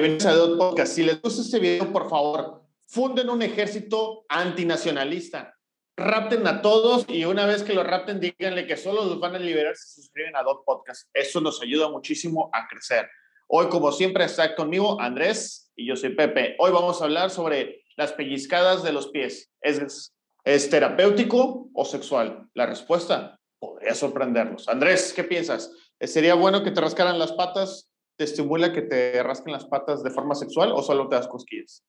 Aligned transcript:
bienvenidos 0.00 0.26
a 0.26 0.34
Dot 0.36 0.58
Podcast. 0.58 0.92
Si 0.94 1.02
les 1.02 1.20
gusta 1.20 1.42
este 1.42 1.58
video, 1.58 1.92
por 1.92 2.08
favor, 2.08 2.62
funden 2.86 3.28
un 3.30 3.42
ejército 3.42 4.24
antinacionalista. 4.28 5.56
Rapten 5.96 6.46
a 6.46 6.62
todos 6.62 7.04
y 7.08 7.24
una 7.24 7.46
vez 7.46 7.64
que 7.64 7.74
lo 7.74 7.82
rapten, 7.82 8.20
díganle 8.20 8.68
que 8.68 8.76
solo 8.76 9.04
los 9.04 9.18
van 9.18 9.34
a 9.34 9.40
liberar 9.40 9.74
si 9.74 10.00
suscriben 10.00 10.36
a 10.36 10.44
Dot 10.44 10.64
Podcast. 10.64 11.08
Eso 11.12 11.40
nos 11.40 11.60
ayuda 11.62 11.90
muchísimo 11.90 12.48
a 12.52 12.68
crecer. 12.68 13.08
Hoy, 13.48 13.68
como 13.70 13.90
siempre, 13.90 14.24
está 14.24 14.54
conmigo 14.54 15.00
Andrés 15.00 15.72
y 15.74 15.88
yo 15.88 15.96
soy 15.96 16.14
Pepe. 16.14 16.54
Hoy 16.60 16.70
vamos 16.70 17.00
a 17.00 17.04
hablar 17.04 17.30
sobre 17.30 17.82
las 17.96 18.12
pellizcadas 18.12 18.84
de 18.84 18.92
los 18.92 19.08
pies. 19.08 19.50
¿Es, 19.60 20.12
es 20.44 20.70
terapéutico 20.70 21.70
o 21.74 21.84
sexual? 21.84 22.48
La 22.54 22.66
respuesta 22.66 23.40
podría 23.58 23.96
sorprenderlos. 23.96 24.68
Andrés, 24.68 25.12
¿qué 25.12 25.24
piensas? 25.24 25.72
¿Sería 26.00 26.34
bueno 26.34 26.62
que 26.62 26.70
te 26.70 26.80
rascaran 26.80 27.18
las 27.18 27.32
patas? 27.32 27.87
¿Te 28.18 28.24
estimula 28.24 28.72
que 28.72 28.82
te 28.82 29.22
rasquen 29.22 29.52
las 29.52 29.66
patas 29.66 30.02
de 30.02 30.10
forma 30.10 30.34
sexual 30.34 30.72
o 30.72 30.82
solo 30.82 31.08
te 31.08 31.14
das 31.14 31.28
cosquillas? 31.28 31.84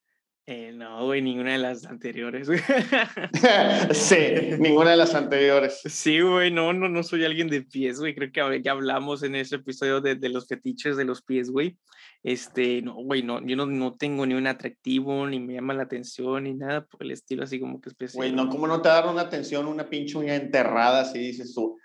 Eh, 0.51 0.71
no, 0.73 1.05
güey, 1.05 1.21
ninguna 1.21 1.51
de 1.51 1.59
las 1.59 1.85
anteriores, 1.85 2.47
sí, 3.91 4.15
ninguna 4.57 4.89
de 4.89 4.97
las 4.97 5.13
anteriores. 5.13 5.79
Sí, 5.85 6.21
güey, 6.21 6.49
no, 6.49 6.73
no, 6.73 6.89
no 6.89 7.03
soy 7.03 7.23
alguien 7.23 7.49
de 7.49 7.61
pies, 7.61 7.99
güey. 7.99 8.15
Creo 8.15 8.31
que 8.31 8.63
ya 8.63 8.71
hablamos 8.71 9.21
en 9.21 9.35
ese 9.35 9.57
episodio 9.57 10.01
de, 10.01 10.15
de 10.15 10.29
los 10.29 10.47
fetiches 10.47 10.97
de 10.97 11.05
los 11.05 11.21
pies, 11.21 11.51
güey. 11.51 11.77
Este, 12.23 12.81
no, 12.81 12.95
güey, 12.95 13.21
no, 13.21 13.45
yo 13.45 13.55
no, 13.55 13.67
no 13.67 13.93
tengo 13.93 14.25
ni 14.25 14.33
un 14.33 14.47
atractivo, 14.47 15.27
ni 15.27 15.39
me 15.39 15.53
llama 15.53 15.75
la 15.75 15.83
atención, 15.83 16.45
ni 16.45 16.55
nada 16.55 16.83
por 16.83 17.03
el 17.03 17.11
estilo 17.11 17.43
así 17.43 17.59
como 17.59 17.79
que 17.79 17.89
especial. 17.89 18.17
Güey, 18.17 18.31
no, 18.31 18.49
¿cómo 18.49 18.65
no 18.65 18.81
te 18.81 18.89
da 18.89 19.07
una 19.07 19.21
atención 19.21 19.67
una 19.67 19.87
pinche 19.87 20.17
uña 20.17 20.35
enterrada 20.35 21.01
así 21.01 21.19
dices 21.19 21.53
tú? 21.53 21.77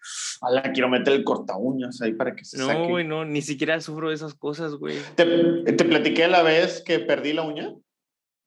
la 0.50 0.62
quiero 0.72 0.88
meter 0.88 1.12
el 1.12 1.22
corta 1.22 1.54
uñas 1.58 2.00
ahí 2.00 2.14
para 2.14 2.34
que 2.34 2.46
se 2.46 2.56
no, 2.56 2.68
saque. 2.68 2.78
No, 2.78 2.88
güey, 2.88 3.06
no, 3.06 3.26
ni 3.26 3.42
siquiera 3.42 3.78
sufro 3.82 4.08
de 4.08 4.14
esas 4.14 4.32
cosas, 4.32 4.72
güey. 4.76 4.96
¿Te, 5.16 5.24
¿Te 5.70 5.84
platiqué 5.84 6.28
la 6.28 6.42
vez 6.42 6.82
que 6.82 6.98
perdí 6.98 7.34
la 7.34 7.42
uña? 7.42 7.74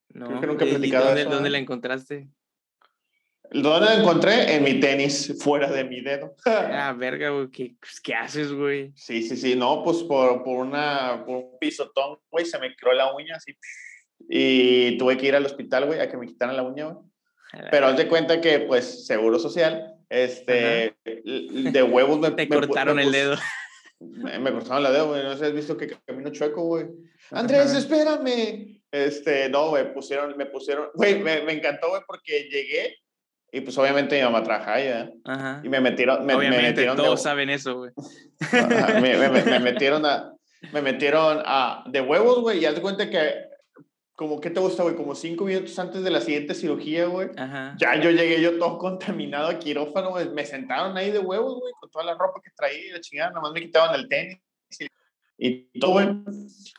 No, 0.10 0.28
Creo 0.28 0.42
que 0.42 0.48
nunca 0.48 0.66
he 0.66 0.70
platicado 0.70 1.06
dónde, 1.06 1.22
eso, 1.22 1.30
¿Dónde 1.30 1.50
la 1.50 1.58
encontraste? 1.58 2.30
¿Dónde 3.52 3.86
la 3.86 3.96
encontré? 3.96 4.56
En 4.56 4.64
mi 4.64 4.80
tenis, 4.80 5.34
fuera 5.40 5.72
de 5.72 5.84
mi 5.84 6.02
dedo. 6.02 6.36
ah, 6.46 6.94
verga, 6.98 7.30
güey. 7.30 7.50
¿Qué, 7.50 7.76
pues, 7.80 8.02
¿Qué, 8.02 8.14
haces, 8.14 8.52
güey? 8.52 8.92
Sí, 8.96 9.24
sí, 9.24 9.38
sí. 9.38 9.56
No, 9.56 9.84
pues 9.84 10.04
por, 10.04 10.44
por, 10.44 10.66
una, 10.66 11.24
por 11.26 11.38
un 11.38 11.60
pisotón, 11.60 12.20
güey, 12.30 12.46
se 12.46 12.60
me 12.60 12.76
quedó 12.76 12.94
la 12.94 13.14
uña 13.14 13.36
así. 13.36 13.56
Y 14.30 14.98
tuve 14.98 15.18
que 15.18 15.28
ir 15.28 15.36
al 15.36 15.46
hospital, 15.46 15.86
güey, 15.86 16.00
a 16.00 16.10
que 16.10 16.18
me 16.18 16.28
quitaran 16.28 16.58
la 16.58 16.64
uña, 16.64 16.86
güey. 16.86 17.06
Pero 17.72 17.88
haz 17.88 17.98
de 17.98 18.08
cuenta 18.08 18.42
que, 18.42 18.60
pues, 18.60 19.06
seguro 19.06 19.40
social, 19.40 19.96
este, 20.10 20.88
Ajá. 20.88 20.96
de 21.06 21.84
huevos 21.84 22.20
me... 22.20 22.32
Te 22.32 22.48
me, 22.48 22.56
cortaron 22.56 22.98
me, 22.98 23.04
el 23.04 23.12
dedo. 23.12 23.38
Me, 24.00 24.38
me, 24.40 24.52
cortaron 24.52 24.86
el 24.86 24.92
dedo, 24.92 25.08
güey. 25.08 25.24
No 25.24 25.38
sé, 25.38 25.46
has 25.46 25.54
visto 25.54 25.78
que 25.78 25.98
camino 26.06 26.30
chueco, 26.32 26.64
güey. 26.64 26.88
Andrés, 27.32 27.70
Ajá. 27.70 27.78
espérame. 27.78 28.77
Este, 28.92 29.50
no, 29.50 29.72
me 29.72 29.86
pusieron, 29.86 30.36
me 30.38 30.46
pusieron, 30.46 30.90
güey, 30.94 31.20
me, 31.20 31.42
me 31.42 31.54
encantó, 31.54 31.90
güey, 31.90 32.02
porque 32.08 32.48
llegué 32.50 32.96
y 33.52 33.62
pues 33.62 33.78
obviamente 33.78 34.18
mi 34.18 34.24
mamá 34.24 34.44
trabaja 34.44 34.82
¿eh? 34.82 35.14
Ajá. 35.24 35.62
Y 35.64 35.70
me 35.70 35.80
metieron, 35.80 36.26
me, 36.26 36.36
obviamente, 36.36 36.62
me 36.62 36.70
metieron 36.70 36.98
todos 36.98 37.20
de, 37.20 37.24
saben 37.24 37.50
eso, 37.50 37.78
güey. 37.78 37.92
me, 39.02 39.60
metieron 39.60 40.06
a, 40.06 40.34
me 40.74 40.82
metieron 40.82 41.42
a, 41.46 41.84
de 41.88 42.02
huevos, 42.02 42.42
güey, 42.42 42.60
y 42.60 42.66
haz 42.66 42.76
de 42.76 42.82
cuenta 42.82 43.10
que, 43.10 43.46
como, 44.16 44.42
¿qué 44.42 44.50
te 44.50 44.60
gusta, 44.60 44.84
güey? 44.84 44.96
Como 44.96 45.16
cinco 45.16 45.46
minutos 45.46 45.78
antes 45.80 46.04
de 46.04 46.10
la 46.10 46.20
siguiente 46.20 46.56
cirugía, 46.56 47.06
güey. 47.06 47.30
Ya 47.78 47.96
yo 48.02 48.10
llegué 48.10 48.42
yo 48.42 48.58
todo 48.58 48.78
contaminado 48.78 49.48
a 49.48 49.60
quirófano, 49.60 50.10
güey. 50.10 50.28
Me 50.30 50.46
sentaron 50.46 50.98
ahí 50.98 51.12
de 51.12 51.20
huevos, 51.20 51.60
güey, 51.60 51.74
con 51.80 51.90
toda 51.90 52.04
la 52.04 52.16
ropa 52.16 52.42
que 52.44 52.52
traía, 52.56 52.94
la 52.94 53.00
chingada, 53.00 53.32
nomás 53.32 53.54
me 53.54 53.62
quitaban 53.62 53.96
el 53.96 54.10
tenis. 54.10 54.40
Y, 55.40 55.80
todo, 55.80 55.92
güey. 55.92 56.08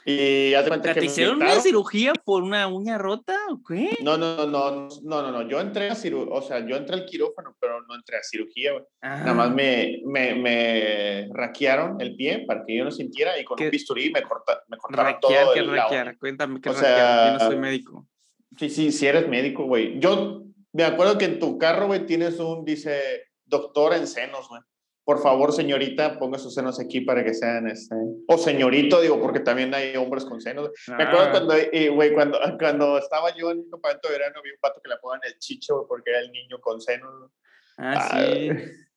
Y 0.05 0.53
cuenta 0.67 0.95
¿Te 0.95 1.05
hicieron 1.05 1.37
una 1.37 1.61
cirugía 1.61 2.13
por 2.13 2.43
una 2.43 2.67
uña 2.67 2.99
rota 2.99 3.37
o 3.51 3.63
qué? 3.63 3.91
No, 4.03 4.17
no, 4.17 4.47
no, 4.47 4.71
no, 4.71 4.89
no, 5.03 5.31
no, 5.31 5.49
yo 5.49 5.61
entré 5.61 5.91
a 5.91 5.95
cirugía, 5.95 6.35
o 6.35 6.43
sea, 6.43 6.67
yo 6.67 6.77
entré 6.77 6.97
al 6.97 7.05
quirófano, 7.05 7.55
pero 7.61 7.83
no 7.83 7.95
entré 7.95 8.17
a 8.17 8.23
cirugía, 8.23 8.73
güey. 8.73 8.85
Ah. 9.03 9.19
Nada 9.19 9.35
más 9.35 9.55
me, 9.55 10.01
me, 10.07 10.35
me 10.35 11.29
raquearon 11.33 12.01
el 12.01 12.17
pie 12.17 12.45
para 12.47 12.65
que 12.67 12.77
yo 12.77 12.85
no 12.85 12.91
sintiera 12.91 13.39
y 13.39 13.45
con 13.45 13.63
un 13.63 13.71
bisturí 13.71 14.11
me, 14.11 14.23
corta, 14.23 14.63
me 14.69 14.77
cortaron 14.77 15.21
todo 15.21 15.53
¿qué 15.53 15.61
el 15.61 15.71
raquear? 15.71 16.19
Cuéntame 16.19 16.61
qué 16.61 16.71
O 16.71 16.73
raquear. 16.73 17.33
Yo 17.33 17.39
no 17.39 17.51
soy 17.51 17.59
médico. 17.59 18.09
Sí, 18.57 18.71
sí, 18.71 18.91
sí 18.91 19.07
eres 19.07 19.29
médico, 19.29 19.65
güey. 19.65 20.01
Yo 20.01 20.43
me 20.73 20.85
acuerdo 20.85 21.19
que 21.19 21.27
en 21.27 21.39
tu 21.39 21.59
carro, 21.59 21.87
güey, 21.87 22.07
tienes 22.07 22.41
un, 22.41 22.65
dice, 22.65 23.25
doctor 23.45 23.95
en 23.95 24.07
senos, 24.07 24.49
güey. 24.49 24.63
Por 25.09 25.23
favor, 25.23 25.55
señorita, 25.55 26.19
ponga 26.19 26.37
sus 26.39 26.53
senos 26.53 26.79
aquí 26.79 27.01
para 27.01 27.25
que 27.25 27.33
sean, 27.33 27.67
este... 27.67 27.95
O 28.27 28.37
señorito, 28.37 29.01
digo, 29.01 29.19
porque 29.19 29.41
también 29.41 29.73
hay 29.73 29.97
hombres 29.97 30.27
con 30.27 30.39
senos. 30.39 30.71
Me 30.87 31.03
acuerdo 31.03 31.29
Ah. 31.29 31.31
cuando, 31.31 31.55
eh, 31.55 31.89
güey, 31.89 32.13
cuando, 32.13 32.39
cuando 32.61 32.99
estaba 32.99 33.35
yo 33.35 33.51
en 33.51 33.61
un 33.61 33.71
campamento 33.71 34.07
de 34.09 34.19
verano, 34.19 34.43
vi 34.45 34.51
un 34.51 34.59
pato 34.61 34.83
que 34.83 34.89
le 34.91 34.97
apodan 34.97 35.21
el 35.25 35.39
chicho, 35.39 35.87
porque 35.89 36.11
era 36.11 36.21
el 36.21 36.31
niño 36.31 36.61
con 36.61 36.79
senos. 36.83 37.33
Ah, 37.79 37.95
Ah, 37.97 38.21
sí. 38.27 38.51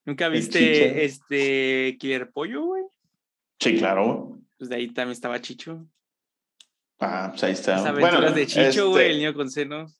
¿Nunca 0.04 0.28
viste 0.28 1.06
este 1.06 1.96
Killer 1.98 2.30
Pollo, 2.30 2.66
güey? 2.66 2.84
Sí, 3.62 3.78
claro. 3.78 4.38
Pues 4.58 4.70
de 4.70 4.76
ahí 4.76 4.88
también 4.88 5.14
estaba 5.14 5.40
Chicho. 5.40 5.88
Ah, 7.04 7.30
pues 7.32 7.44
ahí 7.44 7.54
está. 7.54 7.78
Las 7.78 7.86
aventuras 7.88 8.36
de 8.36 8.46
Chicho, 8.46 8.90
güey, 8.92 9.06
este, 9.06 9.12
el 9.14 9.18
niño 9.18 9.34
con 9.34 9.50
senos. 9.50 10.00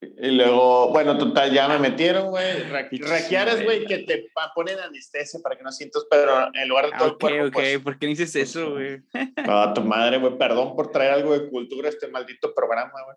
Y 0.00 0.30
luego, 0.30 0.88
bueno, 0.88 1.18
total, 1.18 1.52
ya 1.52 1.68
me 1.68 1.78
metieron, 1.78 2.30
güey. 2.30 2.62
Ra- 2.70 2.88
Raqueares, 2.90 3.62
güey, 3.64 3.84
que 3.84 3.98
te 3.98 4.30
ponen 4.54 4.78
anestesia 4.78 5.40
para 5.42 5.56
que 5.58 5.62
no 5.62 5.70
sientas, 5.70 6.06
pero 6.10 6.48
en 6.54 6.68
lugar 6.68 6.86
de 6.86 6.92
Ah, 6.94 6.98
todo 6.98 7.08
el 7.08 7.14
ok, 7.14 7.20
cuerpo, 7.20 7.46
ok. 7.48 7.52
pues, 7.52 7.78
¿Por 7.80 7.98
qué 7.98 8.06
no 8.06 8.10
dices 8.10 8.34
eso, 8.36 8.70
güey? 8.70 9.02
Ah, 9.46 9.72
tu 9.74 9.82
madre, 9.82 10.16
güey. 10.18 10.38
Perdón 10.38 10.74
por 10.74 10.90
traer 10.90 11.12
algo 11.12 11.38
de 11.38 11.50
cultura 11.50 11.88
a 11.88 11.90
este 11.90 12.08
maldito 12.08 12.54
programa, 12.54 12.92
güey. 13.04 13.16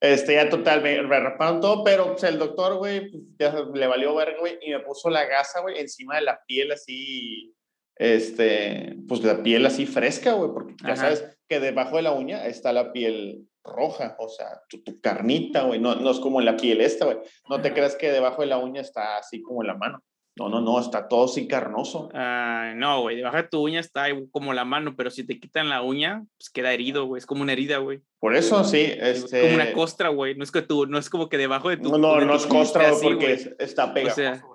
Este, 0.00 0.34
ya 0.34 0.48
total, 0.48 0.82
me, 0.82 1.02
me 1.02 1.18
raparon 1.20 1.60
todo, 1.60 1.82
pero 1.82 2.12
pues, 2.12 2.22
el 2.24 2.38
doctor, 2.38 2.76
güey, 2.76 3.10
pues, 3.10 3.22
ya 3.40 3.54
le 3.74 3.86
valió 3.88 4.14
verga, 4.14 4.36
güey, 4.38 4.58
y 4.62 4.70
me 4.70 4.80
puso 4.80 5.10
la 5.10 5.24
gasa, 5.24 5.60
güey, 5.60 5.78
encima 5.80 6.16
de 6.16 6.22
la 6.22 6.40
piel 6.46 6.70
así, 6.72 7.54
este, 7.96 8.96
pues 9.08 9.22
la 9.22 9.42
piel 9.42 9.64
así 9.66 9.86
fresca, 9.86 10.32
güey, 10.32 10.50
porque 10.52 10.74
ya 10.82 10.92
Ajá. 10.92 10.96
sabes 10.96 11.24
que 11.52 11.60
debajo 11.60 11.96
de 11.96 12.02
la 12.02 12.12
uña 12.12 12.46
está 12.46 12.72
la 12.72 12.92
piel 12.92 13.46
roja, 13.62 14.16
o 14.18 14.30
sea, 14.30 14.62
tu, 14.70 14.82
tu 14.82 15.02
carnita, 15.02 15.64
güey, 15.64 15.78
no, 15.78 15.94
no 15.96 16.10
es 16.10 16.18
como 16.18 16.40
la 16.40 16.56
piel 16.56 16.80
esta, 16.80 17.04
güey. 17.04 17.18
No 17.50 17.60
te 17.60 17.74
creas 17.74 17.94
que 17.94 18.10
debajo 18.10 18.40
de 18.40 18.48
la 18.48 18.56
uña 18.56 18.80
está 18.80 19.18
así 19.18 19.42
como 19.42 19.62
en 19.62 19.66
la 19.66 19.74
mano. 19.74 20.02
No, 20.34 20.48
no, 20.48 20.62
no, 20.62 20.80
está 20.80 21.08
todo 21.08 21.26
así 21.26 21.46
carnoso. 21.46 22.08
Ah, 22.14 22.72
no, 22.74 23.02
güey. 23.02 23.16
Debajo 23.16 23.36
de 23.36 23.42
tu 23.42 23.60
uña 23.60 23.80
está 23.80 24.06
como 24.30 24.54
la 24.54 24.64
mano, 24.64 24.94
pero 24.96 25.10
si 25.10 25.26
te 25.26 25.38
quitan 25.38 25.68
la 25.68 25.82
uña, 25.82 26.24
pues 26.38 26.48
queda 26.48 26.72
herido, 26.72 27.04
güey. 27.04 27.18
Es 27.18 27.26
como 27.26 27.42
una 27.42 27.52
herida, 27.52 27.76
güey. 27.76 28.00
Por 28.18 28.34
eso, 28.34 28.64
sí, 28.64 28.80
Es 28.80 29.24
este... 29.24 29.42
como 29.42 29.54
una 29.56 29.74
costra, 29.74 30.08
güey. 30.08 30.34
No 30.34 30.42
es 30.42 30.50
que 30.50 30.62
tú, 30.62 30.86
no 30.86 30.96
es 30.98 31.10
como 31.10 31.28
que 31.28 31.36
debajo 31.36 31.68
de 31.68 31.76
tu. 31.76 31.90
No, 31.90 31.98
no, 31.98 32.18
no 32.22 32.34
es 32.34 32.46
costra, 32.46 32.88
así, 32.88 33.04
porque 33.04 33.32
es- 33.34 33.54
está 33.58 33.92
pegajoso. 33.92 34.16
sea, 34.16 34.38
güey. 34.38 34.51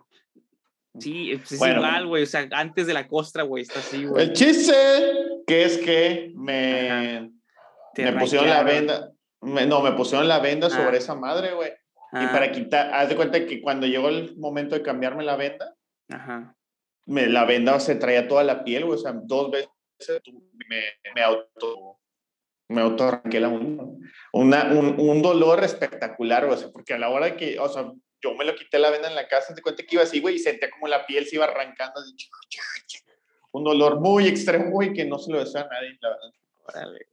Sí, 0.99 1.33
pues 1.37 1.51
es 1.53 1.59
Bueno. 1.59 1.75
igual, 1.77 2.07
güey. 2.07 2.23
O 2.23 2.25
sea, 2.25 2.47
antes 2.51 2.87
de 2.87 2.93
la 2.93 3.07
costra, 3.07 3.43
güey, 3.43 3.63
está 3.63 3.79
así, 3.79 4.05
güey. 4.05 4.23
El 4.25 4.33
chiste 4.33 4.73
que 5.45 5.63
es 5.63 5.77
que 5.77 6.31
me, 6.35 7.31
me 7.97 8.13
pusieron 8.13 8.49
la 8.49 8.63
venda, 8.63 9.11
me- 9.41 9.65
no, 9.65 9.81
me 9.81 9.91
pusieron 9.93 10.27
la 10.27 10.39
venda 10.39 10.67
Ah. 10.67 10.69
sobre 10.71 10.97
esa 10.97 11.15
madre, 11.15 11.53
güey. 11.53 11.69
Y 11.69 12.17
Ah, 12.23 12.29
para 12.31 12.51
quitar, 12.51 12.93
haz 12.93 13.09
de 13.09 13.15
cuenta 13.15 13.45
que 13.45 13.61
cuando 13.61 13.85
llegó 13.85 14.09
el 14.09 14.35
momento 14.37 14.75
de 14.75 14.81
cambiarme 14.81 15.23
la 15.23 15.35
venda, 15.35 15.75
Ajá. 16.09 16.55
me, 17.05 17.27
la 17.27 17.45
venda 17.45 17.79
se 17.79 17.95
traía 17.95 18.27
toda 18.27 18.43
la 18.43 18.63
piel, 18.63 18.85
güey. 18.85 18.97
O 18.97 19.01
sea, 19.01 19.13
dos 19.13 19.51
veces 19.51 19.69
me, 20.69 20.81
me 21.15 21.21
auto 21.21 21.99
me 22.69 22.81
autorranqué 22.81 23.39
la 23.39 23.47
uña. 23.47 23.81
Una, 24.33 24.65
un, 24.73 24.99
un 24.99 25.21
dolor 25.21 25.63
espectacular, 25.63 26.45
güey. 26.45 26.57
o 26.57 26.59
sea, 26.59 26.69
porque 26.69 26.93
a 26.93 26.97
la 26.97 27.07
hora 27.09 27.37
que, 27.37 27.57
o 27.59 27.69
sea, 27.69 27.89
yo 28.21 28.33
me 28.35 28.45
lo 28.45 28.55
quité 28.55 28.79
la 28.79 28.89
venda 28.89 29.07
en 29.07 29.15
la 29.15 29.27
casa, 29.27 29.53
te 29.53 29.61
cuenta 29.61 29.83
que 29.83 29.95
iba 29.95 30.03
así, 30.03 30.19
güey, 30.19 30.35
y 30.35 30.39
sentía 30.39 30.69
como 30.71 30.87
la 30.87 31.05
piel 31.05 31.25
se 31.25 31.35
iba 31.35 31.45
arrancando. 31.45 31.99
así, 32.01 32.15
un 33.51 33.63
dolor 33.63 33.99
muy 33.99 34.27
extremo, 34.27 34.71
güey, 34.71 34.93
que 34.93 35.05
no 35.05 35.17
se 35.19 35.31
lo 35.31 35.39
desea 35.39 35.61
a 35.61 35.67
nadie, 35.67 35.97
la 36.01 36.09
verdad. 36.09 36.31
Órale. 36.65 37.07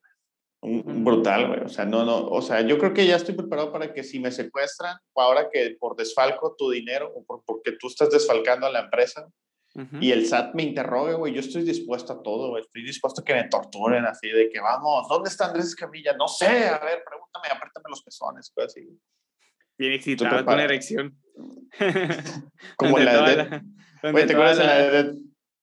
Un- 0.60 1.04
brutal, 1.04 1.48
güey. 1.48 1.60
O 1.60 1.68
sea, 1.68 1.84
no, 1.84 2.04
no, 2.04 2.26
o 2.26 2.40
sea, 2.42 2.62
yo 2.62 2.78
creo 2.78 2.94
que 2.94 3.06
ya 3.06 3.16
estoy 3.16 3.34
preparado 3.34 3.70
para 3.70 3.92
que 3.92 4.02
si 4.02 4.18
me 4.18 4.32
secuestran, 4.32 4.96
o 5.12 5.20
ahora 5.22 5.48
que 5.52 5.76
por 5.78 5.94
desfalco 5.96 6.54
tu 6.56 6.70
dinero, 6.70 7.12
o 7.14 7.22
por, 7.24 7.44
porque 7.44 7.72
tú 7.72 7.88
estás 7.88 8.10
desfalcando 8.10 8.66
a 8.66 8.70
la 8.70 8.80
empresa, 8.80 9.28
Ujú. 9.74 9.96
y 10.00 10.12
el 10.12 10.24
SAT 10.26 10.54
me 10.54 10.62
interrogue, 10.62 11.14
güey, 11.14 11.34
yo 11.34 11.40
estoy 11.40 11.62
dispuesto 11.64 12.12
a 12.14 12.22
todo, 12.22 12.48
güey. 12.50 12.62
Estoy 12.62 12.82
dispuesto 12.84 13.20
a 13.20 13.24
que 13.24 13.34
me 13.34 13.44
torturen 13.48 14.04
así, 14.06 14.28
de 14.30 14.48
que 14.48 14.60
vamos, 14.60 15.06
¿dónde 15.08 15.28
está 15.28 15.46
Andrés 15.46 15.66
Escamilla? 15.66 16.14
No 16.16 16.28
sé, 16.28 16.46
a 16.46 16.78
ver, 16.78 17.02
pregúntame, 17.08 17.48
apriétame 17.48 17.84
los 17.90 18.02
pezones, 18.02 18.50
güey, 18.54 18.66
así. 18.66 18.88
Bien 19.78 19.92
excitado 19.92 20.44
con 20.44 20.60
erección. 20.60 21.18
Como 22.76 22.98
Donde 22.98 23.04
la 23.04 23.28
de 23.28 23.36
donde 23.36 24.12
Güey, 24.12 24.26
¿te 24.26 24.32
acuerdas 24.34 24.58
en 24.60 24.66
la 24.66 24.78
la- 24.78 24.90
de, 25.02 25.14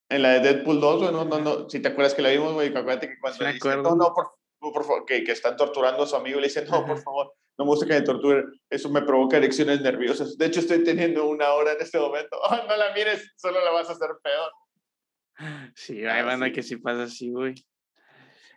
en 0.10 0.22
la 0.22 0.30
de 0.34 0.40
Deadpool 0.42 0.80
2, 0.82 1.02
güey? 1.02 1.12
No, 1.14 1.26
no, 1.26 1.40
no, 1.40 1.70
si 1.70 1.80
te 1.80 1.90
acuerdas 1.90 2.14
que 2.14 2.22
la 2.22 2.30
vimos, 2.30 2.54
güey, 2.54 2.70
acuérdate 2.70 3.08
que 3.08 3.20
cuando 3.20 3.44
le 3.46 3.54
dicen, 3.54 3.82
no, 3.84 3.96
no, 3.96 4.14
por, 4.14 4.32
por 4.60 4.84
favor, 4.84 5.06
que, 5.06 5.24
que 5.24 5.32
están 5.32 5.56
torturando 5.56 6.04
a 6.04 6.08
su 6.08 6.16
amigo, 6.16 6.40
le 6.40 6.48
dicen, 6.48 6.66
no, 6.70 6.86
por 6.86 6.98
favor, 7.02 7.34
no 7.58 7.66
me 7.66 7.70
gusta 7.70 7.86
que 7.86 7.94
me 7.94 8.02
torturen, 8.02 8.46
eso 8.70 8.90
me 8.90 9.04
provoca 9.04 9.38
erecciones 9.38 9.80
nerviosas. 9.82 10.38
De 10.38 10.48
hecho, 10.48 10.60
estoy 10.60 10.84
teniendo 10.84 11.28
una 11.28 11.54
hora 11.54 11.74
en 11.74 11.82
este 11.82 12.00
momento. 12.00 12.38
Oh, 12.42 12.56
no 12.68 12.76
la 12.78 12.94
mires, 12.94 13.32
solo 13.38 13.64
la 13.64 13.72
vas 13.72 13.90
a 13.90 13.94
hacer 13.94 14.10
peor. 14.24 15.72
Sí, 15.76 16.04
Ah, 16.06 16.16
hay 16.16 16.24
banda 16.24 16.48
sí. 16.48 16.52
que 16.52 16.64
sí 16.64 16.78
pasa 16.78 17.04
así, 17.04 17.30
güey. 17.32 17.54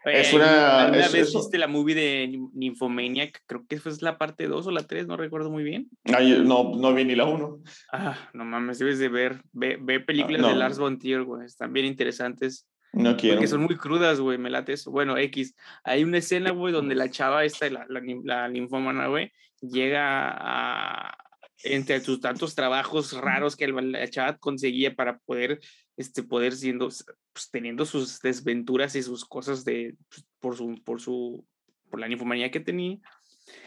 Es 0.05 0.33
una. 0.33 0.85
¿Alguna 0.85 1.09
vez 1.09 1.33
viste 1.35 1.59
la 1.59 1.69
movie 1.69 1.95
de 1.95 2.41
Nymphomaniac? 2.53 3.43
Creo 3.47 3.65
que 3.67 3.79
fue 3.79 3.93
la 4.01 4.19
parte 4.19 4.47
2 4.47 4.67
o 4.67 4.71
la 4.71 4.83
3, 4.83 5.07
no 5.07 5.17
recuerdo 5.17 5.51
muy 5.51 5.65
bien. 5.65 5.89
no, 6.05 6.75
no 6.75 6.95
vi 6.95 7.05
ni 7.05 7.15
la 7.15 7.25
1. 7.25 7.59
Ah, 7.93 8.17
no 8.33 8.45
mames, 8.45 8.79
debes 8.79 8.99
de 8.99 9.09
ver. 9.09 9.43
Ve, 9.53 9.79
ve 9.81 10.01
películas 10.01 10.43
de 10.43 10.55
Lars 10.55 10.79
von 10.79 10.99
Trier, 10.99 11.25
güey. 11.25 11.47
Están 11.47 11.73
bien 11.73 11.87
interesantes. 11.87 12.69
No 12.93 13.17
quiero. 13.17 13.37
Porque 13.37 13.49
son 13.49 13.63
muy 13.63 13.77
crudas, 13.77 14.21
güey, 14.21 14.39
me 14.39 14.51
late 14.51 14.75
eso. 14.75 14.91
Bueno, 14.91 15.17
X. 15.17 15.57
Hay 15.83 16.05
una 16.05 16.19
escena, 16.19 16.53
güey, 16.53 16.73
donde 16.73 16.95
la 16.95 17.11
chava 17.11 17.45
esta, 17.45 17.69
la, 17.69 17.87
la, 17.89 18.01
la 18.23 18.49
linfómana, 18.49 19.09
güey, 19.09 19.33
llega 19.61 20.31
a, 20.31 21.17
entre 21.63 22.01
sus 22.01 22.21
tantos 22.21 22.55
trabajos 22.55 23.13
raros 23.13 23.57
que 23.57 23.65
el, 23.65 24.11
chat 24.11 24.39
conseguía 24.39 24.95
para 24.95 25.19
poder, 25.19 25.61
este, 25.97 26.23
poder 26.23 26.55
siendo, 26.55 26.89
pues, 26.89 27.51
teniendo 27.51 27.87
sus 27.87 28.21
desventuras 28.21 28.97
y 28.97 29.03
sus 29.03 29.25
cosas 29.25 29.65
de, 29.65 29.97
pues, 30.09 30.27
por 30.41 30.57
su, 30.57 30.83
por 30.85 31.01
su, 31.01 31.47
por 31.91 32.01
la 32.01 32.09
ninfomanía 32.09 32.51
que 32.51 32.61
tenía. 32.61 32.99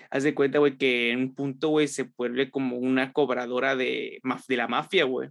Haz 0.09 0.23
de 0.23 0.35
cuenta, 0.35 0.59
güey, 0.59 0.77
que 0.77 1.11
en 1.11 1.19
un 1.19 1.35
punto, 1.35 1.69
güey, 1.69 1.87
se 1.87 2.03
vuelve 2.17 2.49
como 2.49 2.77
una 2.77 3.13
cobradora 3.13 3.75
de, 3.75 4.19
de 4.47 4.57
la 4.57 4.67
mafia, 4.67 5.05
güey. 5.05 5.29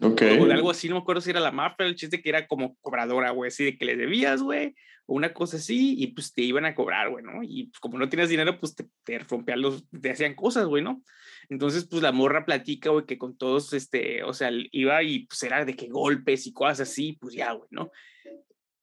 Ok. 0.00 0.22
O 0.40 0.46
de 0.46 0.52
algo 0.52 0.70
así, 0.70 0.88
no 0.88 0.96
me 0.96 1.00
acuerdo 1.00 1.22
si 1.22 1.30
era 1.30 1.40
la 1.40 1.52
mafia, 1.52 1.86
el 1.86 1.94
chiste 1.94 2.20
que 2.20 2.28
era 2.28 2.46
como 2.46 2.76
cobradora, 2.76 3.30
güey, 3.30 3.48
así 3.48 3.64
de 3.64 3.78
que 3.78 3.86
le 3.86 3.96
debías, 3.96 4.42
güey, 4.42 4.74
o 5.06 5.14
una 5.14 5.32
cosa 5.32 5.56
así, 5.56 5.94
y 5.98 6.08
pues 6.08 6.32
te 6.34 6.42
iban 6.42 6.66
a 6.66 6.74
cobrar, 6.74 7.10
güey, 7.10 7.24
¿no? 7.24 7.42
Y 7.42 7.68
pues, 7.68 7.80
como 7.80 7.98
no 7.98 8.08
tienes 8.08 8.28
dinero, 8.28 8.58
pues 8.58 8.74
te, 8.74 8.86
te 9.04 9.18
rompían 9.20 9.62
los, 9.62 9.88
te 9.88 10.10
hacían 10.10 10.34
cosas, 10.34 10.66
güey, 10.66 10.82
¿no? 10.82 11.02
Entonces, 11.48 11.86
pues 11.88 12.02
la 12.02 12.12
morra 12.12 12.44
platica, 12.44 12.90
güey, 12.90 13.06
que 13.06 13.18
con 13.18 13.36
todos, 13.36 13.72
este, 13.72 14.22
o 14.24 14.32
sea, 14.32 14.50
iba 14.72 15.02
y 15.02 15.26
pues 15.26 15.42
era 15.42 15.64
de 15.64 15.74
que 15.74 15.88
golpes 15.88 16.46
y 16.46 16.52
cosas 16.52 16.80
así, 16.80 17.14
pues 17.20 17.34
ya, 17.34 17.52
güey, 17.52 17.68
¿no? 17.70 17.90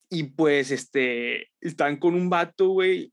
Y 0.10 0.24
pues, 0.24 0.72
este, 0.72 1.50
están 1.60 1.98
con 1.98 2.14
un 2.16 2.30
vato, 2.30 2.70
güey, 2.70 3.12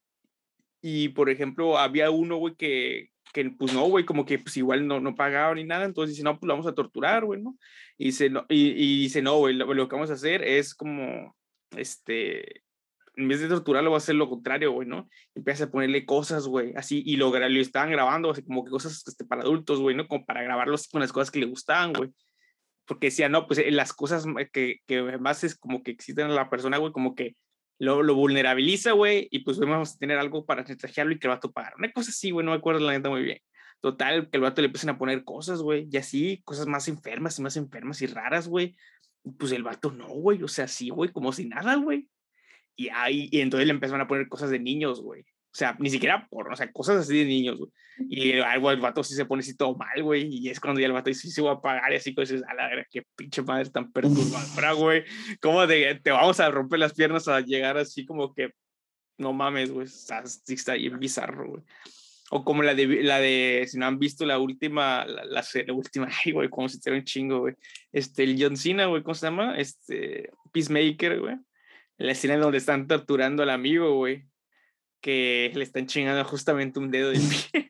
y 0.83 1.09
por 1.11 1.31
ejemplo, 1.31 1.79
había 1.79 2.11
uno, 2.11 2.37
güey, 2.37 2.55
que, 2.55 3.11
que 3.33 3.51
pues 3.51 3.73
no, 3.73 3.87
güey, 3.87 4.05
como 4.05 4.25
que 4.25 4.39
pues 4.39 4.57
igual 4.57 4.87
no, 4.87 5.01
no 5.01 5.15
pagaba 5.15 5.55
ni 5.55 5.65
nada, 5.65 5.85
entonces 5.85 6.17
dice, 6.17 6.25
no, 6.25 6.39
pues 6.39 6.47
lo 6.47 6.55
vamos 6.55 6.67
a 6.67 6.75
torturar, 6.75 7.25
güey, 7.25 7.41
¿no? 7.43 7.57
Y 7.99 8.07
dice, 8.07 8.31
no, 8.31 8.47
y, 8.49 9.07
y 9.07 9.23
no, 9.23 9.39
güey, 9.39 9.55
lo, 9.55 9.89
que 9.89 9.95
vamos 9.95 10.11
a 10.11 10.15
hacer 10.15 10.43
es 10.43 10.75
como, 10.75 11.37
este, 11.77 12.63
en 13.21 13.29
vez 13.29 13.41
de 13.41 13.49
torturarlo, 13.49 13.91
va 13.91 13.97
a 13.97 13.99
hacer 13.99 14.15
lo 14.15 14.29
contrario, 14.29 14.73
güey, 14.73 14.89
¿no? 14.89 15.09
Empieza 15.35 15.65
a 15.65 15.71
ponerle 15.71 16.05
cosas, 16.07 16.47
güey, 16.47 16.73
así, 16.77 17.03
y 17.05 17.17
lo, 17.17 17.37
lo 17.37 17.61
estaban 17.61 17.91
grabando, 17.91 18.31
así 18.31 18.43
como 18.43 18.65
que 18.65 18.71
cosas 18.71 19.03
este, 19.07 19.25
para 19.25 19.43
adultos, 19.43 19.81
güey, 19.81 19.97
¿no? 19.97 20.09
Como 20.09 20.25
para 20.27 20.43
grabarlos 20.43 20.89
con 20.89 21.01
las 21.01 21.13
cosas 21.13 21.31
que 21.31 21.41
le 21.41 21.47
gustaban, 21.47 21.93
güey. 21.93 22.11
Porque 22.87 23.09
decía, 23.09 23.29
no, 23.29 23.47
pues 23.47 23.61
eh, 23.61 23.71
las 23.71 23.93
cosas 23.93 24.25
que, 24.53 24.79
que 24.87 25.19
más 25.19 25.45
es 25.45 25.57
como 25.57 25.83
que 25.83 25.93
existen 25.93 26.27
en 26.27 26.35
la 26.35 26.51
persona, 26.51 26.79
güey, 26.79 26.93
como 26.93 27.15
que 27.15 27.37
lo, 27.81 28.03
lo 28.03 28.15
vulnerabiliza, 28.15 28.93
güey, 28.93 29.27
y 29.31 29.41
pues 29.41 29.59
vamos 29.59 29.95
a 29.95 29.99
tener 29.99 30.19
algo 30.19 30.45
para 30.45 30.65
chantajearlo 30.65 31.15
y 31.15 31.19
que 31.19 31.27
el 31.27 31.35
vato 31.35 31.51
pagar. 31.51 31.75
Una 31.79 31.91
cosa 31.93 32.11
así, 32.11 32.31
güey, 32.31 32.45
no 32.45 32.53
me 32.53 32.59
acuerdo 32.59 32.81
la 32.81 32.93
neta 32.93 33.09
muy 33.09 33.23
bien. 33.23 33.39
Total, 33.81 34.29
que 34.29 34.37
el 34.37 34.43
vato 34.43 34.61
le 34.61 34.67
empiezan 34.67 34.91
a 34.91 34.99
poner 34.99 35.25
cosas, 35.25 35.63
güey, 35.63 35.89
y 35.91 35.97
así, 35.97 36.43
cosas 36.45 36.67
más 36.67 36.89
enfermas 36.89 37.39
y 37.39 37.43
más 37.43 37.57
enfermas 37.57 38.03
y 38.03 38.07
raras, 38.07 38.49
güey. 38.49 38.77
Pues 39.39 39.53
el 39.53 39.63
vato 39.63 39.91
no, 39.91 40.09
güey, 40.09 40.43
o 40.43 40.49
sea, 40.49 40.69
sí, 40.69 40.91
güey, 40.91 41.11
como 41.11 41.33
si 41.33 41.47
nada, 41.47 41.77
güey. 41.77 42.07
Y 42.81 42.89
ahí, 42.95 43.29
y 43.31 43.43
entonces 43.43 43.67
le 43.67 43.75
empezaron 43.75 44.01
a 44.01 44.09
poner 44.09 44.27
cosas 44.27 44.49
de 44.49 44.59
niños, 44.59 45.03
güey. 45.03 45.21
O 45.21 45.55
sea, 45.55 45.77
ni 45.79 45.91
siquiera 45.91 46.27
por, 46.31 46.51
o 46.51 46.57
sea, 46.57 46.73
cosas 46.73 47.03
así 47.03 47.19
de 47.19 47.27
niños, 47.27 47.59
güey. 47.59 47.71
Y 48.09 48.41
algo 48.41 48.71
el 48.71 48.81
vato 48.81 49.05
sí 49.05 49.15
se 49.15 49.27
pone 49.27 49.41
así 49.41 49.55
todo 49.55 49.77
mal, 49.77 50.03
güey. 50.03 50.35
Y 50.35 50.49
es 50.49 50.59
cuando 50.59 50.81
ya 50.81 50.87
el 50.87 50.95
vato 50.95 51.11
dice, 51.11 51.29
sí, 51.29 51.31
se 51.31 51.43
va 51.43 51.53
a 51.53 51.61
pagar. 51.61 51.93
Y 51.93 51.97
así, 51.97 52.13
pues, 52.13 52.33
a 52.33 52.55
la 52.55 52.69
verdad, 52.69 52.87
qué 52.91 53.03
pinche 53.15 53.43
madre 53.43 53.69
tan 53.69 53.93
perturbadora, 53.93 54.73
güey. 54.73 55.05
¿Cómo 55.43 55.67
de, 55.67 56.01
te 56.03 56.11
vamos 56.11 56.41
a 56.41 56.51
romper 56.51 56.79
las 56.79 56.95
piernas 56.95 57.29
a 57.29 57.43
llegar 57.43 57.77
así 57.77 58.07
como 58.07 58.33
que, 58.33 58.55
no 59.19 59.35
mames, 59.35 59.71
güey. 59.71 59.87
Está, 59.87 60.25
está 60.47 60.73
bien 60.73 60.99
bizarro, 60.99 61.51
güey. 61.51 61.63
O 62.31 62.45
como 62.47 62.63
la 62.63 62.75
de, 62.75 63.03
la 63.03 63.21
de, 63.21 63.67
si 63.69 63.77
no 63.77 63.85
han 63.85 63.99
visto 63.99 64.25
la 64.25 64.39
última, 64.39 65.05
la, 65.05 65.27
la, 65.27 65.45
la 65.67 65.75
última, 65.75 66.09
ay, 66.25 66.33
güey, 66.33 66.49
como 66.49 66.67
se 66.67 66.81
te 66.81 66.91
un 66.91 67.05
chingo, 67.05 67.41
güey. 67.41 67.57
Este, 67.93 68.23
el 68.23 68.43
John 68.43 68.57
Cena, 68.57 68.87
güey, 68.87 69.03
¿cómo 69.03 69.15
se 69.15 69.27
llama? 69.27 69.59
Este, 69.59 70.31
Peacemaker, 70.51 71.21
güey 71.21 71.37
la 72.01 72.13
escena 72.13 72.39
donde 72.39 72.59
están 72.59 72.87
torturando 72.87 73.43
al 73.43 73.51
amigo, 73.51 73.95
güey, 73.95 74.25
que 75.03 75.53
le 75.55 75.63
están 75.63 75.87
chingando 75.87 76.25
justamente 76.25 76.79
un 76.79 76.91
dedo 76.91 77.11
del 77.11 77.21
pie. 77.53 77.69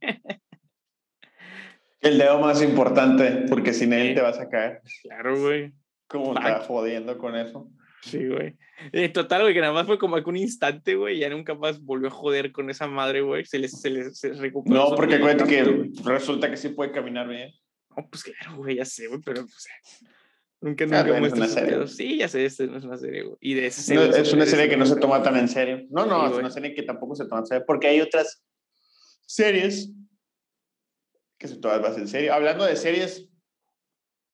El 2.00 2.16
dedo 2.16 2.38
más 2.38 2.62
importante, 2.62 3.44
porque 3.48 3.72
sin 3.72 3.92
él 3.92 4.14
te 4.14 4.22
vas 4.22 4.38
a 4.38 4.48
caer. 4.48 4.80
Claro, 5.02 5.38
güey. 5.38 5.72
¿Cómo 6.06 6.32
está 6.34 6.60
jodiendo 6.60 7.18
con 7.18 7.36
eso? 7.36 7.70
Sí, 8.02 8.26
güey. 8.26 8.56
Eh, 8.92 9.08
total, 9.10 9.42
güey, 9.42 9.52
que 9.52 9.60
nada 9.60 9.72
más 9.72 9.86
fue 9.86 9.98
como 9.98 10.16
un 10.16 10.36
instante, 10.36 10.94
güey, 10.94 11.18
ya 11.18 11.28
nunca 11.28 11.54
más 11.54 11.82
volvió 11.82 12.08
a 12.08 12.12
joder 12.12 12.52
con 12.52 12.70
esa 12.70 12.86
madre, 12.86 13.20
güey. 13.20 13.44
Se 13.44 13.58
les, 13.58 13.80
se 13.80 13.90
les 13.90 14.16
se 14.16 14.32
recuperó. 14.32 14.90
No, 14.90 14.94
porque 14.94 15.20
cuenta 15.20 15.44
que 15.44 15.90
resulta 16.04 16.48
que 16.48 16.56
sí 16.56 16.70
puede 16.70 16.92
caminar 16.92 17.28
bien. 17.28 17.52
No, 17.96 18.08
pues 18.08 18.22
claro, 18.22 18.58
güey, 18.58 18.76
ya 18.76 18.84
sé, 18.84 19.08
güey, 19.08 19.20
pero 19.24 19.42
pues, 19.42 19.66
Nunca, 20.62 20.84
nunca 20.84 21.00
ah, 21.00 21.20
muestra 21.20 21.48
serie. 21.48 21.86
Sí, 21.88 22.18
ya 22.18 22.28
sé, 22.28 22.44
este 22.44 22.66
no 22.66 22.76
es 22.76 22.84
una 22.84 22.98
serie, 22.98 23.22
güey. 23.22 23.36
Y 23.40 23.54
de 23.54 23.66
ese 23.66 23.94
no, 23.94 24.02
es 24.02 24.32
una 24.32 24.44
serie 24.44 24.68
que 24.68 24.76
no 24.76 24.84
se 24.84 24.96
toma 24.96 25.22
tan 25.22 25.36
en 25.36 25.48
serio. 25.48 25.86
No, 25.90 26.04
no, 26.04 26.26
sí, 26.26 26.32
es 26.32 26.38
una 26.38 26.50
serie 26.50 26.74
que 26.74 26.82
tampoco 26.82 27.14
se 27.14 27.24
toma 27.24 27.40
en 27.40 27.46
serio, 27.46 27.64
porque 27.66 27.88
hay 27.88 28.00
otras 28.00 28.42
series 29.24 29.90
que 31.38 31.48
se 31.48 31.56
toman 31.56 31.80
más 31.80 31.96
en 31.96 32.06
serio. 32.06 32.34
Hablando 32.34 32.66
de 32.66 32.76
series, 32.76 33.30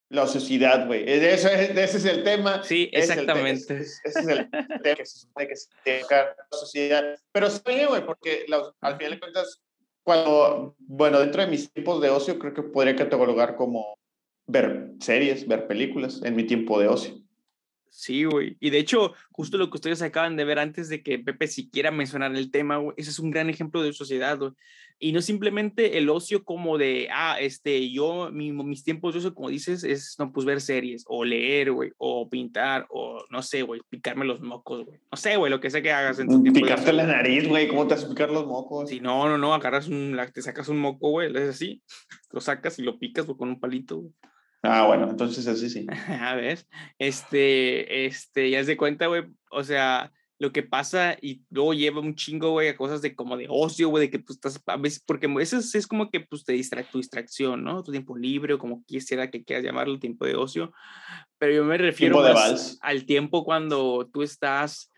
la 0.09 0.27
sociedad, 0.27 0.87
güey. 0.87 1.05
Ese, 1.09 1.81
ese 1.81 1.97
es 1.97 2.05
el 2.05 2.25
tema. 2.25 2.63
Sí, 2.65 2.91
exactamente. 2.93 3.77
ese, 3.77 4.01
es 4.05 4.17
el 4.17 4.51
tema 4.51 4.97
que 4.97 5.07
se 5.07 5.19
supone 5.21 5.49
que 5.49 5.57
se 5.57 5.71
la 6.11 6.37
sociedad. 6.51 7.19
Pero 7.31 7.51
sí, 7.51 7.85
güey, 7.89 8.05
porque 8.05 8.47
la, 8.49 8.73
al 8.81 8.97
final 8.97 9.13
de 9.13 9.21
cuentas, 9.21 9.63
cuando, 10.03 10.75
bueno, 10.79 11.21
dentro 11.21 11.43
de 11.43 11.49
mis 11.49 11.73
tiempos 11.73 12.03
de 12.03 12.11
ocio, 12.11 12.37
creo 12.39 12.53
que 12.53 12.63
podría 12.63 12.97
catalogar 12.97 13.55
como 13.55 13.96
ver 14.47 14.93
series, 15.01 15.47
ver 15.47 15.67
películas 15.67 16.23
en 16.25 16.37
mi 16.37 16.45
tiempo 16.45 16.81
de 16.81 16.89
ocio. 16.89 17.27
Sí, 17.97 18.25
güey. 18.25 18.59
Y 18.61 18.69
de 18.69 18.79
hecho, 18.79 19.15
justo 19.33 19.57
lo 19.57 19.71
que 19.71 19.79
ustedes 19.79 20.03
acaban 20.03 20.37
de 20.37 20.45
ver 20.45 20.59
antes 20.59 20.91
de 20.91 21.03
que 21.03 21.19
Pepe 21.19 21.47
siquiera 21.47 21.91
mencionara 21.91 22.39
el 22.39 22.51
tema, 22.51 22.77
güey, 22.77 22.95
ese 22.99 23.09
es 23.09 23.19
un 23.19 23.31
gran 23.31 23.49
ejemplo 23.49 23.83
de 23.83 23.95
sociedad, 23.95 24.39
güey. 24.39 24.53
Y 24.99 25.13
no 25.13 25.23
simplemente 25.23 25.97
el 25.97 26.11
ocio 26.11 26.45
como 26.45 26.77
de, 26.77 27.09
ah, 27.11 27.39
este, 27.41 27.91
yo, 27.91 28.31
mi, 28.31 28.53
mis 28.53 28.85
tiempos 28.85 29.15
de 29.15 29.21
ocio, 29.21 29.35
como 29.35 29.49
dices, 29.49 29.83
es, 29.83 30.17
no, 30.19 30.31
pues 30.31 30.45
ver 30.45 30.61
series, 30.61 31.05
o 31.07 31.25
leer, 31.25 31.73
güey, 31.73 31.93
o 31.97 32.29
pintar, 32.29 32.87
o 32.91 33.25
no 33.31 33.43
sé, 33.43 33.63
güey, 33.63 33.81
picarme 33.89 34.27
los 34.27 34.43
mocos, 34.43 34.85
güey. 34.85 35.01
No 35.11 35.17
sé, 35.17 35.37
güey, 35.39 35.51
lo 35.51 35.61
que 35.61 35.71
sea 35.71 35.81
que 35.81 35.93
hagas 35.93 36.19
en 36.19 36.29
tu 36.29 36.43
tiempo. 36.43 36.61
Picarte 36.61 36.93
la 36.93 37.07
nariz, 37.07 37.49
güey, 37.49 37.67
¿cómo 37.67 37.87
te 37.87 37.95
vas 37.95 38.05
a 38.05 38.09
picar 38.11 38.31
los 38.31 38.47
mocos? 38.47 38.91
Sí, 38.91 39.01
no, 39.01 39.27
no, 39.27 39.39
no, 39.39 39.55
agarras 39.55 39.89
un, 39.89 40.19
te 40.35 40.43
sacas 40.43 40.69
un 40.69 40.79
moco, 40.79 41.11
güey, 41.11 41.35
es 41.35 41.49
así, 41.49 41.83
lo 42.31 42.43
sacas 42.43 42.79
y 42.79 42.83
lo 42.83 42.99
picas 42.99 43.25
con 43.25 43.49
un 43.49 43.59
palito, 43.59 43.97
güey. 43.97 44.13
Ah, 44.63 44.87
bueno, 44.87 45.09
entonces 45.11 45.47
así 45.47 45.71
sí. 45.71 45.87
A 46.21 46.35
ver, 46.35 46.67
este, 46.99 48.07
este, 48.07 48.51
ya 48.51 48.65
se 48.65 48.77
cuenta, 48.77 49.07
güey, 49.07 49.25
o 49.51 49.63
sea, 49.63 50.13
lo 50.39 50.53
que 50.53 50.63
pasa 50.63 51.17
y 51.21 51.43
luego 51.51 51.73
lleva 51.73 52.01
un 52.01 52.15
chingo, 52.15 52.51
güey, 52.51 52.69
a 52.69 52.77
cosas 52.77 53.01
de 53.01 53.15
como 53.15 53.37
de 53.37 53.47
ocio, 53.49 53.89
güey, 53.89 54.07
de 54.07 54.11
que 54.11 54.19
pues 54.19 54.37
estás, 54.37 54.63
a 54.67 54.77
veces, 54.77 55.03
porque 55.07 55.33
eso 55.41 55.59
es, 55.59 55.87
como 55.87 56.11
que 56.11 56.21
pues 56.21 56.45
te 56.45 56.53
distrae 56.53 56.85
tu 56.85 56.99
distracción, 56.99 57.65
¿no? 57.65 57.83
Tu 57.83 57.93
tiempo 57.93 58.17
libre 58.17 58.55
o 58.55 58.59
como 58.59 58.85
quisiera 58.85 59.31
que 59.31 59.45
quieras 59.45 59.65
llamarlo, 59.65 59.99
tiempo 59.99 60.27
de 60.27 60.37
ocio. 60.37 60.73
Pero 61.39 61.55
yo 61.55 61.65
me 61.65 61.79
refiero 61.79 62.21
más 62.21 62.79
al 62.83 63.07
tiempo 63.07 63.45
cuando 63.45 64.09
tú 64.13 64.23
estás, 64.23 64.93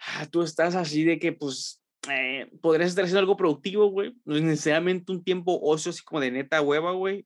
ah, 0.00 0.26
tú 0.26 0.42
estás 0.42 0.74
así 0.74 1.04
de 1.04 1.18
que 1.20 1.32
pues 1.32 1.80
eh, 2.10 2.50
podrías 2.60 2.90
estar 2.90 3.04
haciendo 3.04 3.20
algo 3.20 3.36
productivo, 3.36 3.90
güey. 3.90 4.14
No 4.24 4.34
es 4.34 4.42
necesariamente 4.42 5.12
un 5.12 5.22
tiempo 5.22 5.60
ocio 5.62 5.90
así 5.90 6.02
como 6.02 6.20
de 6.20 6.32
neta 6.32 6.60
hueva, 6.60 6.92
güey 6.92 7.24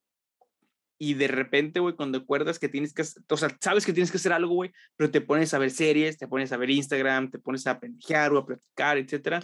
y 1.04 1.14
de 1.14 1.26
repente, 1.26 1.80
güey, 1.80 1.96
cuando 1.96 2.18
acuerdas 2.18 2.60
que 2.60 2.68
tienes 2.68 2.94
que, 2.94 3.02
o 3.02 3.36
sea, 3.36 3.48
sabes 3.60 3.84
que 3.84 3.92
tienes 3.92 4.12
que 4.12 4.18
hacer 4.18 4.32
algo, 4.32 4.54
güey, 4.54 4.70
pero 4.94 5.10
te 5.10 5.20
pones 5.20 5.52
a 5.52 5.58
ver 5.58 5.72
series, 5.72 6.16
te 6.16 6.28
pones 6.28 6.52
a 6.52 6.56
ver 6.56 6.70
Instagram, 6.70 7.28
te 7.28 7.40
pones 7.40 7.66
a 7.66 7.80
pendejear 7.80 8.32
o 8.32 8.38
a 8.38 8.46
platicar, 8.46 8.98
etcétera. 8.98 9.42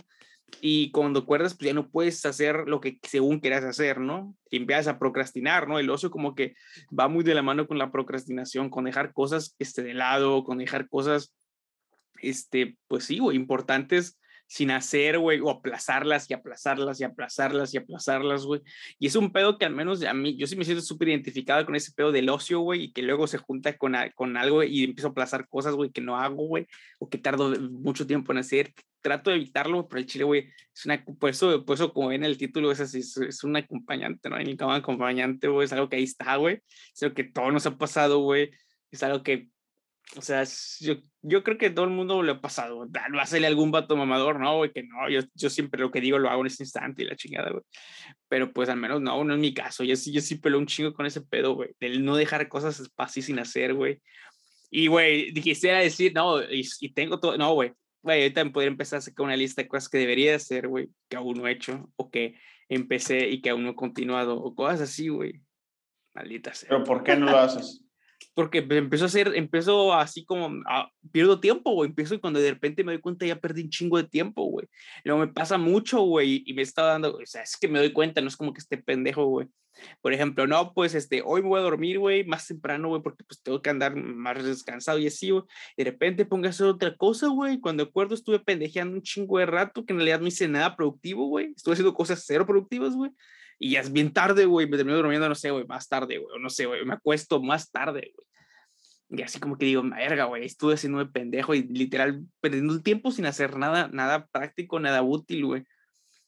Y 0.60 0.92
cuando 0.92 1.18
acuerdas, 1.18 1.54
pues 1.54 1.66
ya 1.66 1.74
no 1.74 1.90
puedes 1.90 2.24
hacer 2.26 2.68
lo 2.68 2.80
que 2.80 3.00
según 3.02 3.40
quieras 3.40 3.64
hacer, 3.64 3.98
¿no? 3.98 4.36
Y 4.52 4.58
empiezas 4.58 4.86
a 4.86 5.00
procrastinar, 5.00 5.66
¿no? 5.66 5.80
El 5.80 5.90
ocio 5.90 6.12
como 6.12 6.36
que 6.36 6.54
va 6.96 7.08
muy 7.08 7.24
de 7.24 7.34
la 7.34 7.42
mano 7.42 7.66
con 7.66 7.76
la 7.76 7.90
procrastinación, 7.90 8.70
con 8.70 8.84
dejar 8.84 9.12
cosas 9.12 9.56
este, 9.58 9.82
de 9.82 9.94
lado, 9.94 10.44
con 10.44 10.58
dejar 10.58 10.88
cosas, 10.88 11.34
este, 12.22 12.78
pues 12.86 13.02
sí, 13.02 13.18
güey, 13.18 13.36
importantes 13.36 14.16
sin 14.48 14.70
hacer, 14.70 15.18
güey, 15.18 15.40
o 15.40 15.50
aplazarlas 15.50 16.28
y 16.30 16.34
aplazarlas 16.34 16.98
y 17.00 17.04
aplazarlas 17.04 17.74
y 17.74 17.76
aplazarlas, 17.76 18.46
güey. 18.46 18.62
Y 18.98 19.06
es 19.06 19.14
un 19.14 19.30
pedo 19.30 19.58
que 19.58 19.66
al 19.66 19.74
menos 19.74 20.02
a 20.02 20.14
mí, 20.14 20.36
yo 20.36 20.46
sí 20.46 20.56
me 20.56 20.64
siento 20.64 20.82
súper 20.82 21.10
identificado 21.10 21.64
con 21.66 21.76
ese 21.76 21.92
pedo 21.92 22.12
del 22.12 22.30
ocio, 22.30 22.60
güey, 22.60 22.84
y 22.84 22.92
que 22.92 23.02
luego 23.02 23.26
se 23.26 23.36
junta 23.36 23.76
con, 23.76 23.94
con 24.14 24.38
algo 24.38 24.62
y 24.64 24.84
empiezo 24.84 25.08
a 25.08 25.10
aplazar 25.10 25.46
cosas, 25.48 25.74
güey, 25.74 25.90
que 25.90 26.00
no 26.00 26.16
hago, 26.16 26.46
güey, 26.46 26.66
o 26.98 27.10
que 27.10 27.18
tardo 27.18 27.50
mucho 27.60 28.06
tiempo 28.06 28.32
en 28.32 28.38
hacer. 28.38 28.72
Trato 29.02 29.30
de 29.30 29.36
evitarlo, 29.36 29.86
pero 29.86 30.00
el 30.00 30.06
chile, 30.06 30.24
güey, 30.24 30.48
es 30.74 30.86
una, 30.86 31.04
por 31.04 31.28
eso, 31.30 31.64
por 31.64 31.74
eso 31.74 31.92
como 31.92 32.08
ven 32.08 32.24
el 32.24 32.38
título, 32.38 32.72
es 32.72 32.80
así, 32.80 33.00
es, 33.00 33.44
un 33.44 33.54
acompañante, 33.54 34.30
¿no? 34.30 34.38
El 34.38 34.56
acompañante, 34.60 35.48
güey, 35.48 35.66
es 35.66 35.72
algo 35.74 35.90
que 35.90 35.96
ahí 35.96 36.04
está, 36.04 36.36
güey. 36.36 36.60
Es 36.94 37.02
algo 37.02 37.14
que 37.14 37.24
todo 37.24 37.52
nos 37.52 37.66
ha 37.66 37.76
pasado, 37.76 38.20
güey. 38.20 38.50
Es 38.90 39.02
algo 39.02 39.22
que 39.22 39.50
O 40.16 40.22
sea, 40.22 40.42
yo, 40.80 40.94
yo 41.20 41.44
creo 41.44 41.58
que 41.58 41.68
todo 41.68 41.84
el 41.84 41.90
mundo 41.90 42.22
le 42.22 42.32
ha 42.32 42.40
pasado. 42.40 42.88
Va 42.88 43.22
a 43.22 43.26
salir 43.26 43.46
algún 43.46 43.70
vato 43.70 43.94
mamador, 43.94 44.40
¿no? 44.40 44.56
Güey, 44.56 44.72
que 44.72 44.82
no, 44.82 45.08
yo, 45.10 45.20
yo 45.34 45.50
siempre 45.50 45.80
lo 45.82 45.90
que 45.90 46.00
digo 46.00 46.18
lo 46.18 46.30
hago 46.30 46.40
en 46.40 46.46
ese 46.46 46.62
instante 46.62 47.02
y 47.02 47.06
la 47.06 47.14
chingada, 47.16 47.50
güey. 47.50 47.62
Pero 48.28 48.52
pues 48.52 48.70
al 48.70 48.78
menos 48.78 49.02
no, 49.02 49.22
no 49.22 49.34
es 49.34 49.40
mi 49.40 49.52
caso. 49.52 49.84
Yo 49.84 49.96
sí, 49.96 50.12
yo 50.12 50.22
sí 50.22 50.36
peló 50.36 50.58
un 50.58 50.66
chingo 50.66 50.94
con 50.94 51.04
ese 51.04 51.20
pedo, 51.20 51.54
güey. 51.54 51.70
Del 51.78 52.04
no 52.04 52.16
dejar 52.16 52.48
cosas 52.48 52.90
así 52.96 53.20
sin 53.20 53.38
hacer, 53.38 53.74
güey. 53.74 54.00
Y, 54.70 54.86
güey, 54.86 55.32
quisiera 55.34 55.78
decir, 55.78 56.12
no, 56.14 56.42
y, 56.42 56.66
y 56.80 56.92
tengo 56.92 57.20
todo, 57.20 57.36
no, 57.36 57.52
güey. 57.54 57.72
Güey, 58.02 58.22
ahorita 58.22 58.44
me 58.44 58.50
podría 58.50 58.70
empezar 58.70 58.98
a 58.98 59.02
sacar 59.02 59.24
una 59.24 59.36
lista 59.36 59.62
de 59.62 59.68
cosas 59.68 59.88
que 59.88 59.98
debería 59.98 60.36
hacer, 60.36 60.68
güey, 60.68 60.88
que 61.08 61.16
aún 61.16 61.36
no 61.38 61.48
he 61.48 61.52
hecho, 61.52 61.90
o 61.96 62.10
que 62.10 62.38
empecé 62.68 63.28
y 63.28 63.40
que 63.40 63.50
aún 63.50 63.64
no 63.64 63.70
he 63.70 63.74
continuado, 63.74 64.40
o 64.40 64.54
cosas 64.54 64.82
así, 64.82 65.08
güey. 65.08 65.40
Maldita 66.14 66.54
sea. 66.54 66.68
¿Pero 66.70 66.84
por 66.84 67.02
qué 67.02 67.16
no 67.16 67.26
lo 67.26 67.38
haces? 67.38 67.84
Porque 68.34 68.66
empezó 68.70 69.06
a 69.06 69.08
ser, 69.08 69.32
empezó 69.34 69.94
así 69.94 70.24
como, 70.24 70.62
ah, 70.66 70.90
pierdo 71.12 71.40
tiempo, 71.40 71.72
güey, 71.72 71.90
empiezo 71.90 72.14
y 72.14 72.20
cuando 72.20 72.40
de 72.40 72.50
repente 72.50 72.84
me 72.84 72.92
doy 72.92 73.00
cuenta 73.00 73.26
ya 73.26 73.40
perdí 73.40 73.62
un 73.62 73.70
chingo 73.70 73.96
de 73.96 74.04
tiempo, 74.08 74.44
güey. 74.44 74.66
Luego 75.04 75.20
me 75.20 75.28
pasa 75.28 75.58
mucho, 75.58 76.00
güey, 76.02 76.42
y 76.46 76.52
me 76.54 76.62
está 76.62 76.82
dando, 76.82 77.16
o 77.16 77.26
sea, 77.26 77.42
es 77.42 77.56
que 77.56 77.68
me 77.68 77.78
doy 77.78 77.92
cuenta, 77.92 78.20
no 78.20 78.28
es 78.28 78.36
como 78.36 78.52
que 78.52 78.60
esté 78.60 78.78
pendejo, 78.78 79.26
güey. 79.26 79.48
Por 80.00 80.12
ejemplo, 80.12 80.46
no, 80.46 80.72
pues, 80.74 80.94
este, 80.94 81.22
hoy 81.24 81.42
me 81.42 81.48
voy 81.48 81.60
a 81.60 81.62
dormir, 81.62 81.98
güey, 81.98 82.24
más 82.24 82.46
temprano, 82.46 82.88
güey, 82.88 83.02
porque 83.02 83.24
pues 83.24 83.42
tengo 83.42 83.62
que 83.62 83.70
andar 83.70 83.94
más 83.96 84.42
descansado 84.42 84.98
y 84.98 85.06
así, 85.06 85.30
güey. 85.30 85.44
De 85.76 85.84
repente 85.84 86.24
pongo 86.24 86.46
a 86.46 86.50
hacer 86.50 86.66
otra 86.66 86.96
cosa, 86.96 87.28
güey. 87.28 87.60
Cuando 87.60 87.84
acuerdo 87.84 88.14
estuve 88.14 88.40
pendejeando 88.40 88.94
un 88.96 89.02
chingo 89.02 89.38
de 89.38 89.46
rato, 89.46 89.84
que 89.84 89.92
en 89.92 89.98
realidad 89.98 90.20
no 90.20 90.26
hice 90.26 90.48
nada 90.48 90.76
productivo, 90.76 91.26
güey. 91.28 91.52
Estuve 91.56 91.74
haciendo 91.74 91.94
cosas 91.94 92.24
cero 92.26 92.46
productivas, 92.46 92.94
güey. 92.94 93.10
Y 93.58 93.72
ya 93.72 93.80
es 93.80 93.92
bien 93.92 94.12
tarde, 94.12 94.44
güey, 94.44 94.68
me 94.68 94.76
termino 94.76 94.96
durmiendo, 94.96 95.28
no 95.28 95.34
sé, 95.34 95.50
güey, 95.50 95.66
más 95.66 95.88
tarde, 95.88 96.18
güey, 96.18 96.40
no 96.40 96.48
sé, 96.48 96.66
güey, 96.66 96.84
me 96.84 96.94
acuesto 96.94 97.42
más 97.42 97.70
tarde, 97.70 98.12
güey. 98.14 98.28
Y 99.10 99.22
así 99.22 99.40
como 99.40 99.56
que 99.56 99.64
digo, 99.64 99.82
verga, 99.82 100.24
güey, 100.24 100.44
estuve 100.44 100.74
haciendo 100.74 100.98
de 100.98 101.06
pendejo 101.06 101.54
y 101.54 101.62
literal 101.62 102.22
perdiendo 102.40 102.74
el 102.74 102.82
tiempo 102.82 103.10
sin 103.10 103.26
hacer 103.26 103.56
nada, 103.56 103.88
nada 103.90 104.26
práctico, 104.30 104.78
nada 104.78 105.02
útil, 105.02 105.46
güey. 105.46 105.64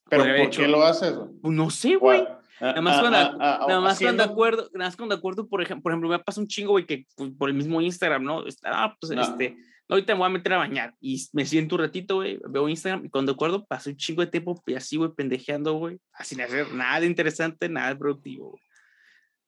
¿Pero 0.08 0.24
por, 0.24 0.50
qué 0.50 0.66
lo 0.66 0.82
haces? 0.84 1.14
Pues 1.42 1.54
no 1.54 1.70
sé, 1.70 1.96
güey. 1.96 2.26
Nada 2.60 2.80
más, 2.82 3.00
cuando, 3.00 3.38
nada 3.38 3.80
más 3.80 3.98
cuando 3.98 4.22
acuerdo, 4.22 4.68
nada 4.74 4.88
más 4.88 4.96
cuando 4.96 5.14
acuerdo, 5.14 5.48
por 5.48 5.62
ejemplo, 5.62 5.82
por 5.82 5.92
ejemplo, 5.92 6.10
me 6.10 6.18
pasa 6.18 6.40
un 6.40 6.46
chingo, 6.46 6.72
güey, 6.72 6.84
que 6.84 7.06
pues, 7.16 7.30
por 7.38 7.48
el 7.48 7.54
mismo 7.54 7.80
Instagram, 7.80 8.22
¿no? 8.22 8.44
Ah, 8.64 8.94
pues 9.00 9.12
este, 9.12 9.56
ahorita 9.90 10.14
me 10.14 10.20
voy 10.20 10.26
a 10.26 10.30
meter 10.30 10.52
a 10.52 10.58
bañar 10.58 10.94
y 11.00 11.22
me 11.32 11.44
siento 11.44 11.74
un 11.74 11.82
ratito, 11.82 12.16
güey, 12.16 12.38
veo 12.48 12.68
Instagram 12.68 13.06
y 13.06 13.10
cuando 13.10 13.32
acuerdo 13.32 13.66
paso 13.66 13.90
un 13.90 13.96
chingo 13.96 14.22
de 14.22 14.30
tiempo 14.30 14.62
y 14.66 14.74
así, 14.74 14.96
güey, 14.96 15.10
pendejeando, 15.12 15.74
güey, 15.74 15.98
sin 16.22 16.40
hacer 16.40 16.72
nada 16.72 17.04
interesante, 17.04 17.68
nada 17.68 17.96
productivo. 17.98 18.58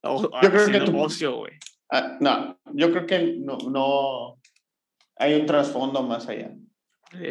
O, 0.03 0.23
Yo 0.43 0.51
creo 0.51 0.67
que 0.67 0.81
tu, 0.81 0.99
ocio, 0.99 1.37
güey. 1.37 1.53
Ah, 1.91 2.19
no, 2.21 2.59
yo 2.75 2.91
creo 2.91 3.07
que 3.07 3.37
no, 3.39 3.57
no 3.71 4.41
hay 5.17 5.35
un 5.35 5.47
trasfondo 5.47 6.03
más 6.03 6.29
allá. 6.29 6.53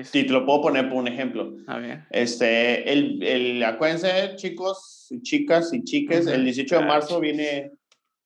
Sí, 0.03 0.23
te 0.25 0.31
lo 0.31 0.45
puedo 0.45 0.61
poner 0.61 0.87
por 0.89 0.99
un 0.99 1.07
ejemplo. 1.07 1.55
A 1.67 1.79
ver. 1.79 2.03
Este, 2.11 2.91
el, 2.91 3.21
el, 3.23 3.63
acuérdense, 3.63 4.35
chicos 4.35 5.07
y 5.09 5.21
chicas 5.21 5.73
y 5.73 5.83
chiques, 5.83 6.27
el 6.27 6.43
18 6.45 6.79
de 6.79 6.85
marzo 6.85 7.19
viene, 7.19 7.71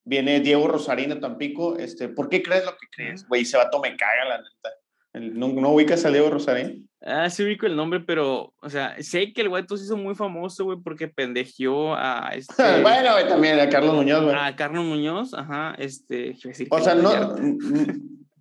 viene 0.04 0.42
Diego 0.42 0.68
Rosarino 0.68 1.18
Tampico. 1.20 1.78
Este, 1.78 2.10
¿Por 2.10 2.28
qué 2.28 2.44
crees 2.44 2.66
lo 2.66 2.75
que 2.86 3.04
crees? 3.04 3.28
Güey, 3.28 3.46
se 3.46 3.58
va 3.58 3.64
a 3.64 3.70
tomar 3.70 3.96
caga, 3.98 4.26
la 4.26 4.38
neta. 4.38 4.70
¿No, 5.20 5.48
¿No, 5.48 5.72
ubicas 5.72 6.04
a 6.06 6.10
Diego 6.10 6.30
Rosarín? 6.30 6.90
Ah, 7.02 7.30
sí 7.30 7.44
ubico 7.44 7.66
el 7.66 7.76
nombre, 7.76 8.02
pero, 8.02 8.54
o 8.62 8.70
sea, 8.70 8.96
sé 9.02 9.32
que 9.32 9.42
el 9.42 9.50
güey 9.50 9.64
se 9.68 9.76
hizo 9.76 9.96
muy 9.96 10.16
famoso, 10.16 10.66
güey, 10.66 10.78
porque 10.84 11.08
pendejió 11.08 11.96
a 11.96 12.32
este... 12.34 12.54
bueno, 12.82 13.14
güey, 13.14 13.28
también 13.28 13.60
a 13.60 13.70
Carlos 13.70 13.94
Muñoz, 13.94 14.24
güey. 14.24 14.36
A 14.36 14.56
Carlos 14.56 14.84
Muñoz, 14.84 15.34
ajá, 15.34 15.76
este... 15.78 16.36
O 16.70 16.80
sea, 16.80 16.96
no... 16.96 17.12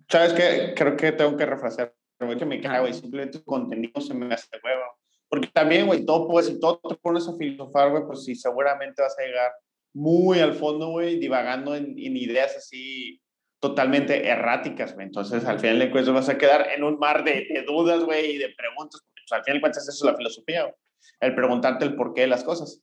¿Sabes 0.09 0.33
qué? 0.33 0.73
Creo 0.75 0.97
que 0.97 1.11
tengo 1.13 1.37
que 1.37 1.45
refrasear, 1.45 1.93
güey, 2.19 2.37
que 2.37 2.45
me 2.45 2.59
caga, 2.59 2.81
güey, 2.81 2.93
simplemente 2.93 3.39
tu 3.39 3.45
contenido 3.45 4.01
se 4.01 4.13
me 4.13 4.33
hace 4.33 4.47
huevo. 4.63 4.83
Porque 5.29 5.47
también, 5.47 5.87
güey, 5.87 6.05
todo, 6.05 6.27
pues, 6.27 6.47
si 6.47 6.59
todo 6.59 6.79
te 6.89 6.95
pones 6.95 7.27
a 7.27 7.35
filosofar, 7.37 7.91
güey, 7.91 8.03
pues 8.05 8.25
sí, 8.25 8.35
seguramente 8.35 9.01
vas 9.01 9.17
a 9.17 9.23
llegar 9.23 9.51
muy 9.93 10.39
al 10.39 10.53
fondo, 10.53 10.89
güey, 10.89 11.19
divagando 11.19 11.75
en, 11.75 11.97
en 11.97 12.17
ideas 12.17 12.55
así 12.57 13.21
totalmente 13.69 14.27
erráticas, 14.27 14.93
güey. 14.93 15.07
Entonces, 15.07 15.45
al 15.45 15.59
final 15.59 15.79
de 15.79 15.91
cuentas, 15.91 16.13
vas 16.13 16.29
a 16.29 16.37
quedar 16.37 16.67
en 16.75 16.83
un 16.83 16.99
mar 16.99 17.23
de, 17.23 17.47
de 17.49 17.63
dudas, 17.65 18.03
güey, 18.03 18.35
y 18.35 18.37
de 18.37 18.49
preguntas. 18.49 19.01
Pues, 19.13 19.31
al 19.31 19.43
final 19.43 19.57
de 19.57 19.61
cuentas, 19.61 19.87
eso 19.87 20.05
es 20.05 20.11
la 20.11 20.17
filosofía. 20.17 20.75
El 21.19 21.33
preguntarte 21.33 21.85
el 21.85 21.95
porqué 21.95 22.21
de 22.21 22.27
las 22.27 22.43
cosas. 22.43 22.81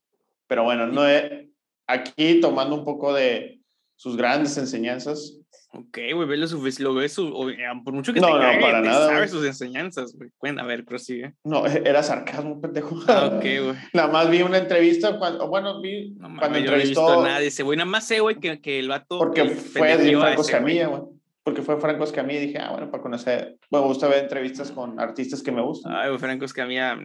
Pero 0.48 0.64
bueno, 0.64 0.86
no 0.86 1.08
he, 1.08 1.48
aquí 1.86 2.40
tomando 2.40 2.74
un 2.74 2.84
poco 2.84 3.14
de 3.14 3.60
sus 3.94 4.16
grandes 4.16 4.56
enseñanzas, 4.58 5.38
Ok, 5.74 5.98
güey, 6.14 6.28
ve 6.28 6.36
lo 6.36 6.46
suficiente, 6.46 6.82
lo 6.82 6.94
ves, 6.94 7.16
por 7.16 7.94
mucho 7.94 8.12
que 8.12 8.20
no, 8.20 8.26
te 8.26 8.32
no, 8.32 8.60
para 8.60 8.82
nada, 8.82 9.08
sabes 9.08 9.30
sus 9.30 9.46
enseñanzas, 9.46 10.14
güey. 10.14 10.28
Bueno, 10.38 10.60
a 10.60 10.66
ver, 10.66 10.84
prosigue. 10.84 11.32
No, 11.44 11.66
e, 11.66 11.82
era 11.86 12.02
sarcasmo, 12.02 12.60
pendejo. 12.60 13.00
Ah, 13.08 13.30
ok, 13.32 13.40
güey. 13.40 13.74
Nada 13.94 14.08
más 14.08 14.28
vi 14.28 14.42
una 14.42 14.58
entrevista, 14.58 15.18
cuando, 15.18 15.48
bueno, 15.48 15.80
vi 15.80 16.10
no, 16.10 16.28
cuando 16.38 16.58
entrevistó... 16.58 17.00
No 17.00 17.08
he 17.08 17.10
visto 17.12 17.24
nada 17.24 17.40
de 17.40 17.46
ese 17.46 17.62
güey, 17.62 17.78
nada 17.78 17.90
más 17.90 18.06
sé, 18.06 18.20
güey, 18.20 18.36
que, 18.36 18.60
que 18.60 18.78
el 18.78 18.88
vato... 18.88 19.18
Porque 19.18 19.46
fue 19.46 19.96
de 19.96 20.14
Franco 20.14 20.42
Escamilla, 20.42 20.88
güey. 20.88 21.02
Porque 21.42 21.62
fue 21.62 21.80
Franco 21.80 22.04
Escamilla 22.04 22.40
y 22.42 22.46
dije, 22.48 22.58
ah, 22.58 22.72
bueno, 22.72 22.90
para 22.90 23.02
conocer... 23.02 23.56
Bueno, 23.70 23.86
me 23.86 23.92
gusta 23.92 24.08
ver 24.08 24.24
entrevistas 24.24 24.70
con 24.72 25.00
artistas 25.00 25.42
que 25.42 25.52
me 25.52 25.62
gustan. 25.62 25.94
Ay, 25.94 26.08
güey, 26.08 26.20
Franco 26.20 26.44
Escamilla, 26.44 26.96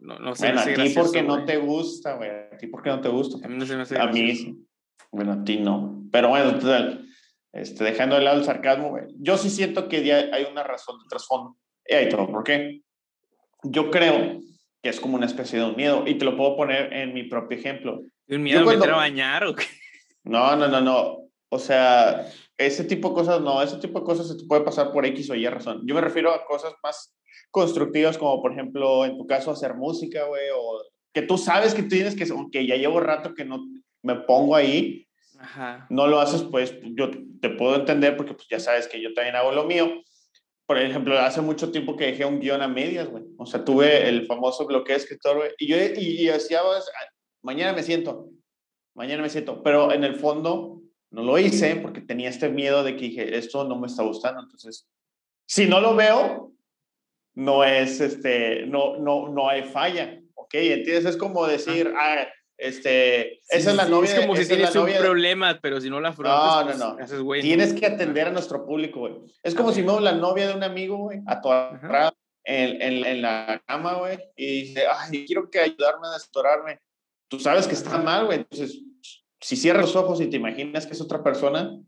no, 0.00 0.18
no 0.18 0.34
sé. 0.34 0.46
Bueno, 0.46 0.60
a 0.62 0.64
ti 0.64 0.94
porque 0.94 1.22
no 1.22 1.44
te 1.44 1.58
gusta, 1.58 2.14
güey. 2.14 2.30
A 2.30 2.56
ti 2.56 2.68
porque 2.68 2.88
no 2.88 3.02
te 3.02 3.10
gusta. 3.10 3.46
A 3.46 3.50
mí 3.50 3.58
no 3.58 3.66
se 3.66 3.76
me 3.76 3.82
hace 3.82 4.00
A 4.00 4.06
mí. 4.06 4.64
Bueno, 5.12 5.32
a 5.32 5.44
ti 5.44 5.58
no. 5.58 6.02
Pero 6.10 6.30
bueno, 6.30 6.54
total 6.58 7.04
este, 7.54 7.84
dejando 7.84 8.16
de 8.16 8.22
lado 8.22 8.38
el 8.38 8.44
sarcasmo, 8.44 8.98
yo 9.16 9.38
sí 9.38 9.48
siento 9.48 9.88
que 9.88 10.12
hay 10.12 10.44
una 10.50 10.64
razón 10.64 10.98
de 10.98 11.04
trasfondo. 11.08 11.56
Y 11.86 11.94
ahí 11.94 12.08
todo, 12.08 12.26
¿por 12.26 12.42
qué? 12.42 12.82
Yo 13.62 13.90
creo 13.90 14.40
que 14.82 14.88
es 14.88 15.00
como 15.00 15.16
una 15.16 15.26
especie 15.26 15.58
de 15.58 15.64
un 15.64 15.76
miedo, 15.76 16.04
y 16.06 16.16
te 16.16 16.24
lo 16.24 16.36
puedo 16.36 16.56
poner 16.56 16.92
en 16.92 17.14
mi 17.14 17.22
propio 17.24 17.56
ejemplo. 17.56 18.02
¿Un 18.28 18.42
miedo 18.42 18.68
a 18.68 18.74
meter 18.74 18.90
a 18.90 18.96
bañar 18.96 19.44
o 19.44 19.54
qué? 19.54 19.64
No, 20.24 20.56
no, 20.56 20.68
no, 20.68 20.80
no. 20.80 21.28
O 21.48 21.58
sea, 21.58 22.26
ese 22.58 22.84
tipo 22.84 23.10
de 23.10 23.14
cosas, 23.14 23.40
no, 23.40 23.62
ese 23.62 23.76
tipo 23.76 24.00
de 24.00 24.04
cosas 24.04 24.26
se 24.28 24.36
te 24.36 24.44
puede 24.46 24.62
pasar 24.62 24.90
por 24.90 25.06
X 25.06 25.30
o 25.30 25.34
Y 25.34 25.46
razón. 25.46 25.82
Yo 25.86 25.94
me 25.94 26.00
refiero 26.00 26.32
a 26.32 26.44
cosas 26.44 26.74
más 26.82 27.14
constructivas, 27.50 28.18
como 28.18 28.42
por 28.42 28.52
ejemplo, 28.52 29.04
en 29.04 29.16
tu 29.16 29.26
caso, 29.26 29.50
hacer 29.50 29.74
música, 29.74 30.24
güey, 30.24 30.48
o 30.56 30.82
que 31.12 31.22
tú 31.22 31.38
sabes 31.38 31.74
que 31.74 31.82
tú 31.82 31.90
tienes 31.90 32.16
que, 32.16 32.26
que 32.50 32.66
ya 32.66 32.76
llevo 32.76 32.98
rato 33.00 33.34
que 33.34 33.44
no 33.44 33.64
me 34.02 34.16
pongo 34.16 34.56
ahí, 34.56 35.03
no 35.90 36.06
lo 36.06 36.20
haces, 36.20 36.42
pues 36.42 36.74
yo 36.82 37.10
te 37.40 37.50
puedo 37.50 37.76
entender 37.76 38.16
porque 38.16 38.34
pues 38.34 38.46
ya 38.48 38.60
sabes 38.60 38.88
que 38.88 39.00
yo 39.00 39.12
también 39.14 39.36
hago 39.36 39.52
lo 39.52 39.64
mío. 39.64 40.02
Por 40.66 40.78
ejemplo, 40.78 41.18
hace 41.18 41.40
mucho 41.42 41.70
tiempo 41.70 41.96
que 41.96 42.06
dejé 42.06 42.24
un 42.24 42.40
guion 42.40 42.62
a 42.62 42.68
medias, 42.68 43.08
güey. 43.08 43.24
O 43.36 43.44
sea, 43.44 43.64
tuve 43.64 44.08
el 44.08 44.26
famoso 44.26 44.66
bloqueo 44.66 44.96
escritor, 44.96 45.36
güey. 45.36 45.50
Y 45.58 45.66
yo 45.66 45.76
y, 45.76 46.26
decía, 46.26 46.60
pues, 46.62 46.90
mañana 47.42 47.74
me 47.74 47.82
siento, 47.82 48.30
mañana 48.94 49.22
me 49.22 49.28
siento. 49.28 49.62
Pero 49.62 49.92
en 49.92 50.04
el 50.04 50.16
fondo 50.16 50.80
no 51.10 51.22
lo 51.22 51.38
hice 51.38 51.76
porque 51.76 52.00
tenía 52.00 52.30
este 52.30 52.48
miedo 52.48 52.82
de 52.82 52.96
que 52.96 53.02
dije, 53.02 53.36
esto 53.36 53.64
no 53.64 53.78
me 53.78 53.88
está 53.88 54.02
gustando. 54.04 54.40
Entonces, 54.40 54.88
si 55.46 55.66
no 55.66 55.80
lo 55.80 55.94
veo, 55.94 56.52
no 57.34 57.62
es, 57.62 58.00
este, 58.00 58.64
no, 58.66 58.96
no, 58.96 59.28
no 59.28 59.48
hay 59.48 59.64
falla. 59.64 60.18
¿Ok? 60.34 60.54
Entiendes? 60.54 61.04
Es 61.04 61.16
como 61.18 61.46
decir, 61.46 61.92
ah, 61.94 62.26
este, 62.56 63.38
esa 63.48 63.70
es 63.70 63.76
la 63.76 63.86
novia. 63.86 64.14
Es 64.14 64.20
como 64.20 64.36
si 64.36 64.46
tienes 64.46 64.74
un 64.76 64.90
problema, 64.92 65.58
pero 65.60 65.80
si 65.80 65.90
no 65.90 66.00
la 66.00 66.10
afrontas, 66.10 66.78
no, 66.78 66.96
no, 66.96 67.24
no. 67.24 67.40
tienes 67.40 67.72
que 67.72 67.86
atender 67.86 68.28
a 68.28 68.30
nuestro 68.30 68.64
público, 68.64 69.00
güey. 69.00 69.14
Es 69.42 69.54
como 69.54 69.72
si 69.72 69.82
veo 69.82 70.00
la 70.00 70.12
novia 70.12 70.48
de 70.48 70.54
un 70.54 70.62
amigo, 70.62 70.96
güey, 70.98 71.20
atorada 71.26 72.14
en, 72.44 72.80
en, 72.80 73.04
en, 73.04 73.22
la 73.22 73.62
cama, 73.66 73.94
güey, 73.94 74.18
y 74.36 74.62
dice, 74.62 74.84
ay, 74.86 75.24
quiero 75.26 75.50
que 75.50 75.60
ayudarme 75.60 76.06
a 76.08 76.12
destorarme. 76.12 76.80
Tú 77.28 77.40
sabes 77.40 77.66
que 77.66 77.74
está 77.74 77.98
mal, 77.98 78.26
güey. 78.26 78.38
Entonces, 78.38 78.82
si 79.40 79.56
cierras 79.56 79.86
los 79.86 79.96
ojos 79.96 80.20
y 80.20 80.28
te 80.28 80.36
imaginas 80.36 80.86
que 80.86 80.92
es 80.92 81.00
otra 81.00 81.22
persona, 81.22 81.78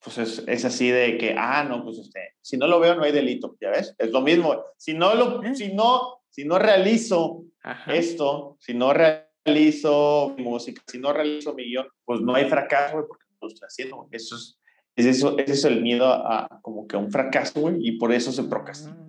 pues 0.00 0.18
es, 0.18 0.44
es, 0.46 0.64
así 0.64 0.90
de 0.90 1.16
que, 1.18 1.34
ah, 1.36 1.64
no, 1.64 1.82
pues 1.82 1.98
este, 1.98 2.34
si 2.40 2.56
no 2.56 2.66
lo 2.66 2.78
veo 2.78 2.94
no 2.94 3.04
hay 3.04 3.12
delito, 3.12 3.56
¿ya 3.60 3.70
ves? 3.70 3.94
Es 3.98 4.10
lo 4.10 4.20
mismo. 4.20 4.62
Si 4.76 4.94
no 4.94 5.14
lo, 5.14 5.42
¿Eh? 5.42 5.54
si 5.54 5.72
no, 5.72 6.22
si 6.28 6.44
no 6.44 6.58
realizo 6.58 7.44
esto, 7.86 8.56
si 8.60 8.74
no 8.74 8.92
realizo 8.92 9.23
realizo 9.44 10.34
mi 10.36 10.42
música, 10.42 10.82
si 10.86 10.98
no 10.98 11.12
realizo 11.12 11.54
mi 11.54 11.64
guion, 11.64 11.86
pues 12.04 12.20
no 12.20 12.34
hay 12.34 12.48
fracaso, 12.48 12.94
güey, 12.94 13.06
porque 13.06 13.24
no 13.30 13.36
lo 13.42 13.48
estoy 13.48 13.66
haciendo. 13.66 14.08
Eso 14.10 14.36
es, 14.36 14.58
es 14.96 15.06
eso, 15.06 15.38
ese 15.38 15.52
es 15.52 15.64
el 15.64 15.82
miedo 15.82 16.06
a, 16.06 16.60
como 16.62 16.86
que 16.86 16.96
a 16.96 16.98
un 16.98 17.10
fracaso, 17.10 17.60
güey, 17.60 17.76
y 17.80 17.98
por 17.98 18.12
eso 18.12 18.32
se 18.32 18.44
procrastina. 18.44 18.94
Mm. 18.94 19.08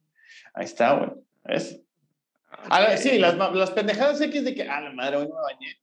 Ahí 0.54 0.66
está, 0.66 0.94
güey. 0.98 1.10
¿Ves? 1.44 1.82
Ah, 2.50 2.96
sí, 2.98 3.18
las, 3.18 3.36
las 3.36 3.72
pendejadas 3.72 4.20
X 4.22 4.44
de 4.44 4.56
que, 4.56 4.64
ah, 4.64 4.82
la 4.82 4.94
madre, 4.94 5.18
hoy 5.18 5.28
no 5.28 5.36
me 5.36 5.42
bañé. 5.42 5.78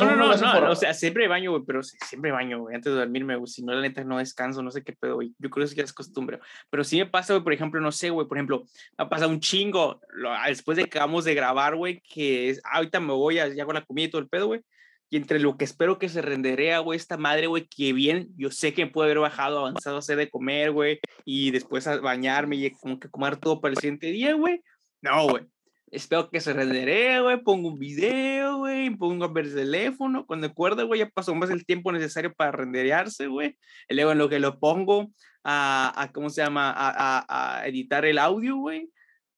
No, 0.00 0.16
no, 0.16 0.36
no, 0.36 0.60
no, 0.60 0.70
o 0.70 0.74
sea, 0.74 0.94
siempre 0.94 1.28
baño, 1.28 1.50
güey, 1.50 1.62
pero 1.66 1.82
siempre 1.82 2.32
baño, 2.32 2.60
güey, 2.60 2.74
antes 2.74 2.92
de 2.92 2.98
dormirme, 2.98 3.36
güey, 3.36 3.46
si 3.46 3.62
no, 3.62 3.74
la 3.74 3.82
neta, 3.82 4.04
no 4.04 4.18
descanso, 4.18 4.62
no 4.62 4.70
sé 4.70 4.82
qué 4.82 4.92
pedo, 4.92 5.16
güey, 5.16 5.34
yo 5.38 5.50
creo 5.50 5.66
que 5.68 5.80
es 5.80 5.92
costumbre, 5.92 6.40
pero 6.70 6.84
sí 6.84 6.98
me 6.98 7.06
pasa, 7.06 7.34
güey, 7.34 7.44
por 7.44 7.52
ejemplo, 7.52 7.80
no 7.80 7.92
sé, 7.92 8.10
güey, 8.10 8.26
por 8.26 8.38
ejemplo, 8.38 8.64
me 8.96 9.04
ha 9.04 9.08
pasado 9.08 9.30
un 9.30 9.40
chingo, 9.40 10.00
lo, 10.08 10.30
después 10.46 10.76
de 10.76 10.84
que 10.84 10.98
acabamos 10.98 11.24
de 11.24 11.34
grabar, 11.34 11.76
güey, 11.76 12.00
que 12.02 12.50
es, 12.50 12.60
ah, 12.64 12.76
ahorita 12.76 13.00
me 13.00 13.12
voy, 13.12 13.38
a, 13.38 13.48
ya 13.48 13.62
hago 13.62 13.72
la 13.72 13.84
comida 13.84 14.06
y 14.06 14.10
todo 14.10 14.22
el 14.22 14.28
pedo, 14.28 14.46
güey, 14.46 14.62
y 15.08 15.16
entre 15.16 15.38
lo 15.38 15.56
que 15.56 15.64
espero 15.64 15.98
que 15.98 16.08
se 16.08 16.22
renderea, 16.22 16.80
güey, 16.80 16.96
esta 16.96 17.16
madre, 17.16 17.46
güey, 17.46 17.66
que 17.68 17.92
bien, 17.92 18.28
yo 18.36 18.50
sé 18.50 18.74
que 18.74 18.86
puede 18.86 19.08
haber 19.08 19.20
bajado, 19.20 19.60
avanzado 19.60 19.96
a 19.96 19.98
hacer 20.00 20.16
de 20.16 20.30
comer, 20.30 20.72
güey, 20.72 21.00
y 21.24 21.50
después 21.52 21.86
a 21.86 22.00
bañarme 22.00 22.56
y 22.56 22.70
como 22.72 22.98
que 22.98 23.08
comer 23.08 23.36
todo 23.36 23.60
para 23.60 23.72
el 23.72 23.78
siguiente 23.78 24.08
día, 24.08 24.34
güey. 24.34 24.60
No, 25.02 25.28
güey. 25.28 25.44
Espero 25.90 26.28
que 26.30 26.40
se 26.40 26.52
renderee, 26.52 27.20
güey, 27.20 27.42
pongo 27.42 27.68
un 27.68 27.78
video, 27.78 28.58
güey, 28.58 28.90
pongo 28.96 29.24
a 29.24 29.32
ver 29.32 29.46
el 29.46 29.54
teléfono. 29.54 30.26
Cuando 30.26 30.48
acuerdo, 30.48 30.86
güey, 30.86 31.00
ya 31.00 31.08
pasó 31.10 31.34
más 31.34 31.50
el 31.50 31.64
tiempo 31.64 31.92
necesario 31.92 32.32
para 32.34 32.52
renderearse, 32.52 33.28
güey. 33.28 33.56
Luego 33.88 34.12
en 34.12 34.18
lo 34.18 34.28
que 34.28 34.40
lo 34.40 34.58
pongo 34.58 35.12
a, 35.44 35.92
a 35.96 36.12
¿cómo 36.12 36.28
se 36.30 36.42
llama? 36.42 36.70
A, 36.70 36.90
a, 37.26 37.58
a 37.60 37.66
editar 37.68 38.04
el 38.04 38.18
audio, 38.18 38.56
güey 38.56 38.90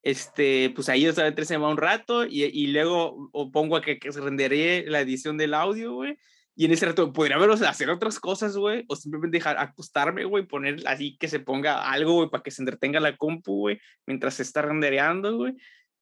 este, 0.02 0.73
pues 0.75 0.88
ahí 0.88 1.07
otra 1.07 1.31
vez 1.31 1.49
se 1.49 1.57
va 1.57 1.69
un 1.69 1.76
rato 1.76 2.25
y, 2.25 2.45
y 2.45 2.69
luego 2.69 3.28
o 3.33 3.50
pongo 3.50 3.76
a 3.76 3.83
que, 3.83 3.99
que 3.99 4.12
se 4.12 4.21
renderé 4.21 4.85
la 4.87 5.00
edición 5.00 5.37
del 5.37 5.55
audio, 5.55 5.93
güey. 5.93 6.17
Y 6.57 6.64
en 6.64 6.73
ese 6.73 6.87
rato 6.87 7.12
podría 7.12 7.38
verlos 7.38 7.62
hacer 7.62 7.88
otras 7.88 8.19
cosas, 8.19 8.57
güey, 8.57 8.85
o 8.88 8.97
simplemente 8.97 9.37
dejar 9.37 9.59
acostarme, 9.59 10.25
güey, 10.25 10.47
poner 10.47 10.83
así 10.87 11.17
que 11.19 11.28
se 11.28 11.38
ponga 11.38 11.88
algo, 11.88 12.14
güey, 12.14 12.31
para 12.31 12.43
que 12.43 12.50
se 12.50 12.62
entretenga 12.62 12.99
la 13.00 13.17
compu, 13.17 13.59
güey, 13.59 13.78
mientras 14.07 14.35
se 14.35 14.43
está 14.43 14.62
rendereando, 14.62 15.37
güey. 15.37 15.55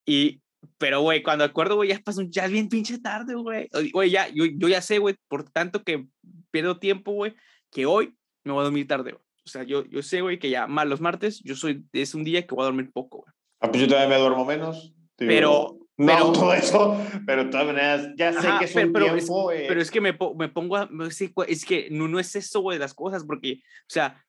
Y, 0.06 0.40
pero, 0.78 1.00
güey, 1.02 1.22
cuando 1.22 1.44
acuerdo, 1.44 1.76
güey, 1.76 1.90
ya 1.90 2.00
pasó, 2.02 2.22
ya 2.22 2.46
bien 2.46 2.68
pinche 2.68 2.98
tarde, 2.98 3.34
güey. 3.34 3.68
Güey, 3.92 4.10
ya, 4.10 4.28
yo, 4.28 4.44
yo 4.46 4.68
ya 4.68 4.80
sé, 4.80 4.98
güey, 4.98 5.16
por 5.28 5.44
tanto 5.50 5.82
que 5.82 6.06
pierdo 6.50 6.78
tiempo, 6.78 7.12
güey, 7.12 7.34
que 7.70 7.84
hoy 7.84 8.14
me 8.44 8.52
voy 8.52 8.60
a 8.60 8.64
dormir 8.64 8.86
tarde, 8.86 9.12
güey. 9.12 9.22
O 9.44 9.48
sea, 9.48 9.62
yo, 9.62 9.84
yo 9.84 10.02
sé, 10.02 10.22
güey, 10.22 10.38
que 10.38 10.50
ya 10.50 10.66
más 10.66 10.86
los 10.86 11.00
martes, 11.00 11.40
yo 11.44 11.54
soy, 11.54 11.84
es 11.92 12.14
un 12.14 12.24
día 12.24 12.46
que 12.46 12.54
voy 12.54 12.62
a 12.62 12.66
dormir 12.66 12.90
poco, 12.92 13.18
güey. 13.18 13.32
Ah, 13.60 13.70
pues 13.70 13.82
yo 13.82 13.88
también 13.88 14.10
me 14.10 14.18
duermo 14.18 14.44
menos. 14.44 14.94
pero. 15.16 15.78
No, 15.98 16.06
pero, 16.08 16.32
todo 16.32 16.52
eso, 16.52 17.02
pero 17.24 17.44
de 17.44 17.50
todas 17.50 17.66
maneras, 17.68 18.08
ya 18.18 18.30
sé 18.30 18.46
ajá, 18.46 18.58
que 18.58 18.66
es 18.66 18.72
pero, 18.74 18.86
un 18.88 18.92
pero 18.92 19.14
tiempo. 19.14 19.50
es, 19.50 19.60
eh, 19.60 19.64
pero 19.66 19.80
es 19.80 19.90
que 19.90 20.02
me, 20.02 20.12
me 20.36 20.48
pongo 20.50 20.76
a. 20.76 20.90
Es 21.48 21.64
que 21.64 21.88
no, 21.90 22.06
no 22.06 22.20
es 22.20 22.36
eso, 22.36 22.60
güey, 22.60 22.78
las 22.78 22.92
cosas, 22.92 23.24
porque, 23.24 23.62
o 23.62 23.88
sea, 23.88 24.22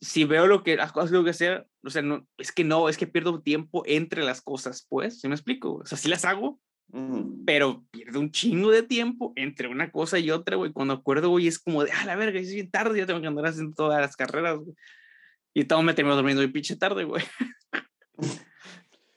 si 0.00 0.24
veo 0.24 0.46
lo 0.46 0.62
que 0.62 0.76
las 0.76 0.92
cosas 0.92 1.10
que 1.10 1.14
tengo 1.14 1.24
que 1.24 1.30
hacer, 1.30 1.66
o 1.82 1.90
sea, 1.90 2.02
no, 2.02 2.26
es 2.38 2.52
que 2.52 2.64
no, 2.64 2.88
es 2.88 2.98
que 2.98 3.06
pierdo 3.06 3.40
tiempo 3.40 3.82
entre 3.86 4.22
las 4.22 4.42
cosas, 4.42 4.86
pues, 4.88 5.20
¿sí 5.20 5.28
me 5.28 5.34
explico? 5.34 5.74
O 5.76 5.86
sea, 5.86 5.96
sí 5.98 6.08
las 6.08 6.24
hago, 6.24 6.60
ujú. 6.92 7.42
pero 7.46 7.84
pierdo 7.90 8.20
un 8.20 8.30
chingo 8.30 8.70
de 8.70 8.82
tiempo 8.82 9.32
entre 9.36 9.68
una 9.68 9.90
cosa 9.90 10.18
y 10.18 10.30
otra, 10.30 10.56
güey. 10.56 10.72
Cuando 10.72 10.94
acuerdo, 10.94 11.30
güey, 11.30 11.46
es 11.48 11.58
como 11.58 11.82
de, 11.84 11.92
ah, 11.92 12.04
la 12.04 12.16
verga, 12.16 12.38
es 12.38 12.52
bien 12.52 12.70
tarde, 12.70 12.98
ya 12.98 13.06
tengo 13.06 13.20
que 13.20 13.26
andar 13.26 13.46
haciendo 13.46 13.74
todas 13.74 14.00
las 14.00 14.16
carreras, 14.16 14.58
güey. 14.58 14.74
Y 15.54 15.64
todo 15.64 15.82
me 15.82 15.94
termino 15.94 16.16
durmiendo 16.16 16.40
bien 16.40 16.52
pinche 16.52 16.76
tarde, 16.76 17.04
güey. 17.04 17.22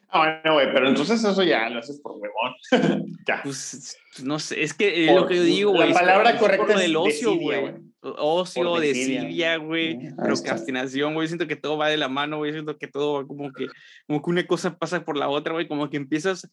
Ah, 0.10 0.40
bueno, 0.42 0.54
güey, 0.56 0.74
pero 0.74 0.88
entonces 0.88 1.22
eso 1.24 1.44
ya 1.44 1.68
lo 1.70 1.80
haces 1.80 2.00
por 2.02 2.14
huevón. 2.14 2.54
ya. 3.28 3.42
Pues, 3.44 3.98
no 4.24 4.40
sé, 4.40 4.64
es 4.64 4.74
que 4.74 5.06
eh, 5.06 5.12
Por- 5.12 5.22
lo 5.22 5.28
que 5.28 5.36
yo 5.36 5.44
digo, 5.44 5.72
la 5.74 5.78
güey. 5.80 5.90
es 5.90 5.94
por- 5.98 6.02
palabra 6.02 6.30
es 6.30 6.36
por 6.38 6.42
correcta 6.50 6.74
lo 6.74 6.80
es 6.80 6.86
del 6.86 6.96
ocio, 6.96 7.36
güey. 7.36 7.74
Ocio, 8.02 8.64
Por 8.64 8.80
desidia. 8.82 9.58
güey. 9.58 10.14
Procrastinación, 10.16 11.14
güey. 11.14 11.28
Siento 11.28 11.48
que 11.48 11.56
todo 11.56 11.78
va 11.78 11.90
de 11.90 11.98
la 11.98 12.10
mano, 12.10 12.38
güey. 12.38 12.52
Siento 12.52 12.78
que 12.78 12.88
todo 12.88 13.14
va 13.14 13.28
como 13.28 13.52
que, 13.52 13.68
como 14.08 14.22
que 14.22 14.30
una 14.30 14.46
cosa 14.48 14.78
pasa 14.78 15.04
por 15.04 15.18
la 15.18 15.30
otra, 15.30 15.54
güey. 15.54 15.68
Como 15.68 15.90
que 15.90 15.98
empiezas 15.98 16.50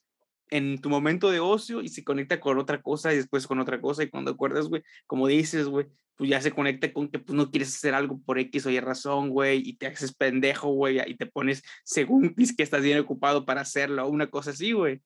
en 0.51 0.79
tu 0.79 0.89
momento 0.91 1.31
de 1.31 1.41
ocio 1.41 1.81
y 1.83 1.89
se 1.89 2.05
conecta 2.05 2.41
con 2.41 2.59
otra 2.59 2.81
cosa 2.83 3.13
y 3.13 3.17
después 3.17 3.47
con 3.47 3.59
otra 3.61 3.81
cosa. 3.81 4.03
Y 4.03 4.09
cuando 4.11 4.31
acuerdas, 4.31 4.69
güey, 4.69 4.83
como 5.07 5.27
dices, 5.29 5.67
güey, 5.69 5.87
pues 6.17 6.31
ya 6.31 6.41
se 6.41 6.53
conecta 6.53 6.93
con 6.93 7.09
que 7.09 7.19
pues 7.19 7.37
no 7.37 7.51
quieres 7.51 7.75
hacer 7.75 7.95
algo 7.95 8.21
por 8.25 8.39
X 8.39 8.67
o 8.67 8.71
Y 8.71 8.81
razón, 8.81 9.31
güey, 9.31 9.63
y 9.65 9.75
te 9.77 9.87
haces 9.87 10.15
pendejo, 10.15 10.69
güey, 10.71 11.01
y 11.07 11.17
te 11.17 11.27
pones 11.27 11.63
según 11.83 12.35
que 12.35 12.63
estás 12.63 12.83
bien 12.83 12.99
ocupado 13.01 13.45
para 13.45 13.63
hacerlo, 13.63 14.09
una 14.09 14.29
cosa 14.29 14.51
así, 14.51 14.73
güey. 14.73 15.01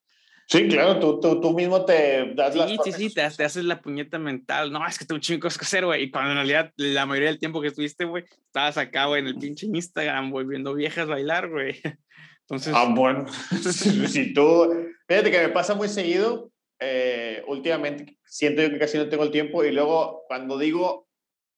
Sí, 0.50 0.66
claro, 0.66 0.98
tú, 0.98 1.20
tú, 1.20 1.40
tú 1.42 1.52
mismo 1.52 1.84
te 1.84 2.32
das 2.34 2.56
las 2.56 2.70
Sí, 2.70 2.78
sí, 2.84 2.92
sí, 2.92 3.14
te, 3.14 3.28
te 3.30 3.44
haces 3.44 3.64
la 3.64 3.82
puñeta 3.82 4.18
mental. 4.18 4.72
No, 4.72 4.86
es 4.86 4.98
que 4.98 5.04
tengo 5.04 5.16
un 5.16 5.20
chingo 5.20 5.42
que 5.42 5.48
hacer, 5.48 5.84
güey. 5.84 6.04
Y 6.04 6.10
cuando 6.10 6.30
en 6.30 6.36
realidad 6.38 6.72
la 6.76 7.04
mayoría 7.04 7.28
del 7.28 7.38
tiempo 7.38 7.60
que 7.60 7.68
estuviste, 7.68 8.06
güey, 8.06 8.24
estabas 8.46 8.78
acá, 8.78 9.04
güey, 9.06 9.20
en 9.20 9.26
el 9.26 9.36
pinche 9.36 9.66
Instagram, 9.66 10.30
güey, 10.30 10.46
viendo 10.46 10.72
viejas 10.74 11.06
bailar, 11.06 11.50
güey. 11.50 11.74
Entonces, 12.48 12.72
Ah, 12.74 12.90
bueno. 12.90 13.26
si, 13.60 14.06
si 14.08 14.32
tú. 14.32 14.72
Fíjate 15.06 15.30
que 15.30 15.38
me 15.40 15.48
pasa 15.50 15.74
muy 15.74 15.88
seguido. 15.88 16.50
eh, 16.80 17.42
últimamente 17.46 18.16
siento 18.24 18.62
yo 18.62 18.70
que 18.70 18.78
casi 18.78 18.96
no 18.96 19.08
tengo 19.10 19.24
el 19.24 19.30
tiempo. 19.30 19.62
Y 19.64 19.72
luego, 19.72 20.24
cuando 20.28 20.56
digo 20.56 21.06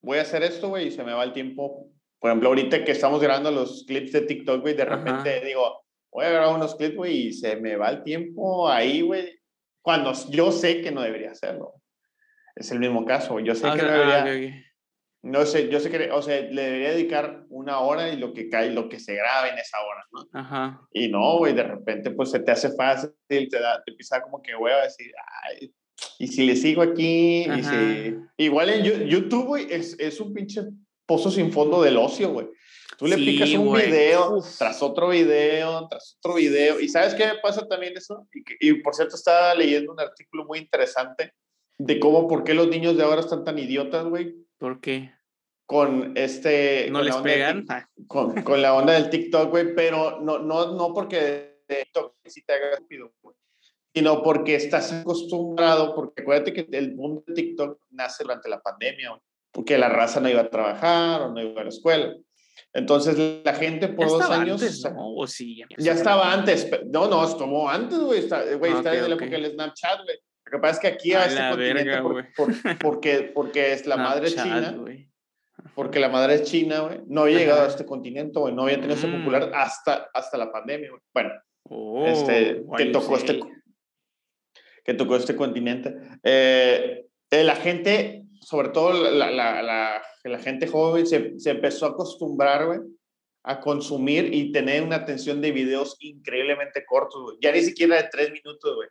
voy 0.03 0.19
a 0.19 0.23
hacer 0.23 0.43
esto, 0.43 0.69
güey, 0.71 0.89
y 0.89 0.91
se 0.91 1.05
me 1.05 1.13
va 1.13 1.23
el 1.23 1.33
tiempo. 1.33 1.87
Por 2.19 2.31
ejemplo, 2.31 2.49
ahorita 2.49 2.85
que 2.85 2.91
estamos 2.93 3.21
grabando 3.21 3.51
los 3.51 3.85
clips 3.87 4.13
de 4.13 4.23
TikTok, 4.23 4.63
güey, 4.63 4.75
de 4.75 4.83
Ajá. 4.83 4.97
repente 4.97 5.41
digo, 5.45 5.80
voy 6.13 6.25
a 6.25 6.31
grabar 6.31 6.57
unos 6.57 6.75
clips, 6.75 6.97
güey, 6.97 7.29
y 7.29 7.33
se 7.33 7.57
me 7.57 7.77
va 7.77 7.91
el 7.91 8.03
tiempo 8.03 8.69
ahí, 8.69 9.03
güey. 9.03 9.39
Cuando 9.83 10.13
yo 10.31 10.53
sé 10.53 10.83
que 10.83 10.91
no 10.91 11.03
debería 11.03 11.31
hacerlo. 11.31 11.75
Es 12.55 12.71
el 12.71 12.81
mismo 12.81 13.05
caso. 13.05 13.41
Yo 13.41 13.55
sé 13.55 13.67
ah, 13.67 13.77
que 13.77 13.83
no 13.83 13.89
ah, 13.89 13.93
debería. 13.93 14.49
ok, 14.49 14.55
ok. 14.55 14.65
No 15.23 15.45
sé, 15.45 15.69
yo 15.69 15.81
sé 15.81 15.91
que, 15.91 16.11
o 16.11 16.23
sea, 16.23 16.41
le 16.41 16.63
debería 16.63 16.91
dedicar 16.93 17.45
una 17.51 17.81
hora 17.81 18.09
y 18.09 18.17
lo 18.17 18.33
que 18.33 18.49
cae, 18.49 18.71
lo 18.71 18.89
que 18.89 18.99
se 18.99 19.15
grabe 19.15 19.51
en 19.51 19.59
esa 19.59 19.77
hora, 19.81 20.07
¿no? 20.13 20.29
Ajá. 20.33 20.81
Y 20.93 21.09
no, 21.09 21.37
güey, 21.37 21.53
de 21.53 21.63
repente 21.63 22.11
pues 22.13 22.31
se 22.31 22.41
te 22.41 22.51
hace 22.51 22.75
fácil, 22.75 23.13
te, 23.29 23.61
da, 23.61 23.83
te 23.85 23.91
empieza 23.91 24.23
como 24.23 24.41
que, 24.41 24.55
güey, 24.55 24.73
a 24.73 24.85
decir, 24.85 25.13
ay, 25.45 25.75
y 26.19 26.27
si 26.27 26.47
le 26.47 26.57
sigo 26.57 26.81
aquí, 26.81 27.43
y 27.43 27.51
Ajá. 27.51 27.71
si... 27.71 28.17
Igual 28.39 28.71
en 28.71 29.07
YouTube, 29.07 29.47
güey, 29.47 29.67
es, 29.71 29.95
es 29.99 30.21
un 30.21 30.33
pinche 30.33 30.63
pozo 31.05 31.31
sin 31.31 31.53
fondo 31.53 31.83
del 31.83 31.99
ocio, 31.99 32.33
güey. 32.33 32.49
Tú 33.01 33.07
le 33.07 33.17
Sí, 33.17 33.25
picas 33.25 33.51
un 33.55 33.67
güey. 33.67 33.87
video 33.87 34.37
Uf. 34.37 34.59
tras 34.59 34.83
otro 34.83 35.09
video, 35.09 35.89
tras 35.89 36.19
otro 36.19 36.35
video. 36.35 36.79
¿Y 36.79 36.89
sabes 36.91 37.15
qué 37.15 37.27
me 37.27 37.39
pasa 37.39 37.67
también 37.67 37.97
eso? 37.97 38.29
Y, 38.61 38.69
y 38.69 38.75
por 38.83 38.95
cierto, 38.95 39.17
estaba 39.17 39.55
leyendo 39.55 39.91
un 39.93 40.01
artículo 40.01 40.45
muy 40.45 40.59
interesante 40.59 41.33
de 41.79 41.99
cómo, 41.99 42.29
por 42.29 42.45
qué 42.45 42.53
los 42.53 42.69
niños 42.69 42.99
de 42.99 43.03
ahora 43.03 43.23
están 43.23 43.43
tan 43.43 43.59
idiotas, 43.59 44.05
güey, 44.05 44.37
¿Por 44.59 44.81
qué? 44.83 45.13
con 45.65 46.13
este... 46.15 46.89
¿No 46.91 46.99
con 46.99 47.07
les 47.07 47.17
pegan? 47.17 47.67
Con, 48.07 48.43
con 48.43 48.61
la 48.61 48.75
onda 48.75 48.93
del 48.93 49.09
TikTok, 49.09 49.49
güey, 49.49 49.75
pero 49.75 50.21
no, 50.21 50.39
no, 50.39 50.75
no 50.75 50.93
porque 50.93 51.63
de 51.67 51.77
TikTok 51.85 52.17
sí 52.27 52.43
te 52.45 52.53
haga 52.53 52.73
estúpido, 52.75 53.15
güey, 53.23 53.35
sino 53.95 54.23
porque 54.23 54.57
estás 54.57 54.93
acostumbrado, 54.93 55.95
porque 55.95 56.21
acuérdate 56.21 56.53
que 56.53 56.67
el 56.77 56.95
boom 56.95 57.25
de 57.27 57.33
TikTok 57.33 57.81
nace 57.93 58.25
durante 58.25 58.51
la 58.51 58.61
pandemia, 58.61 59.19
porque 59.53 59.79
la 59.79 59.89
raza 59.89 60.21
no 60.21 60.29
iba 60.29 60.43
a 60.43 60.51
trabajar 60.51 61.23
o 61.23 61.33
no 61.33 61.41
iba 61.41 61.63
a 61.63 61.65
la 61.65 61.71
escuela. 61.71 62.15
Entonces 62.73 63.43
la 63.45 63.55
gente 63.55 63.89
por 63.89 64.07
ya 64.07 64.13
dos 64.13 64.31
años... 64.31 64.63
antes, 64.63 64.85
¿no? 64.85 65.15
O 65.17 65.27
sí. 65.27 65.63
Ya 65.79 65.93
estaba 65.93 66.33
antes, 66.33 66.69
no, 66.87 67.09
no, 67.09 67.25
estuvo 67.27 67.69
antes, 67.69 67.99
güey, 67.99 68.21
está, 68.21 68.43
güey, 68.57 68.73
Ah, 68.73 68.77
está 68.77 68.91
ok, 68.91 68.95
desde 68.97 69.09
la 69.09 69.15
época 69.17 69.31
del 69.31 69.51
Snapchat, 69.53 70.03
güey. 70.05 70.17
Lo 70.45 70.51
que 70.53 70.59
pasa 70.59 70.73
es 70.75 70.79
que 70.81 70.87
aquí 70.89 71.13
A 71.15 71.21
a 71.21 71.27
este 71.27 71.41
la 71.41 71.51
continente, 71.51 71.85
verga, 71.85 72.03
por- 72.03 72.35
por- 72.35 72.79
porque, 72.79 73.31
porque 73.35 73.73
es 73.73 73.87
la 73.87 73.97
madre 73.97 74.29
Snapchat, 74.31 74.57
china, 74.65 74.73
güey. 74.81 75.09
porque 75.75 75.99
la 76.01 76.09
madre 76.09 76.35
es 76.37 76.45
china, 76.45 76.81
güey, 76.81 77.01
no 77.07 77.23
había 77.23 77.37
Ajá. 77.37 77.45
llegado 77.45 77.63
a 77.63 77.67
este 77.69 77.85
continente, 77.85 78.39
güey, 78.39 78.55
no 78.55 78.63
había 78.63 78.77
tenido 78.77 78.95
ese 78.95 79.07
Mm. 79.09 79.19
popular 79.19 79.51
hasta, 79.55 80.09
hasta 80.15 80.39
la 80.39 80.51
pandemia, 80.53 80.91
güey. 80.91 81.03
Bueno, 81.13 81.31
Oh, 81.69 82.07
este, 82.07 82.63
que 82.77 82.87
tocó 82.87 83.17
este, 83.17 83.41
que 84.85 84.95
tocó 84.95 85.17
este 85.17 85.37
continente. 85.37 85.95
Eh, 86.25 87.07
eh, 87.31 87.45
la 87.45 87.55
gente, 87.57 88.20
sobre 88.41 88.71
todo 88.71 88.93
la, 88.93 89.31
la, 89.31 89.63
la, 89.63 90.03
la 90.25 90.39
gente 90.39 90.67
joven, 90.67 91.07
se, 91.07 91.39
se 91.39 91.51
empezó 91.51 91.87
a 91.87 91.91
acostumbrar, 91.91 92.67
güey, 92.67 92.81
a 93.45 93.61
consumir 93.61 94.33
y 94.35 94.53
tener 94.53 94.83
una 94.83 94.97
atención 94.97 95.41
de 95.41 95.53
videos 95.53 95.97
increíblemente 96.01 96.85
cortos, 96.87 97.23
güey. 97.23 97.39
Ya 97.41 97.53
ni 97.53 97.63
siquiera 97.63 97.97
de 97.97 98.09
tres 98.11 98.31
minutos, 98.33 98.75
güey. 98.77 98.89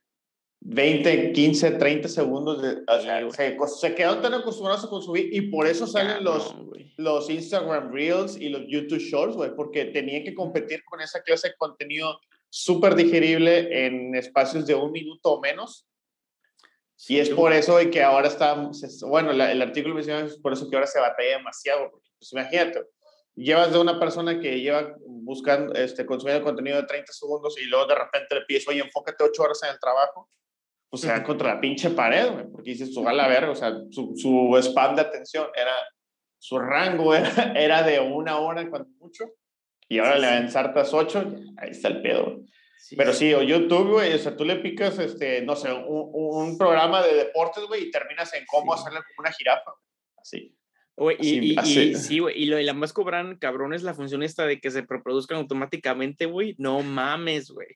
20, 0.62 1.32
15, 1.32 1.72
30 1.72 2.08
segundos. 2.10 2.62
De, 2.62 2.82
o 2.88 2.98
Sí, 3.00 3.06
sea, 3.06 3.22
güey. 3.22 3.32
se, 3.32 3.58
se 3.80 3.96
quedaron 3.96 4.22
tan 4.22 4.34
acostumbrados 4.34 4.84
a 4.86 4.90
consumir 4.90 5.30
y 5.34 5.50
por 5.50 5.68
eso 5.68 5.88
salen 5.88 6.24
los, 6.24 6.54
los 6.98 7.30
Instagram 7.30 7.92
Reels 7.94 8.38
y 8.38 8.50
los 8.50 8.64
YouTube 8.68 9.00
Shorts, 9.00 9.36
güey, 9.36 9.56
porque 9.56 9.86
tenían 9.86 10.24
que 10.24 10.34
competir 10.36 10.84
con 10.86 11.00
esa 11.02 11.22
clase 11.22 11.50
de 11.50 11.56
contenido 11.58 12.20
súper 12.50 12.96
digerible 12.96 13.86
en 13.86 14.16
espacios 14.16 14.66
de 14.66 14.76
un 14.76 14.92
minuto 14.92 15.34
o 15.34 15.42
menos. 15.42 15.86
Y 17.08 17.20
es 17.20 17.30
por 17.30 17.54
eso 17.54 17.78
de 17.78 17.90
que 17.90 18.04
ahora 18.04 18.28
está, 18.28 18.56
bueno, 19.08 19.32
la- 19.34 19.52
el 19.52 19.62
artículo 19.62 19.96
menciona 19.96 20.26
es 20.26 20.38
por 20.38 20.54
eso 20.54 20.70
que 20.70 20.76
ahora 20.76 20.88
se 20.88 21.00
batalla 21.00 21.38
demasiado, 21.38 21.90
porque 21.92 22.10
pues 22.18 22.32
imagínate, 22.34 22.84
llevas 23.36 23.72
de 23.72 23.80
una 23.80 23.98
persona 24.00 24.40
que 24.40 24.60
lleva 24.60 24.96
buscando, 25.06 25.74
este, 25.76 26.06
consumiendo 26.06 26.44
contenido 26.44 26.78
de 26.82 26.88
30 26.88 27.14
segundos 27.14 27.58
y 27.58 27.66
luego 27.66 27.86
de 27.88 27.96
repente 27.96 28.36
le 28.36 28.42
pides, 28.42 28.68
oye, 28.68 28.82
enfócate 28.82 29.24
8 29.24 29.44
horas 29.44 29.64
en 29.64 29.70
el 29.70 29.80
trabajo, 29.80 30.30
pues 30.90 31.02
se 31.04 31.08
da 31.08 31.24
contra 31.24 31.54
la 31.56 31.62
pinche 31.62 31.90
pared, 31.92 32.32
güey, 32.32 32.46
porque 32.52 32.72
dices, 32.72 32.94
tú 32.94 33.08
a 33.08 33.14
la 33.14 33.28
verga, 33.28 33.52
o 33.52 33.56
sea, 33.56 33.72
su, 33.92 34.14
su 34.18 34.58
spam 34.62 34.96
de 34.96 35.02
atención 35.04 35.48
era, 35.56 35.72
su 36.38 36.60
rango 36.60 37.14
era, 37.16 37.54
era 37.54 37.84
de 37.84 38.00
una 38.02 38.40
hora 38.40 38.70
cuando 38.70 38.90
mucho, 39.00 39.24
y 39.88 40.00
ahora 40.00 40.16
Sí, 40.16 40.22
le 40.22 40.38
ensartas 40.38 40.94
8, 40.94 41.24
ahí 41.58 41.70
está 41.70 41.88
el 41.88 42.02
pedo, 42.02 42.24
güey. 42.26 42.46
Sí, 42.82 42.96
Pero 42.96 43.14
sí, 43.14 43.34
o 43.34 43.42
YouTube, 43.44 43.92
güey, 43.92 44.14
o 44.14 44.18
sea, 44.18 44.36
tú 44.38 44.46
le 44.46 44.56
picas, 44.56 44.98
este, 45.00 45.42
no 45.42 45.56
sé, 45.56 45.72
un, 45.74 46.10
un 46.14 46.58
programa 46.58 47.04
de 47.06 47.14
deportes, 47.14 47.66
güey, 47.66 47.84
y 47.84 47.92
terminas 47.92 48.34
en 48.34 48.46
cómo 48.48 48.74
Sí. 48.74 48.80
hacerle 48.82 49.00
como 49.00 49.28
una 49.28 49.32
jirafa. 49.34 49.72
Así. 50.18 50.56
Güey, 50.96 51.18
y, 51.20 51.58
Así- 51.58 51.80
y- 51.80 51.84
y 51.92 51.96
sí, 51.96 52.20
güey, 52.20 52.42
y 52.42 52.46
lo 52.46 52.58
y 52.60 52.64
la 52.64 52.74
más 52.74 52.94
cobran, 52.94 53.36
cabrón, 53.38 53.74
es 53.74 53.84
la 53.84 53.94
función 53.94 54.24
esta 54.24 54.46
de 54.46 54.60
que 54.62 54.72
se 54.72 54.86
reproduzcan 54.88 55.38
automáticamente, 55.38 56.26
güey. 56.26 56.56
No 56.58 56.82
mames, 56.82 57.52
güey. 57.52 57.68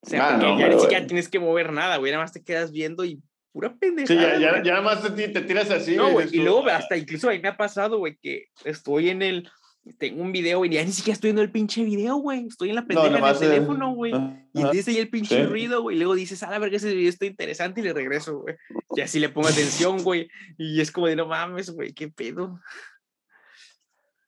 O 0.00 0.08
sea, 0.08 0.28
Ah, 0.28 0.30
porque 0.32 0.46
no, 0.46 0.58
ya 0.60 0.68
ni 0.68 0.80
siquiera 0.80 1.06
tienes 1.06 1.28
que 1.28 1.38
mover 1.40 1.72
nada, 1.72 1.96
güey. 1.96 2.12
Nada 2.12 2.24
más 2.24 2.32
te 2.32 2.42
quedas 2.44 2.70
viendo 2.72 3.04
y 3.04 3.20
pura 3.52 3.74
pendejada. 3.80 4.36
Sí, 4.36 4.40
ya, 4.42 4.56
ya, 4.56 4.62
ya 4.62 4.72
nada 4.74 4.82
más 4.82 5.02
te, 5.14 5.28
te, 5.28 5.40
tiras 5.40 5.70
así. 5.70 5.96
No, 5.96 6.10
güey, 6.12 6.28
y 6.30 6.38
luego 6.38 6.66
hasta 6.68 6.96
incluso 6.96 7.28
ahí 7.28 7.40
me 7.40 7.48
ha 7.48 7.56
pasado, 7.56 7.98
güey, 7.98 8.16
que 8.20 8.46
estoy 8.64 9.08
en 9.10 9.22
el, 9.22 9.48
tengo 9.94 10.22
un 10.22 10.32
video, 10.32 10.64
y 10.64 10.70
ya 10.70 10.84
ni 10.84 10.92
siquiera 10.92 11.14
estoy 11.14 11.28
viendo 11.28 11.42
el 11.42 11.50
pinche 11.50 11.84
video, 11.84 12.16
güey, 12.16 12.46
estoy 12.46 12.70
en 12.70 12.74
la 12.76 12.86
pendeja 12.86 13.10
no, 13.10 13.18
en 13.18 13.24
el 13.24 13.38
teléfono, 13.38 13.94
güey, 13.94 14.12
y 14.52 14.64
dice 14.70 14.90
ahí 14.90 14.98
el 14.98 15.10
pinche 15.10 15.44
ruido, 15.44 15.82
güey, 15.82 15.96
y 15.96 15.98
luego 15.98 16.14
dices, 16.14 16.42
a 16.42 16.50
la 16.50 16.58
verga, 16.58 16.76
ese 16.76 16.94
video 16.94 17.08
está 17.08 17.26
interesante, 17.26 17.80
y 17.80 17.84
le 17.84 17.92
regreso, 17.92 18.40
güey, 18.40 18.56
y 18.96 19.00
así 19.00 19.18
le 19.18 19.28
pongo 19.28 19.48
atención, 19.48 19.98
güey, 20.02 20.28
y 20.56 20.80
es 20.80 20.90
como 20.90 21.06
de, 21.06 21.16
no 21.16 21.26
mames, 21.26 21.70
güey, 21.70 21.92
qué 21.92 22.08
pedo. 22.08 22.60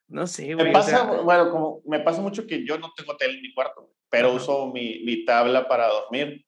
No 0.09 0.27
sé, 0.27 0.55
güey. 0.55 0.67
Me 0.67 0.73
pasa, 0.73 1.05
o 1.05 1.15
sea, 1.15 1.23
bueno, 1.23 1.51
como 1.51 1.83
me 1.87 2.01
pasa 2.01 2.21
mucho 2.21 2.45
que 2.45 2.67
yo 2.67 2.79
no 2.79 2.93
tengo 2.97 3.17
tele 3.17 3.35
en 3.35 3.43
mi 3.43 3.55
cuarto, 3.55 3.93
pero 4.11 4.29
Ajá. 4.29 4.37
uso 4.39 4.73
mi, 4.73 5.05
mi, 5.05 5.25
tabla 5.25 5.69
para 5.69 5.87
dormir. 5.87 6.45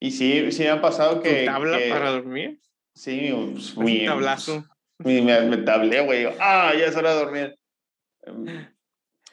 Y 0.00 0.12
sí, 0.12 0.50
sí 0.50 0.62
me 0.62 0.70
ha 0.70 0.80
pasado 0.80 1.20
que. 1.20 1.40
¿Tu 1.40 1.44
tabla 1.44 1.76
que, 1.76 1.90
para 1.90 2.10
dormir? 2.12 2.58
Sí, 2.94 3.34
pues, 3.52 3.76
mi. 3.76 4.00
Un 4.00 4.06
tablazo. 4.06 4.64
Mi, 4.98 5.20
me, 5.20 5.42
me 5.42 5.58
tablé, 5.58 6.00
güey. 6.00 6.26
Ah, 6.40 6.72
ya 6.74 6.86
es 6.86 6.96
hora 6.96 7.12
de 7.12 7.20
dormir. 7.20 7.58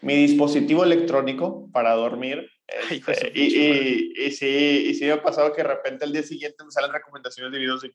Mi 0.02 0.16
dispositivo 0.16 0.84
electrónico 0.84 1.70
para 1.72 1.94
dormir. 1.94 2.50
Ay, 2.90 3.02
este, 3.08 3.32
y, 3.34 3.44
y, 3.44 4.14
y, 4.26 4.32
sí, 4.32 4.88
y 4.90 4.94
sí 4.94 5.06
me 5.06 5.12
ha 5.12 5.24
pasado 5.24 5.54
que 5.54 5.62
de 5.62 5.68
repente 5.70 6.06
al 6.06 6.14
día 6.14 6.24
siguiente 6.24 6.64
me 6.64 6.72
salen 6.72 6.92
recomendaciones 6.92 7.52
de 7.52 7.60
videos 7.60 7.84
y 7.84 7.92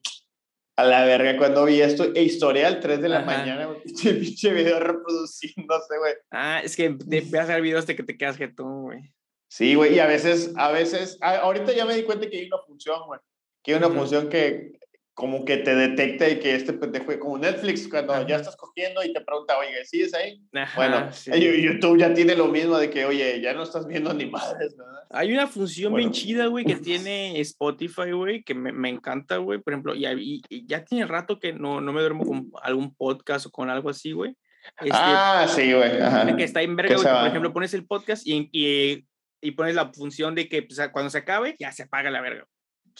a 0.79 0.83
la 0.85 1.03
verga, 1.03 1.37
cuando 1.37 1.65
vi 1.65 1.81
esto, 1.81 2.05
e 2.15 2.23
historial 2.23 2.79
3 2.79 3.01
de 3.01 3.09
la 3.09 3.17
Ajá. 3.19 3.25
mañana, 3.25 3.69
pinche, 3.83 4.13
pinche 4.13 4.53
video 4.53 4.79
reproduciéndose, 4.79 5.97
güey. 5.97 6.13
Ah, 6.31 6.61
es 6.63 6.75
que 6.77 6.89
te 6.89 7.17
empiezas 7.17 7.49
a 7.49 7.53
ver 7.55 7.61
videos 7.63 7.85
de 7.85 7.97
que 7.97 8.03
te 8.03 8.17
quedas 8.17 8.37
jetón, 8.37 8.83
güey. 8.83 9.13
Sí, 9.49 9.75
güey, 9.75 9.95
y 9.95 9.99
a 9.99 10.05
veces, 10.05 10.53
a 10.55 10.71
veces, 10.71 11.17
a, 11.21 11.37
ahorita 11.39 11.73
ya 11.73 11.85
me 11.85 11.95
di 11.95 12.03
cuenta 12.03 12.29
que 12.29 12.37
hay 12.37 12.47
una 12.47 12.59
función, 12.65 13.01
güey, 13.07 13.19
que 13.61 13.73
hay 13.73 13.77
una 13.77 13.87
uh 13.87 13.91
-huh. 13.91 13.95
función 13.97 14.29
que 14.29 14.79
como 15.19 15.43
que 15.43 15.57
te 15.57 15.75
detecta 15.75 16.29
y 16.29 16.39
que 16.39 16.55
este 16.55 16.71
pendejo, 16.71 17.19
como 17.19 17.37
Netflix, 17.37 17.89
cuando 17.89 18.13
Ajá. 18.13 18.25
ya 18.25 18.37
estás 18.37 18.55
cogiendo 18.55 19.03
y 19.03 19.11
te 19.11 19.19
pregunta, 19.19 19.57
oye, 19.57 19.83
¿sigues 19.83 20.13
ahí? 20.13 20.41
Ajá, 20.53 20.75
bueno, 20.77 21.11
sí. 21.11 21.29
YouTube 21.61 21.99
ya 21.99 22.13
tiene 22.13 22.35
lo 22.35 22.47
mismo 22.47 22.77
de 22.77 22.89
que, 22.89 23.03
oye, 23.03 23.41
ya 23.41 23.53
no 23.53 23.63
estás 23.63 23.85
viendo 23.85 24.13
ni 24.13 24.27
madres, 24.27 24.77
¿verdad? 24.77 25.03
Hay 25.09 25.33
una 25.33 25.45
función 25.47 25.91
Bueno. 25.91 26.09
bien 26.09 26.13
chida, 26.13 26.45
güey, 26.45 26.63
que 26.63 26.75
tiene 26.77 27.37
Spotify, 27.41 28.11
güey, 28.13 28.43
que 28.43 28.53
me, 28.55 28.71
me 28.71 28.87
encanta, 28.87 29.35
güey. 29.37 29.59
Por 29.59 29.73
ejemplo, 29.73 29.93
y, 29.93 30.05
y- 30.07 30.41
y 30.47 30.65
ya 30.65 30.85
tiene 30.85 31.05
rato 31.05 31.37
que 31.37 31.51
no, 31.51 31.81
no 31.81 31.91
me 31.91 31.99
duermo 31.99 32.25
con 32.25 32.49
algún 32.63 32.95
podcast 32.95 33.47
o 33.47 33.51
con 33.51 33.69
algo 33.69 33.89
así, 33.89 34.13
güey. 34.13 34.33
Este, 34.79 34.91
ah, 34.93 35.45
sí, 35.53 35.73
güey. 35.73 35.99
ajá. 36.01 36.33
que 36.33 36.43
está 36.45 36.61
en 36.61 36.77
verga, 36.77 36.95
güey. 36.95 37.07
Por 37.07 37.27
ejemplo, 37.27 37.53
pones 37.53 37.73
el 37.73 37.85
podcast 37.85 38.25
y, 38.25 38.49
y, 38.53 39.05
y 39.41 39.51
pones 39.51 39.75
la 39.75 39.91
función 39.91 40.33
de 40.33 40.47
que 40.47 40.61
pues, 40.63 40.79
cuando 40.93 41.09
se 41.09 41.17
acabe, 41.17 41.57
ya 41.59 41.73
se 41.73 41.83
apaga 41.83 42.09
la 42.09 42.21
verga. 42.21 42.45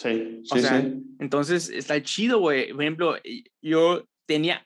Sí, 0.01 0.41
O 0.49 0.55
sí, 0.55 0.61
sea, 0.61 0.81
sí. 0.81 1.03
Entonces, 1.19 1.69
está 1.69 2.01
chido, 2.01 2.39
güey. 2.39 2.71
Por 2.71 2.81
ejemplo, 2.83 3.15
yo 3.61 4.05
tenía 4.25 4.65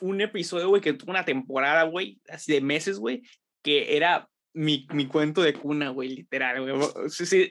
un 0.00 0.22
episodio, 0.22 0.68
güey, 0.70 0.80
que 0.80 0.94
tuvo 0.94 1.10
una 1.10 1.26
temporada, 1.26 1.82
güey, 1.82 2.18
así 2.30 2.52
de 2.52 2.62
meses, 2.62 2.98
güey, 2.98 3.22
que 3.62 3.94
era 3.94 4.26
mi, 4.54 4.86
mi 4.92 5.06
cuento 5.06 5.42
de 5.42 5.52
cuna, 5.52 5.90
güey, 5.90 6.08
literal, 6.16 6.62
güey. 6.62 7.10
Sí, 7.10 7.26
sí. 7.26 7.50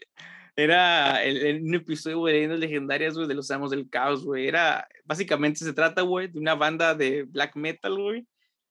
Era 0.56 1.23
el, 1.23 1.38
el- 1.38 1.62
un 1.63 1.76
episodio, 1.76 2.17
güey, 2.17 2.34
de 2.34 2.39
leyendas 2.39 2.60
legendarias, 2.60 3.13
güey, 3.15 3.28
de 3.28 3.36
los 3.36 3.52
amos 3.52 3.69
del 3.69 3.89
caos, 3.89 4.26
güey. 4.26 4.47
Era, 4.47 4.88
básicamente 5.06 5.60
se 5.65 5.73
trata, 5.73 6.02
güey, 6.02 6.30
de 6.30 6.39
una 6.39 6.56
banda 6.56 6.95
de 6.95 7.23
black 7.23 7.56
metal, 7.56 7.95
güey, 7.95 8.26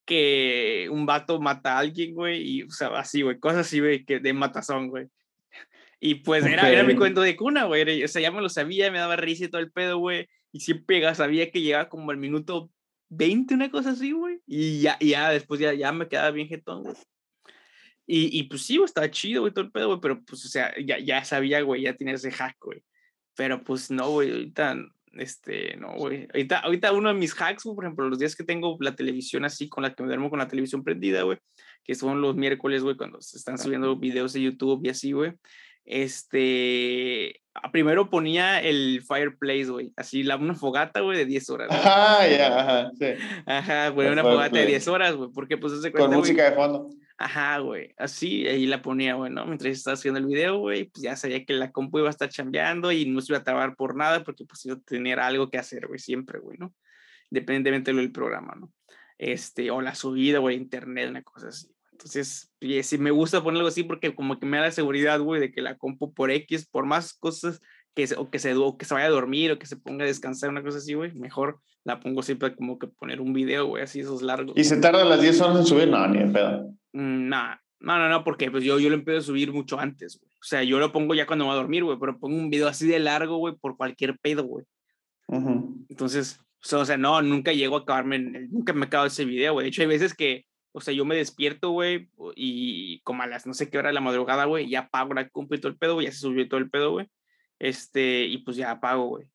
que 0.05 0.89
un 0.91 1.07
vato 1.07 1.41
mata 1.41 1.75
a 1.75 1.79
alguien, 1.79 2.13
güey, 2.15 2.43
y, 2.43 2.63
o 2.65 2.71
sea, 2.71 2.89
así, 2.99 3.23
güey, 3.23 3.39
cosas 3.39 3.67
así, 3.67 3.79
güey, 3.79 4.05
que 4.05 4.19
de 4.19 4.33
matazón, 4.33 4.89
güey. 4.89 5.07
Y 6.05 6.17
pues 6.17 6.45
era, 6.45 6.69
era 6.69 6.83
mi 6.83 6.97
cuento 6.97 7.21
de 7.21 7.37
cuna, 7.37 7.67
güey. 7.67 8.03
O 8.03 8.09
sea, 8.09 8.21
ya 8.21 8.33
me 8.33 8.43
lo 8.43 8.49
sabía, 8.49 8.91
me 8.91 8.99
daba 8.99 9.15
risa 9.15 9.45
y 9.45 9.49
todo 9.49 9.61
el 9.61 9.71
pedo, 9.71 9.99
güey. 9.99 10.29
Y 10.51 10.59
siempre 10.59 11.15
sabía 11.15 11.49
que 11.49 11.61
llegaba 11.61 11.88
como 11.88 12.11
al 12.11 12.17
minuto 12.17 12.73
20, 13.11 13.55
una 13.55 13.71
cosa 13.71 13.91
así, 13.91 14.11
güey. 14.11 14.41
Y 14.45 14.81
ya, 14.81 14.97
y 14.99 15.11
ya 15.11 15.31
después 15.31 15.61
ya, 15.61 15.73
ya 15.75 15.93
me 15.93 16.09
quedaba 16.09 16.33
bien 16.33 16.49
jetón, 16.49 16.83
güey. 16.83 16.97
Y, 18.05 18.37
y 18.37 18.43
pues 18.49 18.62
sí, 18.62 18.79
güey, 18.79 18.87
estaba 18.87 19.12
chido, 19.12 19.43
güey, 19.43 19.53
todo 19.53 19.65
el 19.65 19.71
pedo, 19.71 19.87
güey. 19.87 20.01
Pero 20.01 20.25
pues, 20.25 20.45
o 20.45 20.49
sea, 20.49 20.75
ya, 20.85 20.99
ya 20.99 21.25
sabía, 21.25 21.61
güey, 21.61 21.83
ya 21.83 21.95
tenía 21.95 22.15
ese 22.15 22.33
hack, 22.33 22.57
güey. 22.61 22.83
Pero 23.37 23.62
pues 23.62 23.88
no, 23.93 24.11
güey, 24.11 24.33
ahorita, 24.33 24.77
este, 25.12 25.77
no, 25.77 25.95
güey. 25.95 26.27
Ahorita, 26.35 26.59
ahorita 26.59 26.93
uno 26.95 27.11
de 27.11 27.15
mis 27.15 27.33
hacks, 27.41 27.62
güey, 27.62 27.77
por 27.77 27.85
ejemplo, 27.85 28.09
los 28.09 28.19
días 28.19 28.35
que 28.35 28.43
tengo 28.43 28.77
la 28.81 28.97
televisión 28.97 29.45
así, 29.45 29.69
con 29.69 29.85
la 29.85 29.95
que 29.95 30.03
me 30.03 30.09
duermo 30.09 30.31
con 30.31 30.41
la 30.41 30.49
televisión 30.49 30.83
prendida, 30.83 31.23
güey, 31.23 31.38
que 31.85 31.95
son 31.95 32.21
los 32.21 32.35
miércoles, 32.35 32.83
güey, 32.83 32.97
cuando 32.97 33.23
se 33.23 33.38
están 33.38 33.57
subiendo 33.57 33.97
videos 33.97 34.33
de 34.33 34.43
YouTube 34.43 34.81
y 34.85 34.88
así, 34.88 35.12
güey. 35.12 35.35
Este, 35.85 37.42
a- 37.55 37.71
primero 37.71 38.09
ponía 38.11 38.61
el 38.61 39.03
fireplace, 39.07 39.64
güey, 39.66 39.92
así 39.97 40.23
la, 40.23 40.37
una 40.37 40.55
fogata, 40.55 41.01
güey, 41.01 41.18
de 41.18 41.27
10 41.27 41.51
horas. 41.51 41.68
Ajá, 41.71 42.27
ya, 42.29 42.61
ajá, 42.61 42.90
sí. 42.99 43.07
Ajá, 43.47 43.88
güey, 43.90 44.09
una 44.09 44.23
fogata 44.23 44.42
de 44.45 44.51
fireplace. 44.51 44.71
10 44.71 44.88
horas, 44.88 45.14
güey, 45.16 45.31
porque 45.35 45.59
pues 45.59 45.75
se 45.81 45.90
Con 45.92 46.01
cuenta, 46.01 46.07
güey. 46.09 46.18
música 46.18 46.51
de 46.51 46.57
fondo. 46.57 46.88
Ajá, 47.18 47.59
güey, 47.59 47.95
así, 47.99 48.47
ahí 48.49 48.66
la 48.66 48.83
ponía, 48.83 49.14
güey, 49.14 49.31
¿no? 49.31 49.45
Mientras 49.47 49.73
estaba 49.73 49.95
haciendo 49.95 50.18
el 50.18 50.27
video, 50.27 50.59
güey, 50.59 50.85
pues 50.85 51.03
ya 51.03 51.14
sabía 51.14 51.45
que 51.45 51.53
la 51.53 51.71
compu 51.71 51.99
iba 51.99 52.09
a 52.09 52.11
estar 52.11 52.29
chambeando 52.29 52.90
y 52.90 53.05
no 53.07 53.21
se 53.21 53.33
iba 53.33 53.38
a 53.38 53.45
trabar 53.45 53.77
por 53.77 53.95
nada 53.97 54.25
porque 54.25 54.45
pues 54.45 54.64
iba 54.66 54.75
a 54.77 54.81
tener 54.81 55.21
algo 55.21 55.51
que 55.51 55.59
hacer, 55.59 55.87
güey, 55.87 55.99
siempre, 56.01 56.40
güey, 56.40 56.59
¿no? 56.59 56.75
Independientemente 57.31 57.92
del 57.92 58.11
programa, 58.12 58.55
¿no? 58.59 58.73
Este, 59.18 59.71
o 59.71 59.81
la 59.83 59.95
subida, 59.95 60.38
güey, 60.40 60.57
internet, 60.57 61.11
una 61.11 61.23
cosa 61.23 61.49
así. 61.49 61.68
Entonces, 62.03 62.53
y 62.59 62.83
sí 62.83 62.99
me 62.99 63.12
gusta 63.12 63.45
ponerlo 63.45 63.69
así 63.69 63.85
porque 63.85 64.12
como 64.12 64.41
que 64.41 64.47
me 64.47 64.57
da 64.57 64.65
la 64.65 64.71
seguridad, 64.73 65.21
güey, 65.21 65.41
de 65.41 65.53
que 65.53 65.62
la 65.62 65.79
compu 65.79 66.12
por 66.12 66.33
X, 66.33 66.67
por 66.67 66.85
más 66.85 67.15
cosas 67.15 67.61
que 67.95 68.09
se, 68.09 68.17
o 68.17 68.29
que 68.29 68.41
se, 68.41 68.55
o 68.55 68.77
que 68.77 68.85
se 68.85 68.95
vaya 68.95 69.07
a 69.07 69.11
dormir 69.11 69.53
o 69.53 69.59
que 69.59 69.67
se 69.67 69.77
ponga 69.77 70.05
a 70.05 70.09
descansar, 70.09 70.51
una 70.51 70.65
cosa 70.65 70.79
así, 70.79 70.95
güey, 70.95 71.15
mejor 71.15 71.61
la 71.85 72.01
pongo 72.01 72.23
siempre 72.23 72.57
como 72.57 72.79
que 72.79 72.88
poner 72.88 73.21
un 73.21 73.33
video, 73.33 73.67
güey, 73.67 73.85
así 73.85 74.01
esos 74.01 74.23
largos. 74.23 74.55
¿Y 74.57 74.65
se 74.65 74.79
tarda 74.79 75.05
las 75.05 75.21
10 75.21 75.41
horas 75.41 75.59
en 75.59 75.67
subir? 75.67 75.88
No, 75.88 76.07
ni 76.09 76.19
de 76.19 76.27
pedo. 76.27 76.75
Mm, 76.93 77.29
Nah, 77.29 77.57
no, 77.79 77.99
no, 77.99 78.09
no, 78.09 78.25
porque 78.25 78.51
pues 78.51 78.65
yo, 78.65 78.81
yo 78.81 78.88
lo 78.88 78.97
empiezo 78.97 79.19
a 79.19 79.23
subir 79.23 79.53
mucho 79.53 79.79
antes, 79.79 80.19
güey. 80.19 80.33
O 80.33 80.45
sea, 80.45 80.65
yo 80.65 80.81
lo 80.81 80.91
pongo 80.91 81.15
ya 81.15 81.27
cuando 81.27 81.45
me 81.45 81.51
voy 81.51 81.59
a 81.59 81.62
dormir, 81.62 81.85
güey, 81.85 81.99
pero 82.01 82.19
pongo 82.19 82.37
un 82.37 82.51
video 82.51 82.67
así 82.67 82.87
de 82.88 82.99
largo, 82.99 83.37
güey, 83.37 83.55
por 83.55 83.77
cualquier 83.77 84.19
pedo, 84.19 84.45
güey. 84.45 84.65
Ujú. 85.29 85.85
Entonces, 85.88 86.41
o 86.41 86.67
sea, 86.67 86.79
o 86.79 86.85
sea, 86.85 86.97
no, 86.97 87.23
nunca 87.23 87.53
llego 87.53 87.77
a 87.77 87.81
acabarme, 87.81 88.17
en 88.17 88.49
nunca 88.51 88.73
me 88.73 88.87
acabo 88.87 89.07
ese 89.07 89.25
video, 89.25 89.55
güey. 89.55 89.65
De 89.65 89.69
hecho, 89.69 89.83
hay 89.83 89.88
veces 89.88 90.15
que, 90.15 90.47
o 90.73 90.81
sea, 90.81 90.95
yo 90.95 91.05
me 91.05 91.17
despierto, 91.17 91.71
güey, 91.71 92.09
y 92.35 93.01
como 93.01 93.23
a 93.23 93.27
las 93.27 93.47
no 93.47 93.55
sé 93.55 93.69
qué 93.69 93.79
hora 93.79 93.91
de 93.91 93.95
la 93.95 94.01
madrugada, 94.01 94.47
güey, 94.47 94.69
ya 94.69 94.81
apago 94.81 95.15
la 95.15 95.29
compu 95.29 95.55
y 95.55 95.59
todo 95.59 95.71
el 95.71 95.79
pedo, 95.79 95.95
güey, 95.95 96.07
ya 96.07 96.13
se 96.13 96.19
subió 96.19 96.49
todo 96.49 96.59
el 96.59 96.71
pedo, 96.71 96.93
güey. 96.93 97.09
Este, 97.59 98.25
y 98.25 98.39
pues 98.39 98.57
ya 98.57 98.71
apago, 98.71 99.07
güey. 99.07 99.27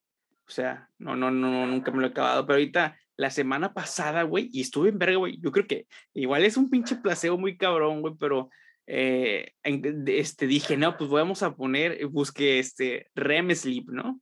O 0.46 0.50
sea, 0.50 0.90
no, 0.98 1.16
no, 1.16 1.30
no, 1.30 1.66
nunca 1.66 1.90
me 1.92 2.00
lo 2.00 2.08
he 2.08 2.10
acabado. 2.10 2.46
Pero 2.46 2.58
ahorita, 2.58 2.98
la 3.16 3.30
semana 3.30 3.72
pasada, 3.72 4.24
güey, 4.24 4.50
y 4.52 4.60
estuve 4.60 4.88
en 4.88 4.98
verga, 4.98 5.16
güey. 5.16 5.38
Yo 5.40 5.52
creo 5.52 5.66
que 5.66 5.86
igual 6.12 6.44
es 6.44 6.56
un 6.56 6.70
pinche 6.70 6.96
placebo 6.96 7.38
muy 7.38 7.56
cabrón, 7.56 8.00
güey, 8.00 8.14
pero 8.18 8.50
eh, 8.86 9.52
este, 9.62 10.46
dije, 10.46 10.76
no, 10.76 10.96
pues 10.96 11.08
vamos 11.08 11.42
a 11.42 11.54
poner, 11.54 12.04
busqué 12.08 12.58
este 12.58 13.10
REM 13.14 13.54
Sleep, 13.54 13.88
¿no? 13.90 14.20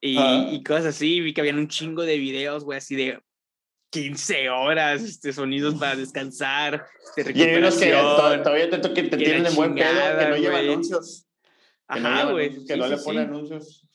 Y, 0.00 0.18
y 0.18 0.62
cosas 0.62 0.86
así, 0.86 1.20
vi 1.20 1.32
que 1.32 1.40
habían 1.40 1.58
un 1.58 1.68
chingo 1.68 2.02
de 2.02 2.18
videos, 2.18 2.64
güey, 2.64 2.76
así 2.76 2.94
de 2.94 3.22
15 3.94 4.50
horas, 4.50 5.02
este, 5.02 5.32
sonidos 5.32 5.76
para 5.76 5.96
descansar, 5.96 6.84
de 7.16 7.32
Y 7.34 7.42
hay 7.42 7.54
unos 7.56 7.76
que 7.76 7.90
todavía 7.92 8.68
te, 8.70 8.80
que 8.92 9.02
te 9.04 9.10
que 9.10 9.16
tienen 9.16 9.46
en 9.46 9.54
buen 9.54 9.74
pedo, 9.74 10.18
que 10.18 10.28
no 10.28 10.36
llevan 10.36 10.60
güey. 10.62 10.72
anuncios. 10.72 11.26
Que 11.92 12.00
no 12.00 12.08
Ajá, 12.08 12.30
güey. 12.30 12.46
anuncios, 12.46 12.66
Que 12.66 12.74
sí, 12.74 12.78
no 12.80 12.84
sí, 12.86 12.90
le 12.90 12.98
sí. 12.98 13.04
ponen 13.04 13.22
anuncios. 13.28 13.86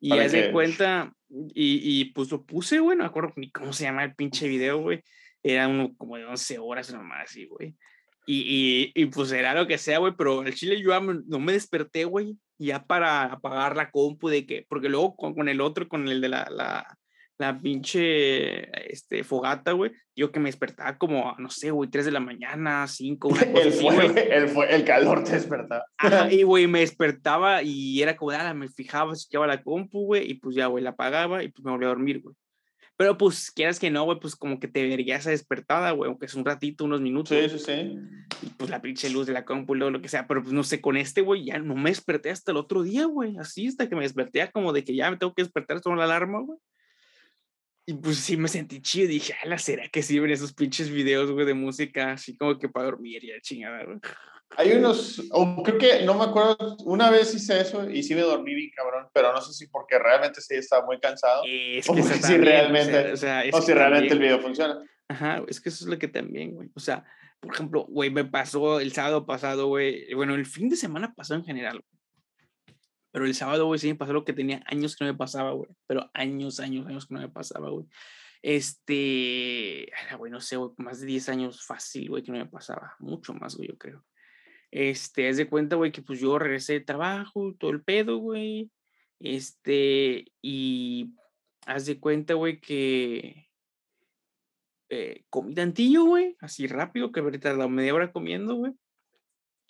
Y 0.00 0.18
haz 0.18 0.32
de 0.32 0.42
que- 0.46 0.52
cuenta, 0.52 1.12
y, 1.54 2.00
y 2.00 2.04
pues 2.06 2.30
lo 2.30 2.44
puse, 2.44 2.80
güey, 2.80 2.96
no 2.96 3.04
me 3.04 3.08
acuerdo 3.08 3.32
ni 3.36 3.50
cómo 3.50 3.72
se 3.72 3.84
llama 3.84 4.04
el 4.04 4.14
pinche 4.14 4.48
video, 4.48 4.78
güey. 4.78 5.02
Era 5.42 5.68
uno 5.68 5.94
como 5.96 6.16
de 6.16 6.24
11 6.24 6.58
horas 6.58 6.92
nomás, 6.92 7.30
así, 7.30 7.46
güey. 7.46 7.74
Y, 8.26 8.92
y, 8.96 9.02
y 9.02 9.06
pues 9.06 9.32
era 9.32 9.54
lo 9.54 9.66
que 9.66 9.78
sea, 9.78 9.98
güey, 9.98 10.14
pero 10.16 10.42
el 10.42 10.54
chile 10.54 10.80
yo 10.80 10.98
no 11.00 11.38
me 11.40 11.52
desperté, 11.52 12.04
güey, 12.04 12.36
ya 12.58 12.84
para 12.84 13.24
apagar 13.24 13.76
la 13.76 13.90
compu 13.90 14.28
de 14.28 14.46
que, 14.46 14.64
porque 14.68 14.88
luego 14.88 15.16
con, 15.16 15.34
con 15.34 15.48
el 15.48 15.60
otro, 15.60 15.88
con 15.88 16.06
el 16.08 16.20
de 16.20 16.28
la, 16.28 16.48
la, 16.50 16.98
la 17.42 17.60
pinche 17.60 18.92
este, 18.92 19.24
fogata, 19.24 19.72
güey, 19.72 19.92
yo 20.16 20.30
que 20.30 20.40
me 20.40 20.48
despertaba 20.48 20.96
como, 20.96 21.34
no 21.38 21.50
sé, 21.50 21.70
güey, 21.70 21.90
3 21.90 22.06
de 22.06 22.12
la 22.12 22.20
mañana, 22.20 22.86
5, 22.86 23.28
una 23.28 23.40
cosa 23.40 23.62
El, 23.62 23.68
así, 23.68 23.82
güey. 23.82 24.08
fue, 24.08 24.36
el, 24.36 24.48
fue, 24.48 24.74
el 24.74 24.84
calor 24.84 25.24
te 25.24 25.32
despertaba. 25.32 25.84
Ajá, 25.98 26.30
y 26.32 26.44
güey, 26.44 26.66
me 26.66 26.80
despertaba 26.80 27.62
y 27.62 28.00
era 28.00 28.16
como, 28.16 28.30
ah, 28.30 28.54
me 28.54 28.68
fijaba, 28.68 29.12
llevaba 29.28 29.54
la 29.54 29.62
compu, 29.62 30.06
güey, 30.06 30.30
y 30.30 30.34
pues 30.34 30.54
ya, 30.54 30.66
güey, 30.66 30.84
la 30.84 30.90
apagaba 30.90 31.42
y 31.42 31.48
pues 31.48 31.64
me 31.64 31.72
volví 31.72 31.84
a 31.84 31.88
dormir, 31.88 32.22
güey. 32.22 32.36
Pero 32.96 33.18
pues, 33.18 33.50
quieras 33.50 33.80
que 33.80 33.90
no, 33.90 34.04
güey, 34.04 34.20
pues 34.20 34.36
como 34.36 34.60
que 34.60 34.68
te 34.68 34.86
verías 34.86 35.22
esa 35.22 35.30
despertada, 35.30 35.90
güey, 35.90 36.08
aunque 36.08 36.26
es 36.26 36.34
un 36.34 36.44
ratito, 36.44 36.84
unos 36.84 37.00
minutos. 37.00 37.36
Sí, 37.36 37.48
sí, 37.48 37.58
sí. 37.58 37.98
Y 38.42 38.50
pues 38.50 38.70
la 38.70 38.80
pinche 38.80 39.10
luz 39.10 39.26
de 39.26 39.32
la 39.32 39.44
compu, 39.44 39.74
lo 39.74 40.00
que 40.00 40.08
sea, 40.08 40.28
pero 40.28 40.42
pues 40.42 40.52
no 40.52 40.62
sé, 40.62 40.80
con 40.80 40.96
este, 40.96 41.22
güey, 41.22 41.46
ya 41.46 41.58
no 41.58 41.74
me 41.74 41.90
desperté 41.90 42.30
hasta 42.30 42.52
el 42.52 42.58
otro 42.58 42.84
día, 42.84 43.06
güey, 43.06 43.36
así 43.38 43.66
hasta 43.66 43.88
que 43.88 43.96
me 43.96 44.02
desperté, 44.02 44.48
como 44.52 44.72
de 44.72 44.84
que 44.84 44.94
ya 44.94 45.10
me 45.10 45.16
tengo 45.16 45.34
que 45.34 45.42
despertar, 45.42 45.80
con 45.80 45.98
la 45.98 46.04
alarma, 46.04 46.40
güey. 46.42 46.58
Y 47.84 47.94
pues 47.94 48.18
sí 48.18 48.36
me 48.36 48.48
sentí 48.48 48.80
chido, 48.80 49.08
dije, 49.08 49.34
ala, 49.42 49.58
¿será 49.58 49.88
que 49.88 50.02
sirven 50.02 50.30
esos 50.30 50.52
pinches 50.52 50.88
videos, 50.88 51.30
güey, 51.32 51.44
de 51.44 51.54
música, 51.54 52.12
así 52.12 52.36
como 52.36 52.58
que 52.58 52.68
para 52.68 52.86
dormir 52.86 53.24
y 53.24 53.28
la 53.28 53.40
chingada, 53.40 53.84
güey? 53.84 53.98
Hay 54.56 54.72
unos, 54.72 55.22
creo 55.64 55.78
que, 55.78 56.04
no 56.04 56.14
me 56.14 56.24
acuerdo, 56.24 56.76
una 56.84 57.10
vez 57.10 57.34
hice 57.34 57.60
eso 57.60 57.88
y 57.88 58.02
sí 58.02 58.14
me 58.14 58.20
dormí 58.20 58.54
bien 58.54 58.70
cabrón, 58.76 59.08
pero 59.12 59.32
no 59.32 59.40
sé 59.40 59.52
si 59.52 59.66
porque 59.66 59.98
realmente 59.98 60.40
sí 60.42 60.54
estaba 60.54 60.84
muy 60.84 61.00
cansado. 61.00 61.42
Es 61.46 61.88
o 61.88 61.94
que 61.94 62.02
si 62.02 62.12
eso 62.12 62.20
también, 62.20 62.44
realmente, 62.44 63.12
o 63.12 63.16
sea, 63.16 63.44
es 63.44 63.54
o 63.54 63.58
que 63.58 63.66
si 63.66 63.72
realmente 63.72 64.04
el 64.04 64.10
también, 64.10 64.32
video 64.32 64.42
funciona. 64.42 64.78
Ajá, 65.08 65.42
es 65.48 65.60
que 65.60 65.70
eso 65.70 65.84
es 65.84 65.90
lo 65.90 65.98
que 65.98 66.08
también, 66.08 66.54
güey. 66.54 66.70
O 66.74 66.80
sea, 66.80 67.04
por 67.40 67.54
ejemplo, 67.54 67.86
güey, 67.88 68.10
me 68.10 68.24
pasó 68.24 68.78
el 68.78 68.92
sábado 68.92 69.26
pasado, 69.26 69.66
güey. 69.66 70.12
Bueno, 70.14 70.34
el 70.34 70.46
fin 70.46 70.68
de 70.68 70.76
semana 70.76 71.14
pasado 71.14 71.40
en 71.40 71.46
general. 71.46 71.82
Pero 73.12 73.26
el 73.26 73.34
sábado, 73.34 73.66
güey, 73.66 73.78
sí 73.78 73.88
me 73.88 73.94
pasó 73.94 74.12
lo 74.12 74.24
que 74.24 74.32
tenía 74.32 74.62
años 74.66 74.96
que 74.96 75.04
no 75.04 75.12
me 75.12 75.18
pasaba, 75.18 75.52
güey. 75.52 75.70
Pero 75.86 76.10
años, 76.14 76.60
años, 76.60 76.86
años 76.86 77.06
que 77.06 77.14
no 77.14 77.20
me 77.20 77.28
pasaba, 77.28 77.70
güey. 77.70 77.86
Este, 78.42 79.88
güey, 80.18 80.32
no 80.32 80.40
sé, 80.40 80.56
más 80.78 81.00
de 81.00 81.06
10 81.06 81.28
años 81.28 81.64
fácil, 81.64 82.08
güey, 82.08 82.22
que 82.22 82.32
no 82.32 82.38
me 82.38 82.46
pasaba. 82.46 82.96
Mucho 82.98 83.34
más, 83.34 83.54
güey, 83.56 83.68
yo 83.68 83.78
creo. 83.78 84.04
Este, 84.70 85.28
haz 85.28 85.36
de 85.36 85.48
cuenta, 85.48 85.76
güey, 85.76 85.92
que 85.92 86.02
pues 86.02 86.18
yo 86.20 86.38
regresé 86.38 86.72
de 86.74 86.80
trabajo, 86.80 87.54
todo 87.58 87.70
el 87.70 87.84
pedo, 87.84 88.16
güey. 88.16 88.70
Este, 89.20 90.32
y 90.40 91.14
haz 91.66 91.86
de 91.86 92.00
cuenta, 92.00 92.34
güey, 92.34 92.60
que 92.60 93.48
eh, 94.88 95.24
comí 95.30 95.54
tantillo, 95.54 96.04
güey, 96.04 96.36
así 96.40 96.66
rápido, 96.66 97.12
que 97.12 97.20
habría 97.20 97.40
tardado 97.40 97.68
media 97.68 97.94
hora 97.94 98.12
comiendo, 98.12 98.54
güey. 98.54 98.72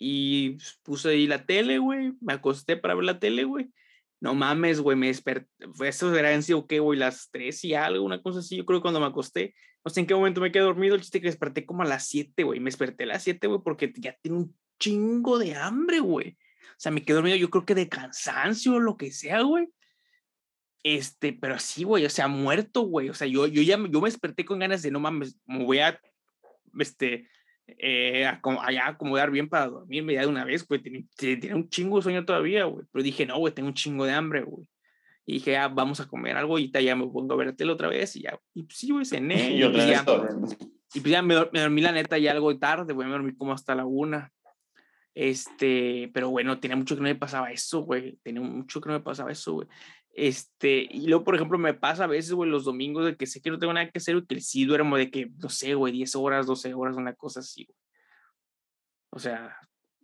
Y 0.05 0.49
pues, 0.55 0.79
puse 0.83 1.09
ahí 1.11 1.27
la 1.27 1.45
tele, 1.45 1.77
güey, 1.77 2.11
me 2.19 2.33
acosté 2.33 2.75
para 2.75 2.93
ver 2.93 3.05
la 3.05 3.19
tele, 3.19 3.45
güey. 3.45 3.69
No 4.19 4.35
mames, 4.35 4.81
güey, 4.81 4.97
me 4.97 5.07
desperté. 5.07 5.47
Eso 5.81 6.13
era 6.13 6.33
en 6.33 6.43
sí, 6.43 6.53
¿qué, 6.67 6.81
güey? 6.81 6.99
Las 6.99 7.29
tres 7.31 7.63
y 7.63 7.73
algo, 7.73 8.03
una 8.03 8.21
cosa 8.21 8.39
así. 8.39 8.57
Yo 8.57 8.65
creo 8.65 8.79
que 8.79 8.81
cuando 8.81 8.99
me 8.99 9.05
acosté, 9.05 9.55
no 9.85 9.89
sé 9.89 10.01
en 10.01 10.05
qué 10.05 10.13
momento 10.13 10.41
me 10.41 10.51
quedé 10.51 10.63
dormido. 10.63 10.95
El 10.95 11.01
chiste 11.01 11.21
que 11.21 11.27
desperté 11.27 11.65
como 11.65 11.83
a 11.83 11.85
las 11.85 12.05
7, 12.09 12.43
güey. 12.43 12.59
Me 12.59 12.65
desperté 12.65 13.03
a 13.05 13.07
las 13.07 13.23
7, 13.23 13.47
güey, 13.47 13.61
porque 13.63 13.93
ya 13.95 14.17
tengo 14.21 14.39
un 14.39 14.57
chingo 14.77 15.39
de 15.39 15.55
hambre, 15.55 16.01
güey. 16.01 16.37
O 16.71 16.79
sea, 16.79 16.91
me 16.91 17.01
quedé 17.05 17.15
dormido, 17.15 17.37
yo 17.37 17.49
creo 17.49 17.65
que 17.65 17.75
de 17.75 17.87
cansancio 17.87 18.73
o 18.73 18.79
lo 18.81 18.97
que 18.97 19.09
sea, 19.11 19.41
güey. 19.41 19.69
Este, 20.83 21.31
pero 21.31 21.59
sí, 21.59 21.85
güey, 21.85 22.05
o 22.05 22.09
sea, 22.09 22.27
muerto, 22.27 22.81
güey. 22.81 23.07
O 23.07 23.13
sea, 23.13 23.27
yo, 23.27 23.47
yo 23.47 23.61
ya 23.61 23.77
yo 23.77 24.01
me 24.01 24.09
desperté 24.09 24.43
con 24.43 24.59
ganas 24.59 24.81
de 24.81 24.91
no 24.91 24.99
mames, 24.99 25.37
me 25.45 25.63
voy 25.63 25.79
a, 25.79 25.97
este, 26.77 27.29
eh, 27.67 28.25
a 28.25 28.41
allá 28.61 28.87
acomodar 28.87 29.31
bien 29.31 29.49
para 29.49 29.67
dormirme 29.67 30.13
ya 30.13 30.21
de 30.21 30.27
una 30.27 30.45
vez, 30.45 30.67
güey. 30.67 30.81
Tenía, 30.81 31.03
tenía 31.17 31.55
un 31.55 31.69
chingo 31.69 31.97
de 31.97 32.03
sueño 32.03 32.25
todavía, 32.25 32.65
güey. 32.65 32.85
Pero 32.91 33.03
dije, 33.03 33.25
no, 33.25 33.37
güey, 33.37 33.53
tengo 33.53 33.69
un 33.69 33.73
chingo 33.73 34.05
de 34.05 34.13
hambre, 34.13 34.43
güey. 34.43 34.67
Y 35.25 35.33
dije, 35.33 35.57
ah, 35.57 35.69
vamos 35.69 35.99
a 36.01 36.07
comer 36.07 36.35
algo 36.35 36.59
y 36.59 36.69
ya 36.69 36.95
me 36.95 37.07
pongo 37.07 37.33
a 37.33 37.37
ver 37.37 37.47
la 37.47 37.55
tele 37.55 37.71
otra 37.71 37.87
vez 37.87 38.15
y 38.17 38.23
ya. 38.23 38.37
Y 38.53 38.63
pues 38.63 38.77
sí, 38.77 38.91
güey, 38.91 39.05
cené. 39.05 39.51
Y 39.55 39.59
Y, 39.59 39.63
otra 39.63 39.85
pues, 39.85 40.41
vez 40.41 40.57
ya, 40.59 40.67
y 40.95 40.99
pues 40.99 41.11
ya 41.11 41.21
me, 41.21 41.35
me 41.51 41.61
dormí 41.61 41.81
la 41.81 41.91
neta 41.91 42.17
ya 42.17 42.31
algo 42.31 42.57
tarde, 42.59 42.93
güey. 42.93 43.07
Me 43.07 43.13
dormí 43.13 43.33
como 43.35 43.53
hasta 43.53 43.73
la 43.73 43.85
una. 43.85 44.31
Este, 45.15 46.09
pero 46.13 46.29
bueno, 46.29 46.59
tenía 46.59 46.75
mucho 46.75 46.95
que 46.95 47.01
no 47.01 47.07
me 47.07 47.15
pasaba 47.15 47.51
eso, 47.51 47.81
güey. 47.81 48.17
Tenía 48.23 48.41
mucho 48.41 48.81
que 48.81 48.89
no 48.89 48.95
me 48.95 49.03
pasaba 49.03 49.31
eso, 49.31 49.53
güey. 49.53 49.67
Este, 50.15 50.87
y 50.91 51.07
luego, 51.07 51.23
por 51.23 51.35
ejemplo, 51.35 51.57
me 51.57 51.73
pasa 51.73 52.03
a 52.03 52.07
veces, 52.07 52.33
güey, 52.33 52.49
los 52.49 52.65
domingos 52.65 53.03
de 53.05 53.15
que 53.15 53.25
sé 53.25 53.41
que 53.41 53.49
no 53.49 53.57
tengo 53.57 53.73
nada 53.73 53.89
que 53.89 53.97
hacer, 53.97 54.15
güey, 54.15 54.27
que 54.27 54.39
sí 54.41 54.63
duermo 54.65 54.95
de 54.97 55.09
que, 55.09 55.31
no 55.41 55.49
sé, 55.49 55.73
güey, 55.73 55.91
10 55.91 56.15
horas, 56.15 56.45
12 56.45 56.73
horas, 56.73 56.95
una 56.97 57.13
cosa 57.13 57.39
así, 57.39 57.65
güey. 57.65 57.75
O 59.11 59.19
sea, 59.19 59.55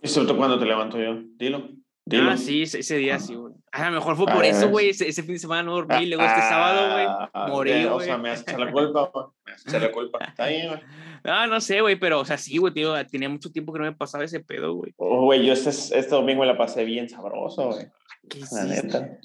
Y 0.01 0.07
sobre 0.07 0.27
todo 0.27 0.37
cuando 0.37 0.59
te 0.59 0.65
levanto 0.65 0.97
yo. 0.99 1.21
Dilo. 1.37 1.69
Dilo. 2.05 2.31
ah, 2.31 2.37
sí, 2.37 2.63
ese, 2.63 2.97
día 2.97 3.19
sí, 3.19 3.35
güey. 3.35 3.53
A 3.71 3.85
lo 3.91 3.95
mejor 3.97 4.15
fue 4.15 4.25
Ah, 4.27 4.33
por 4.33 4.43
ya 4.43 4.49
eso, 4.49 4.69
güey, 4.69 4.89
ese, 4.89 5.07
ese 5.07 5.21
fin 5.21 5.33
de 5.33 5.39
semana 5.39 5.61
no 5.61 5.73
dormí, 5.73 5.97
y 5.97 6.05
luego 6.07 6.23
este 6.23 6.41
sábado, 6.41 6.93
güey, 6.93 7.05
Ah, 7.07 7.47
morí, 7.49 7.69
ya, 7.83 7.91
O 7.91 7.95
güey. 7.95 8.05
sea, 8.07 8.17
me 8.17 8.33
echado 8.33 8.65
la 8.65 8.71
culpa, 8.71 9.11
güey. 9.13 9.25
Me 9.45 9.53
echado 9.53 9.79
la 9.79 9.91
culpa. 9.91 10.19
Está 10.27 10.47
bien, 10.47 10.67
güey. 10.69 10.79
Ah, 11.23 11.45
no 11.45 11.61
sé, 11.61 11.81
güey, 11.81 11.99
pero, 11.99 12.19
o 12.21 12.25
sea, 12.25 12.37
sí, 12.39 12.57
güey, 12.57 12.73
tío, 12.73 12.95
tenía 13.05 13.29
mucho 13.29 13.51
tiempo 13.51 13.71
que 13.73 13.79
no 13.79 13.85
me 13.85 13.93
pasaba 13.95 14.23
ese 14.23 14.39
pedo, 14.39 14.73
güey. 14.73 14.91
Oh, 14.97 15.25
Güey, 15.25 15.45
yo 15.45 15.53
este, 15.53 15.69
este 15.69 16.07
domingo 16.09 16.43
la 16.45 16.57
pasé 16.57 16.83
bien 16.83 17.07
sabroso, 17.09 17.67
güey. 17.73 17.85
¿Qué 18.27 18.39
La 18.53 18.63
neta. 18.63 19.17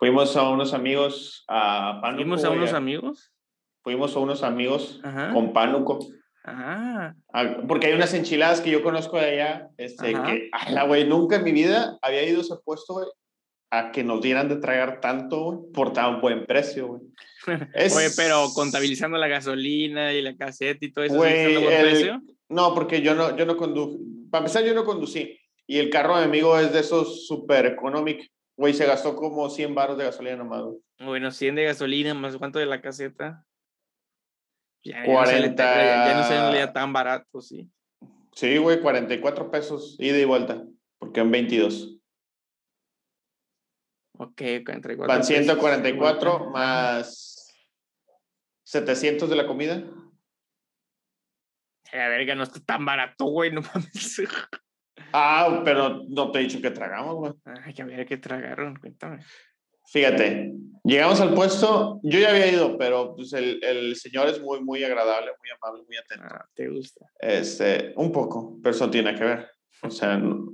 Fuimos 0.00 0.34
a 0.36 0.48
unos 0.48 0.72
amigos 0.74 1.44
a 1.46 2.00
Pánuco. 2.02 2.22
¿Fuimos 2.22 2.44
a 2.44 2.50
unos 2.50 2.72
amigos? 2.72 3.32
Fuimos 3.84 4.16
a 4.16 4.18
unos 4.18 4.42
amigos 4.42 5.00
Ajá. 5.04 5.32
con 5.32 5.52
Pánuco. 5.52 5.98
Ah, 6.44 7.12
Ah, 7.32 7.58
Porque 7.68 7.86
hay 7.88 7.92
unas 7.92 8.12
enchiladas 8.14 8.60
que 8.62 8.70
yo 8.70 8.82
conozco 8.82 9.18
de 9.18 9.26
allá, 9.26 9.68
este, 9.76 10.14
Ajá. 10.16 10.26
que, 10.26 10.50
la 10.72 10.84
güey, 10.84 11.06
nunca 11.06 11.36
en 11.36 11.44
mi 11.44 11.52
vida 11.52 11.98
había 12.02 12.24
ido 12.26 12.38
a 12.38 12.42
ese 12.42 12.54
puesto, 12.64 12.94
güey, 12.94 13.06
a 13.70 13.92
que 13.92 14.02
nos 14.02 14.20
dieran 14.20 14.48
de 14.48 14.56
tragar 14.56 15.00
tanto, 15.00 15.44
güey, 15.44 15.58
por 15.72 15.92
tan 15.92 16.20
buen 16.20 16.46
precio, 16.46 16.88
güey. 16.88 17.02
Es- 17.74 17.94
Oye, 17.94 18.08
pero 18.16 18.48
contabilizando 18.54 19.18
la 19.18 19.28
gasolina 19.28 20.12
y 20.14 20.22
la 20.22 20.34
caseta 20.36 20.84
y 20.84 20.90
todo 20.92 21.04
eso, 21.04 21.14
¿sí 21.14 21.18
Güey, 21.18 21.32
está 21.54 21.58
a 21.58 21.62
buen 21.62 21.74
el- 21.76 21.82
precio? 21.82 22.22
No, 22.48 22.74
porque 22.74 23.00
yo 23.02 23.14
no, 23.14 23.36
yo 23.36 23.44
no 23.46 23.56
conduje. 23.56 23.98
Para 24.30 24.40
empezar, 24.44 24.64
yo 24.64 24.74
no 24.74 24.84
conducí. 24.84 25.38
Y 25.68 25.78
el 25.78 25.88
carro 25.90 26.16
de 26.16 26.22
mi 26.22 26.30
amigo 26.38 26.58
es 26.58 26.72
de 26.72 26.80
esos 26.80 27.26
super 27.28 27.64
económicos. 27.66 28.26
Güey, 28.60 28.74
se 28.74 28.84
gastó 28.84 29.16
como 29.16 29.48
100 29.48 29.74
baros 29.74 29.96
de 29.96 30.04
gasolina 30.04 30.36
nomás. 30.36 30.62
Bueno, 30.98 31.30
100 31.30 31.54
de 31.54 31.64
gasolina, 31.64 32.12
más 32.12 32.36
cuánto 32.36 32.58
de 32.58 32.66
la 32.66 32.82
caseta. 32.82 33.46
Ya, 34.84 34.96
ya 34.96 35.06
no 35.06 35.14
40. 35.14 35.62
ya, 35.64 36.52
ya 36.52 36.66
no 36.66 36.72
tan 36.74 36.92
barato, 36.92 37.40
sí. 37.40 37.70
Sí, 38.34 38.58
güey, 38.58 38.82
44 38.82 39.50
pesos 39.50 39.96
ida 39.98 40.18
y 40.18 40.26
vuelta. 40.26 40.62
Porque 40.98 41.20
en 41.20 41.30
22. 41.30 42.00
Ok, 44.18 44.42
entre 44.42 44.98
cuatro 44.98 45.14
Van 45.14 45.20
pesos, 45.20 45.28
144 45.28 46.38
vuelta. 46.38 46.50
más 46.50 47.56
700 48.64 49.30
de 49.30 49.36
la 49.36 49.46
comida. 49.46 49.82
La 51.94 52.08
verga, 52.10 52.34
no 52.34 52.42
está 52.42 52.60
tan 52.60 52.84
barato, 52.84 53.24
güey, 53.24 53.50
no 53.52 53.62
mames. 53.62 54.20
Ah, 55.12 55.62
pero 55.64 56.02
no 56.08 56.30
te 56.30 56.38
he 56.38 56.42
dicho 56.42 56.60
que 56.60 56.70
tragamos, 56.70 57.16
güey. 57.16 57.32
Ay, 57.44 57.74
que 57.74 57.82
había 57.82 58.04
que 58.04 58.16
tragaron, 58.16 58.76
cuéntame. 58.76 59.24
Fíjate, 59.92 60.52
llegamos 60.84 61.20
al 61.20 61.34
puesto, 61.34 61.98
yo 62.04 62.20
ya 62.20 62.30
había 62.30 62.46
ido, 62.46 62.78
pero 62.78 63.16
pues 63.16 63.32
el, 63.32 63.62
el 63.64 63.96
señor 63.96 64.28
es 64.28 64.40
muy, 64.40 64.62
muy 64.62 64.84
agradable, 64.84 65.32
muy 65.40 65.50
amable, 65.50 65.84
muy 65.84 65.96
atento. 65.96 66.24
Ah, 66.30 66.46
te 66.54 66.68
gusta. 66.68 67.06
Este, 67.18 67.92
un 67.96 68.12
poco, 68.12 68.58
pero 68.62 68.74
eso 68.74 68.88
tiene 68.88 69.14
que 69.16 69.24
ver. 69.24 69.50
O 69.82 69.90
sea, 69.90 70.16
no- 70.16 70.52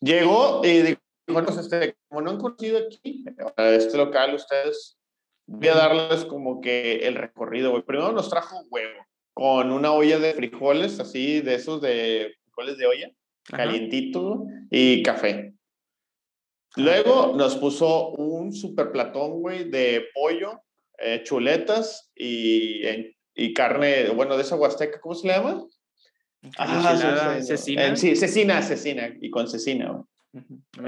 llegó 0.00 0.60
y 0.64 0.82
dijo, 0.82 1.00
bueno, 1.26 1.46
pues, 1.46 1.58
este, 1.58 1.96
como 2.08 2.20
no 2.22 2.30
han 2.30 2.38
conocido 2.38 2.78
aquí, 2.86 3.24
a 3.56 3.70
este 3.70 3.96
local, 3.96 4.34
ustedes, 4.34 4.98
voy 5.46 5.68
a 5.68 5.74
darles 5.74 6.24
como 6.24 6.60
que 6.60 7.06
el 7.08 7.16
recorrido, 7.16 7.70
güey. 7.72 7.82
Primero 7.82 8.12
nos 8.12 8.30
trajo 8.30 8.62
huevo 8.70 9.04
con 9.34 9.72
una 9.72 9.92
olla 9.92 10.18
de 10.18 10.34
frijoles, 10.34 11.00
así, 11.00 11.40
de 11.40 11.54
esos 11.56 11.80
de 11.80 12.34
frijoles 12.44 12.78
de 12.78 12.86
olla, 12.86 13.10
Ajá. 13.48 13.56
calientito, 13.56 14.46
y 14.70 15.02
café. 15.02 15.54
Luego 16.76 17.34
nos 17.36 17.56
puso 17.56 18.10
un 18.10 18.52
super 18.52 18.92
platón, 18.92 19.40
güey, 19.40 19.70
de 19.70 20.06
pollo, 20.14 20.62
eh, 20.98 21.22
chuletas 21.24 22.10
y, 22.14 22.82
y 23.34 23.54
carne, 23.54 24.10
bueno, 24.10 24.36
de 24.36 24.42
esa 24.42 24.56
huasteca, 24.56 25.00
¿cómo 25.00 25.14
se 25.14 25.28
le 25.28 25.34
llama? 25.34 25.64
Ah, 26.56 27.38
cecina. 27.40 27.86
eh, 27.86 27.96
sí, 27.96 28.14
cecina, 28.14 28.62
cecina, 28.62 29.12
y 29.20 29.30
con 29.30 29.48
cecina, 29.48 29.90
güey. 29.90 30.04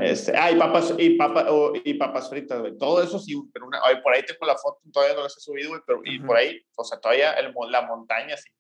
Este, 0.02 0.36
ah, 0.36 0.50
y 0.52 0.56
papas, 0.56 0.94
y, 0.98 1.16
papa, 1.16 1.46
oh, 1.48 1.72
y 1.82 1.94
papas 1.94 2.28
fritas, 2.28 2.60
güey. 2.60 2.76
Todo 2.76 3.02
eso 3.02 3.18
sí, 3.18 3.34
pero 3.52 3.66
una, 3.66 3.80
ay, 3.82 3.96
por 4.02 4.12
ahí 4.12 4.22
tengo 4.24 4.46
la 4.46 4.56
foto, 4.56 4.78
todavía 4.92 5.16
no 5.16 5.22
las 5.22 5.36
he 5.36 5.40
subido, 5.40 5.70
güey, 5.70 5.80
pero 5.86 6.00
y 6.04 6.20
por 6.20 6.36
ahí, 6.36 6.60
o 6.76 6.84
sea, 6.84 7.00
todavía 7.00 7.32
el 7.32 7.52
la 7.70 7.86
montaña, 7.86 8.36
sí. 8.36 8.50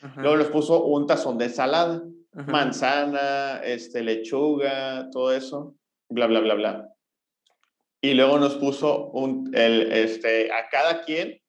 Ajá, 0.00 0.22
Luego 0.22 0.36
les 0.36 0.46
puso 0.46 0.84
un 0.84 1.06
tazón 1.06 1.38
de 1.38 1.46
ensalada, 1.46 2.02
manzana, 2.46 3.60
este, 3.64 4.02
lechuga, 4.02 5.08
todo 5.10 5.32
eso, 5.32 5.76
bla, 6.08 6.26
bla, 6.26 6.40
bla, 6.40 6.54
bla. 6.54 6.88
Y 8.00 8.14
luego 8.14 8.38
nos 8.38 8.54
puso 8.56 9.10
un, 9.10 9.50
el, 9.54 9.90
este, 9.92 10.52
a 10.52 10.68
cada 10.68 11.02
quien, 11.02 11.40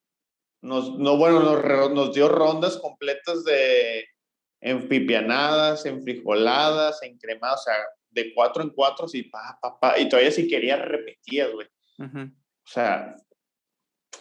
nos, 0.62 0.98
no, 0.98 1.16
bueno, 1.16 1.40
nos, 1.40 1.92
nos 1.92 2.14
dio 2.14 2.28
rondas 2.28 2.76
completas 2.78 3.44
de 3.44 4.04
enfipianadas, 4.60 5.86
enfrijoladas, 5.86 7.02
encremadas, 7.02 7.60
o 7.60 7.64
sea, 7.64 7.76
de 8.10 8.34
cuatro 8.34 8.62
en 8.62 8.70
cuatro, 8.70 9.08
sí, 9.08 9.22
pa, 9.22 9.58
pa, 9.62 9.78
pa, 9.78 9.98
y 9.98 10.08
todavía 10.08 10.32
si 10.32 10.48
querías 10.48 10.80
repetías, 10.80 11.50
güey. 11.52 11.68
O 11.98 12.72
sea, 12.72 13.14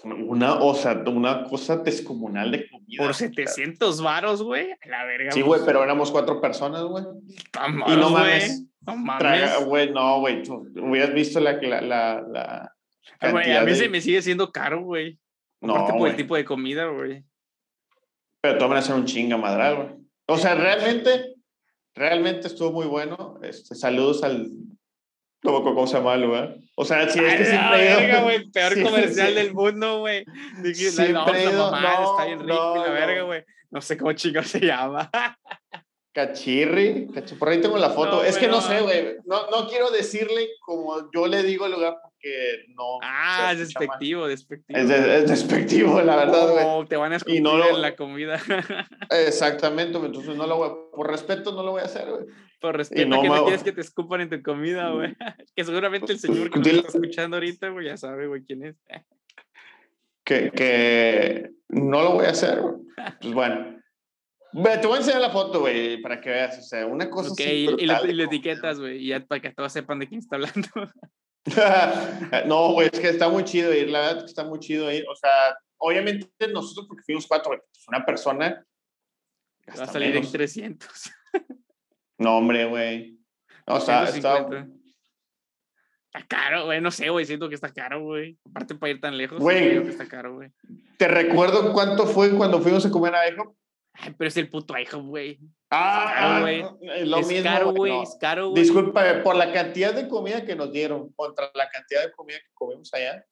una, 0.03 0.55
o 0.59 0.73
sea, 0.75 1.03
una 1.07 1.43
cosa 1.43 1.77
descomunal 1.77 2.51
de 2.51 2.69
comida. 2.69 2.97
Por 3.03 3.11
o 3.11 3.13
sea, 3.13 3.27
700 3.27 4.01
varos, 4.01 4.41
güey. 4.43 4.69
La 4.85 5.03
verga. 5.05 5.31
Sí, 5.31 5.41
güey, 5.41 5.61
pero 5.65 5.83
éramos 5.83 6.11
cuatro 6.11 6.39
personas, 6.39 6.83
güey. 6.83 7.03
Y 7.87 7.95
no 7.97 8.09
mames, 8.09 8.65
No 8.81 8.95
mames. 8.95 9.65
Güey, 9.65 9.91
no, 9.91 10.19
güey, 10.19 10.41
hubieras 10.47 11.13
visto 11.13 11.39
la, 11.39 11.53
la, 11.53 11.81
la, 11.81 12.21
la 12.31 12.75
Ay, 13.19 13.31
güey, 13.31 13.51
a 13.55 13.61
mí 13.61 13.71
de- 13.71 13.75
se 13.77 13.89
me 13.89 13.99
sigue 14.01 14.21
siendo 14.21 14.51
caro, 14.51 14.81
güey. 14.83 15.19
No, 15.61 15.73
Aparte 15.73 15.91
por 15.91 15.99
güey. 15.99 16.11
el 16.11 16.17
tipo 16.17 16.35
de 16.35 16.45
comida, 16.45 16.85
güey. 16.87 17.25
Pero 18.41 18.57
tú 18.57 18.65
van 18.67 18.77
a 18.77 18.79
hacer 18.79 18.95
un 18.95 19.05
chinga 19.05 19.35
madral, 19.37 19.75
güey. 19.75 19.89
O 20.27 20.37
sea, 20.37 20.55
realmente, 20.55 21.35
realmente 21.93 22.47
estuvo 22.47 22.71
muy 22.71 22.85
bueno. 22.85 23.39
Este, 23.43 23.75
saludos 23.75 24.23
al... 24.23 24.47
No 25.43 25.87
se 25.87 25.97
llama 25.97 26.15
el 26.15 26.21
lugar. 26.21 26.55
O 26.75 26.85
sea, 26.85 27.09
si 27.09 27.19
es 27.19 27.33
que 27.33 27.39
la 27.39 27.45
siempre 27.45 27.77
verga, 27.77 28.21
güey. 28.23 28.49
Peor 28.51 28.73
Sí, 28.73 28.83
comercial 28.83 29.27
sí. 29.29 29.33
del 29.35 29.53
mundo, 29.53 29.99
güey. 29.99 30.25
Siempre 30.73 31.17
a 31.17 31.43
ido- 31.43 31.71
mamar, 31.71 32.01
no, 32.01 32.11
está 32.11 32.25
bien 32.25 32.39
rico 32.39 32.73
y 32.75 32.79
la 32.79 32.87
no, 32.87 32.93
verga, 32.93 33.19
no. 33.21 33.25
güey. 33.27 33.43
No 33.71 33.81
sé 33.81 33.97
cómo 33.97 34.13
chingo 34.13 34.43
se 34.43 34.59
llama. 34.59 35.09
Cachirri, 36.11 37.07
por 37.37 37.49
ahí 37.49 37.61
tengo 37.61 37.77
la 37.77 37.91
foto. 37.91 38.23
es 38.23 38.37
que 38.37 38.47
no 38.47 38.61
sé, 38.61 38.81
güey. 38.81 39.17
No, 39.25 39.49
no 39.51 39.67
quiero 39.67 39.91
decirle 39.91 40.49
como 40.59 41.09
yo 41.13 41.27
le 41.27 41.43
digo 41.43 41.65
al 41.65 41.71
lugar 41.71 41.97
porque 42.01 42.65
no. 42.75 42.97
Ah, 43.03 43.51
es 43.53 43.59
despectivo, 43.59 44.27
despectivo. 44.27 44.77
Es, 44.79 44.89
es, 44.89 45.29
despectivo, 45.29 46.01
la 46.01 46.15
verdad, 46.15 46.49
güey. 46.51 46.65
No, 46.65 46.87
te 46.87 46.97
van 46.97 47.13
a 47.13 47.17
escupir 47.17 47.37
en 47.45 47.81
la 47.81 47.95
comida. 47.95 48.39
Exactamente, 49.11 49.97
entonces 49.97 50.35
no 50.35 50.47
lo 50.47 50.57
voy 50.57 50.69
a, 50.69 50.73
por 50.95 51.09
respeto 51.09 51.51
no 51.51 51.61
lo 51.63 51.71
voy 51.71 51.81
a 51.81 51.85
hacer, 51.85 52.09
güey. 52.09 52.25
Por 52.59 52.75
respeto 52.75 53.07
no, 53.07 53.21
que 53.21 53.29
no 53.29 53.43
quieres 53.43 53.63
que 53.63 53.71
te 53.71 53.81
escupan 53.81 54.21
en 54.21 54.29
tu 54.29 54.41
comida, 54.43 54.91
güey. 54.91 55.15
que 55.55 55.63
seguramente 55.63 56.11
el 56.11 56.19
señor 56.19 56.49
que 56.49 56.69
está 56.69 56.87
escuchando 56.89 57.37
ahorita, 57.37 57.69
güey, 57.69 57.87
ya 57.87 57.97
sabe, 57.97 58.27
güey, 58.27 58.43
quién 58.43 58.65
es. 58.65 58.75
que, 60.25 60.51
que 60.51 61.51
no 61.69 62.03
lo 62.03 62.13
voy 62.13 62.25
a 62.25 62.31
hacer, 62.31 62.61
güey. 62.61 62.75
Pues 63.21 63.33
bueno. 63.33 63.79
Te 64.51 64.87
voy 64.87 64.95
a 64.95 64.97
enseñar 64.97 65.21
la 65.21 65.29
foto, 65.29 65.61
güey, 65.61 66.01
para 66.01 66.19
que 66.19 66.29
veas. 66.31 66.57
O 66.57 66.61
sea, 66.61 66.85
una 66.85 67.09
cosa 67.09 67.31
okay, 67.31 67.65
y, 67.65 67.83
y, 67.83 68.13
le, 68.13 68.23
etiquetas, 68.23 68.79
güey, 68.79 69.05
ya 69.05 69.23
para 69.25 69.41
que 69.41 69.51
todos 69.51 69.71
sepan 69.71 69.99
de 69.99 70.07
quién 70.07 70.19
está 70.19 70.35
hablando. 70.35 70.69
no, 72.47 72.73
güey, 72.73 72.89
es 72.91 72.99
que 72.99 73.09
está 73.09 73.29
muy 73.29 73.43
chido 73.43 73.73
ir, 73.73 73.89
la 73.89 73.99
verdad 73.99 74.19
que 74.19 74.25
está 74.25 74.43
muy 74.43 74.59
chido 74.59 74.91
ir. 74.91 75.05
O 75.07 75.15
sea, 75.15 75.55
obviamente 75.77 76.27
nosotros, 76.51 76.87
porque 76.87 77.03
fuimos 77.03 77.27
cuatro, 77.27 77.51
güey, 77.51 77.59
pues 77.59 77.87
una 77.87 78.05
persona. 78.05 78.65
Va 79.77 79.83
a 79.83 79.87
salir 79.87 80.17
en 80.17 80.29
300. 80.29 81.11
no, 82.19 82.37
hombre, 82.37 82.65
güey. 82.65 83.19
o 83.65 83.79
sea, 83.79 84.03
está. 84.03 84.47
Está 86.11 86.27
caro, 86.27 86.65
güey, 86.65 86.81
no 86.81 86.89
sé, 86.89 87.09
güey, 87.09 87.25
siento 87.25 87.49
que 87.49 87.55
está 87.55 87.71
caro, 87.71 88.01
güey. 88.01 88.37
Aparte 88.49 88.73
para 88.75 88.91
ir 88.91 88.99
tan 88.99 89.15
lejos, 89.17 89.39
güey. 89.39 89.77
está 89.87 90.07
caro, 90.07 90.35
güey. 90.35 90.51
Te 90.97 91.07
recuerdo 91.07 91.71
cuánto 91.71 92.07
fue 92.07 92.31
cuando 92.31 92.59
fuimos 92.61 92.85
a 92.85 92.91
comer 92.91 93.13
a 93.13 93.27
Ejo 93.27 93.55
pero 94.17 94.27
es 94.27 94.37
el 94.37 94.49
puto 94.49 94.77
hijo, 94.77 95.01
güey. 95.01 95.39
Ah, 95.69 96.05
es 96.07 96.15
caro, 96.15 96.41
güey. 96.41 97.05
Lo 97.05 97.17
mismo, 97.17 97.43
caro, 97.43 97.73
güey. 97.73 98.01
Es 98.01 98.17
caro, 98.19 98.49
güey. 98.49 98.63
Disculpa, 98.63 99.03
por 99.23 99.35
la 99.35 99.51
cantidad 99.51 99.93
de 99.93 100.07
comida 100.07 100.45
que 100.45 100.55
nos 100.55 100.71
dieron 100.71 101.11
contra 101.13 101.51
la 101.53 101.69
cantidad 101.69 102.03
de 102.03 102.11
comida 102.11 102.37
que 102.37 102.53
comimos 102.53 102.93
allá. 102.93 103.25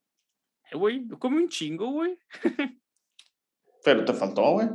Eh, 0.72 0.76
güey, 0.76 1.06
yo 1.08 1.18
comí 1.18 1.38
un 1.38 1.50
chingo, 1.50 1.92
güey. 1.92 2.20
Pero 3.84 4.04
te 4.04 4.14
faltó, 4.14 4.52
güey. 4.52 4.68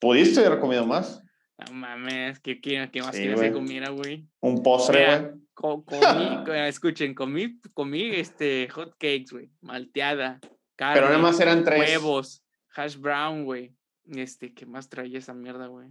Pudiste 0.00 0.44
haber 0.44 0.58
comido 0.58 0.86
más. 0.86 1.22
No 1.66 1.74
mames, 1.74 2.38
¿qué, 2.38 2.60
qué, 2.60 2.88
qué 2.92 3.02
más 3.02 3.16
quieres 3.16 3.40
que 3.40 3.52
comiera, 3.52 3.90
güey? 3.90 4.24
Un 4.40 4.62
postre, 4.62 5.06
güey. 5.06 5.32
comí, 5.54 5.96
escuchen, 6.68 7.14
comí, 7.14 7.58
comí 7.74 8.10
este, 8.10 8.68
hot 8.68 8.92
cakes, 8.92 9.26
güey, 9.32 9.50
malteada, 9.60 10.38
carne, 10.76 10.94
Pero 10.94 11.06
nada 11.06 11.18
más 11.18 11.40
eran 11.40 11.64
tres. 11.64 11.80
huevos, 11.80 12.44
hash 12.76 12.96
brown, 12.96 13.44
güey, 13.44 13.74
este, 14.06 14.54
¿qué 14.54 14.66
más 14.66 14.88
traía 14.88 15.18
esa 15.18 15.34
mierda, 15.34 15.66
güey? 15.66 15.88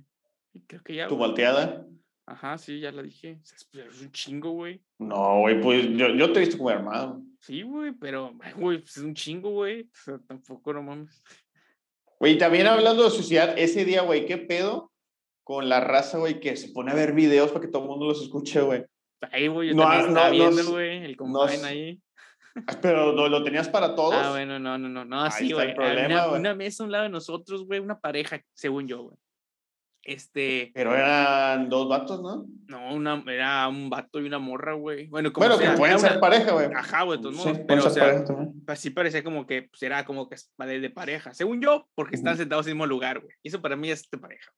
Creo 0.67 0.82
que 0.84 0.95
ya. 0.95 1.08
¿Tu 1.08 1.17
volteada? 1.17 1.86
Ajá, 2.25 2.58
sí, 2.58 2.80
ya 2.80 2.91
la 2.91 3.03
dije. 3.03 3.39
Es 3.43 4.01
un 4.01 4.12
chingo, 4.12 4.51
güey. 4.51 4.82
No, 4.99 5.39
güey, 5.39 5.62
pues 5.62 5.88
yo, 5.89 6.10
yo 6.10 6.32
te 6.32 6.39
he 6.39 6.45
visto 6.45 6.58
como 6.58 6.71
hermano. 6.71 7.23
Sí, 7.39 7.62
güey, 7.62 7.91
pero, 7.91 8.34
güey, 8.56 8.80
pues 8.80 8.97
es 8.97 9.03
un 9.03 9.13
chingo, 9.13 9.49
güey. 9.51 9.84
O 9.84 10.03
sea, 10.03 10.19
tampoco, 10.27 10.73
no 10.73 10.84
mames. 10.84 11.23
Güey, 12.19 12.38
también 12.38 12.67
hablando 12.67 13.03
de 13.03 13.12
sociedad, 13.12 13.53
ese 13.58 13.86
día, 13.86 14.01
güey, 14.01 14.25
¿qué 14.25 14.38
pedo 14.38 14.91
con 15.47 15.69
la 15.69 15.79
raza, 15.79 16.17
güey, 16.17 16.41
que 16.41 16.57
se 16.57 16.67
pone 16.73 16.91
a 16.91 16.93
ver 16.93 17.13
videos 17.13 17.53
para 17.53 17.62
que 17.62 17.71
todo 17.71 17.83
el 17.83 17.88
mundo 17.88 18.05
los 18.05 18.21
escuche, 18.21 18.60
güey? 18.60 18.83
Ahí, 19.31 19.47
güey, 19.47 19.69
yo 19.69 19.75
no, 19.75 19.83
también 19.83 20.07
estaba 20.10 20.29
viendo, 20.29 20.71
güey, 20.71 21.05
el 21.05 21.15
combine 21.15 21.63
ahí. 21.65 22.01
Pero 22.81 23.13
¿lo, 23.13 23.43
tenías 23.45 23.69
para 23.69 23.95
todos. 23.95 24.13
Ah, 24.13 24.31
bueno, 24.31 24.60
no, 24.60 24.77
no, 24.77 24.89
no, 24.89 25.05
no, 25.05 25.21
así, 25.21 25.53
güey. 25.53 25.73
Una, 25.73 26.31
una, 26.31 26.53
mesa 26.53 26.83
a 26.83 26.86
un 26.86 26.91
lado 26.91 27.05
de 27.05 27.12
nosotros, 27.12 27.65
güey, 27.65 27.79
una 27.79 27.97
pareja, 27.97 28.41
según 28.53 28.89
yo, 28.89 29.03
güey. 29.03 29.15
Este. 30.03 30.71
Pero 30.73 30.93
eran 30.93 31.69
dos 31.69 31.88
vatos, 31.88 32.21
¿no? 32.21 32.45
No, 32.67 32.93
una, 32.93 33.23
era 33.27 33.69
un 33.69 33.89
vato 33.89 34.19
y 34.19 34.25
una 34.25 34.39
morra, 34.39 34.73
güey. 34.73 35.07
Bueno, 35.07 35.31
como 35.31 35.47
bueno 35.47 35.62
que 35.62 35.77
pueden 35.77 35.97
ser 35.97 36.19
pareja, 36.19 36.51
güey. 36.51 36.67
Ajá, 36.75 37.03
güey, 37.03 37.21
todos 37.21 37.36
modos. 37.36 37.60
pero, 37.65 37.86
o 37.86 37.89
sea, 37.89 38.25
así 38.67 38.89
parecía 38.89 39.23
como 39.23 39.47
que 39.47 39.63
pues, 39.63 39.81
era 39.81 40.03
como 40.03 40.27
que 40.27 40.36
de, 40.57 40.79
de 40.81 40.89
pareja, 40.89 41.33
según 41.33 41.62
yo, 41.62 41.88
porque 41.95 42.17
están 42.17 42.36
sentados 42.36 42.65
en 42.65 42.71
el 42.71 42.75
mismo 42.75 42.86
lugar, 42.86 43.21
güey. 43.21 43.33
Eso 43.43 43.62
para 43.62 43.77
mí 43.77 43.89
es 43.89 44.10
de 44.12 44.17
pareja. 44.17 44.51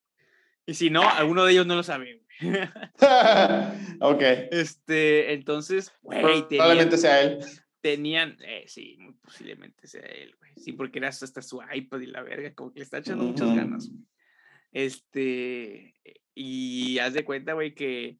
Y 0.65 0.73
si 0.75 0.89
no, 0.89 1.07
alguno 1.09 1.45
de 1.45 1.53
ellos 1.53 1.65
no 1.65 1.75
lo 1.75 1.83
sabe, 1.83 2.21
ok. 4.01 4.21
Este, 4.51 5.33
entonces, 5.33 5.91
güey. 6.01 6.47
Probablemente 6.47 6.97
sea 6.97 7.21
él 7.21 7.39
tenían, 7.81 8.37
eh, 8.41 8.65
sí, 8.67 8.97
muy 8.99 9.13
posiblemente 9.13 9.87
sea 9.87 10.01
él, 10.01 10.35
güey. 10.37 10.51
Sí, 10.57 10.73
porque 10.73 10.99
era 10.99 11.09
hasta 11.09 11.41
su 11.41 11.61
iPad 11.73 11.99
y 12.01 12.07
la 12.07 12.21
verga, 12.21 12.53
como 12.53 12.71
que 12.71 12.79
le 12.79 12.83
está 12.83 12.97
echando 12.99 13.23
muchas 13.23 13.55
ganas, 13.55 13.89
güey. 13.89 14.03
Este, 14.71 15.95
y 16.35 16.99
haz 16.99 17.13
de 17.13 17.25
cuenta, 17.25 17.53
güey, 17.53 17.73
que 17.73 18.19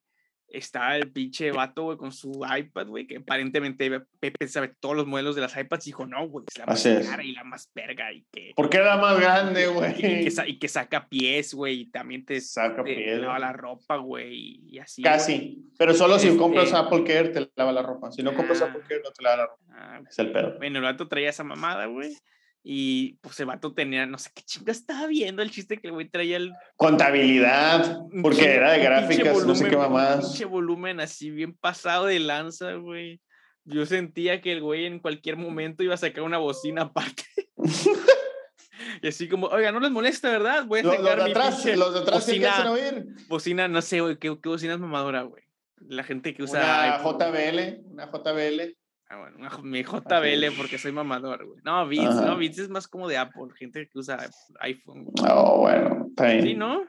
estaba 0.52 0.96
el 0.96 1.12
pinche 1.12 1.52
vato, 1.52 1.84
güey, 1.84 1.98
con 1.98 2.12
su 2.12 2.42
iPad, 2.58 2.88
güey, 2.88 3.08
que 3.08 3.18
aparentemente 3.18 4.02
Pepe 4.20 4.48
sabe 4.48 4.74
todos 4.80 4.96
los 4.96 5.08
modelos 5.08 5.36
de 5.36 5.42
las 5.42 5.56
iPads 5.56 5.88
y 5.88 5.90
dijo, 5.90 6.06
no, 6.06 6.28
güey, 6.28 6.46
es 6.50 6.58
la 6.58 6.66
más 6.66 6.84
cara 6.84 7.24
y 7.24 7.32
la 7.34 7.44
más 7.44 7.72
verga 7.74 8.12
y 8.12 8.26
que... 8.32 8.54
¿Por 8.56 8.70
qué 8.70 8.78
era 8.78 8.96
la 8.96 9.02
más 9.02 9.20
grande, 9.20 9.68
güey? 9.68 9.96
Y, 9.98 10.60
que, 10.60 10.68
saca 10.68 11.08
pies, 11.08 11.54
güey, 11.54 11.82
y 11.82 11.86
también 11.86 12.26
te, 12.26 12.40
saca 12.42 12.84
pies, 12.84 13.20
lava 13.20 13.40
la 13.40 13.54
ropa, 13.54 13.98
güey, 13.98 14.62
y 14.68 14.80
así. 14.80 15.02
Casi, 15.02 15.72
pero 15.78 15.94
solo 15.94 16.20
si 16.20 16.36
compras 16.36 16.66
este 16.66 16.78
Apple 16.78 17.04
Care 17.04 17.30
te 17.30 17.52
lava 17.56 17.72
la 17.72 17.82
ropa. 17.82 18.12
Si 18.12 18.24
no 18.24 18.34
compras 18.34 18.62
Apple 18.62 18.82
ah. 18.84 18.88
Care 18.88 19.02
no 19.04 19.12
te 19.12 19.24
lava 19.24 19.38
la 19.38 19.46
ropa. 19.46 19.64
Ah, 19.72 20.02
es 20.08 20.20
el 20.20 20.32
pedo. 20.32 20.58
Bueno, 20.58 20.80
el 20.80 20.84
vato 20.84 21.08
traía 21.08 21.30
esa 21.30 21.44
mamada, 21.44 21.86
güey. 21.86 22.16
Y 22.62 23.14
pues 23.22 23.40
el 23.40 23.46
vato 23.46 23.74
tenía, 23.74 24.06
no 24.06 24.18
sé 24.18 24.32
qué 24.34 24.44
chinga 24.44 24.72
estaba 24.72 25.08
viendo 25.08 25.42
el 25.42 25.50
chiste 25.50 25.78
que 25.78 25.88
el 25.88 25.94
güey 25.94 26.10
traía 26.10 26.38
el. 26.38 26.54
Contabilidad, 26.76 28.00
porque 28.22 28.54
era 28.56 28.74
de 28.74 28.80
gráficas, 28.80 29.46
no 29.46 29.56
sé 29.56 29.70
qué 29.70 29.78
mamás. 29.78 30.16
Un 30.16 30.22
pinche 30.22 30.46
volumen 30.46 31.00
así 31.00 31.32
bien 31.32 31.56
pasado 31.56 32.06
de 32.06 32.20
lanza, 32.20 32.74
güey. 32.74 33.22
Yo 33.64 33.86
sentía 33.86 34.42
que 34.42 34.52
el 34.52 34.62
güey 34.62 34.86
en 34.86 35.00
cualquier 35.00 35.38
momento 35.38 35.84
iba 35.84 35.94
a 35.94 35.98
sacar 35.98 36.24
una 36.24 36.38
bocina 36.38 36.84
aparte. 36.84 37.24
y 39.02 39.08
así 39.08 39.30
como, 39.30 39.48
oiga, 39.48 39.72
no 39.72 39.80
les 39.80 39.92
molesta, 39.92 40.30
¿verdad? 40.30 40.66
Voy 40.66 40.80
a 40.80 40.84
sacar 40.84 41.18
los, 41.18 41.26
de 41.26 41.32
atrás, 41.32 41.66
los 41.66 41.94
de 41.94 42.00
atrás 42.00 42.26
bocina, 42.26 42.72
oír. 42.72 43.06
Bocina, 43.28 43.68
no 43.68 43.82
sé, 43.82 44.02
güey, 44.02 44.18
¿qué, 44.18 44.38
qué 44.42 44.50
bocina 44.50 44.74
es 44.74 44.80
mamadora, 44.80 45.22
güey? 45.22 45.44
La 45.88 46.04
gente 46.04 46.34
que 46.34 46.44
usa. 46.44 46.60
Una 46.60 46.98
JBL, 46.98 47.92
una 47.92 48.12
JBL. 48.12 48.79
Ah, 49.10 49.18
bueno, 49.18 49.64
mi 49.64 49.84
JBL 49.84 50.56
porque 50.56 50.78
soy 50.78 50.92
mamador, 50.92 51.44
güey. 51.44 51.60
No, 51.64 51.88
Beats, 51.88 52.16
no, 52.16 52.38
Beats 52.38 52.60
es 52.60 52.70
más 52.70 52.88
como 52.88 53.08
de 53.08 53.18
Apple, 53.18 53.48
gente 53.58 53.90
que 53.90 53.98
usa 53.98 54.30
iPhone. 54.60 55.06
Güey. 55.06 55.32
Oh, 55.32 55.58
bueno, 55.62 56.06
está 56.10 56.26
bien. 56.26 56.44
Sí, 56.44 56.54
¿no? 56.54 56.84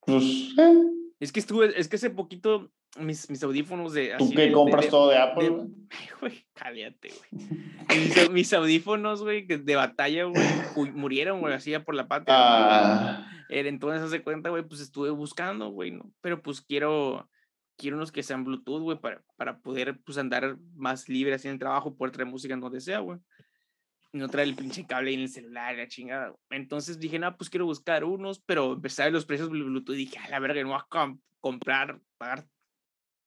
Pues, 0.00 0.24
eh. 0.58 0.82
Es 1.20 1.30
que 1.30 1.38
estuve, 1.38 1.78
es 1.78 1.86
que 1.86 1.94
hace 1.94 2.10
poquito 2.10 2.72
mis, 2.98 3.30
mis 3.30 3.42
audífonos 3.44 3.92
de. 3.92 4.14
¿Tú 4.18 4.30
qué 4.34 4.50
compras 4.50 4.88
todo 4.88 5.10
de 5.10 5.18
Apple? 5.18 5.48
güey, 5.48 5.68
güey, 6.20 6.46
cállate, 6.54 7.12
güey. 7.30 8.28
mis, 8.30 8.52
audífonos, 8.52 9.22
güey, 9.22 9.46
de 9.46 9.76
batalla, 9.76 10.24
güey, 10.24 10.90
murieron, 10.92 11.40
güey, 11.40 11.54
así 11.54 11.70
ya 11.70 11.84
por 11.84 11.94
la 11.94 12.08
pata. 12.08 12.32
Ah. 12.32 13.30
Entonces, 13.48 14.02
hace 14.02 14.24
cuenta, 14.24 14.50
güey, 14.50 14.64
pues 14.64 14.80
estuve 14.80 15.10
buscando, 15.10 15.68
güey, 15.68 15.92
¿no? 15.92 16.10
Pero 16.20 16.42
pues 16.42 16.60
quiero 16.60 17.28
quiero 17.76 17.96
unos 17.96 18.12
que 18.12 18.22
sean 18.22 18.44
Bluetooth, 18.44 18.82
güey, 18.82 18.98
para, 18.98 19.22
para 19.36 19.58
poder, 19.58 20.00
pues, 20.04 20.18
andar 20.18 20.56
más 20.74 21.08
libre 21.08 21.34
así 21.34 21.48
en 21.48 21.54
el 21.54 21.58
trabajo, 21.60 21.96
poder 21.96 22.12
traer 22.12 22.28
música 22.28 22.54
en 22.54 22.60
donde 22.60 22.80
sea, 22.80 23.00
güey. 23.00 23.18
No 24.12 24.28
traer 24.28 24.48
el 24.48 24.54
pinche 24.54 24.86
cable 24.86 25.12
en 25.12 25.20
el 25.20 25.28
celular, 25.28 25.76
la 25.76 25.88
chingada. 25.88 26.34
Entonces 26.50 27.00
dije, 27.00 27.18
no, 27.18 27.36
pues 27.36 27.50
quiero 27.50 27.66
buscar 27.66 28.04
unos, 28.04 28.40
pero 28.40 28.76
ver 28.76 29.12
los 29.12 29.26
precios 29.26 29.50
Bluetooth 29.50 29.94
y 29.94 29.98
dije, 29.98 30.18
a 30.18 30.28
la 30.28 30.38
verga, 30.38 30.62
no 30.62 30.68
voy 30.68 30.78
a 30.78 31.16
comprar, 31.40 32.00
pagar 32.16 32.46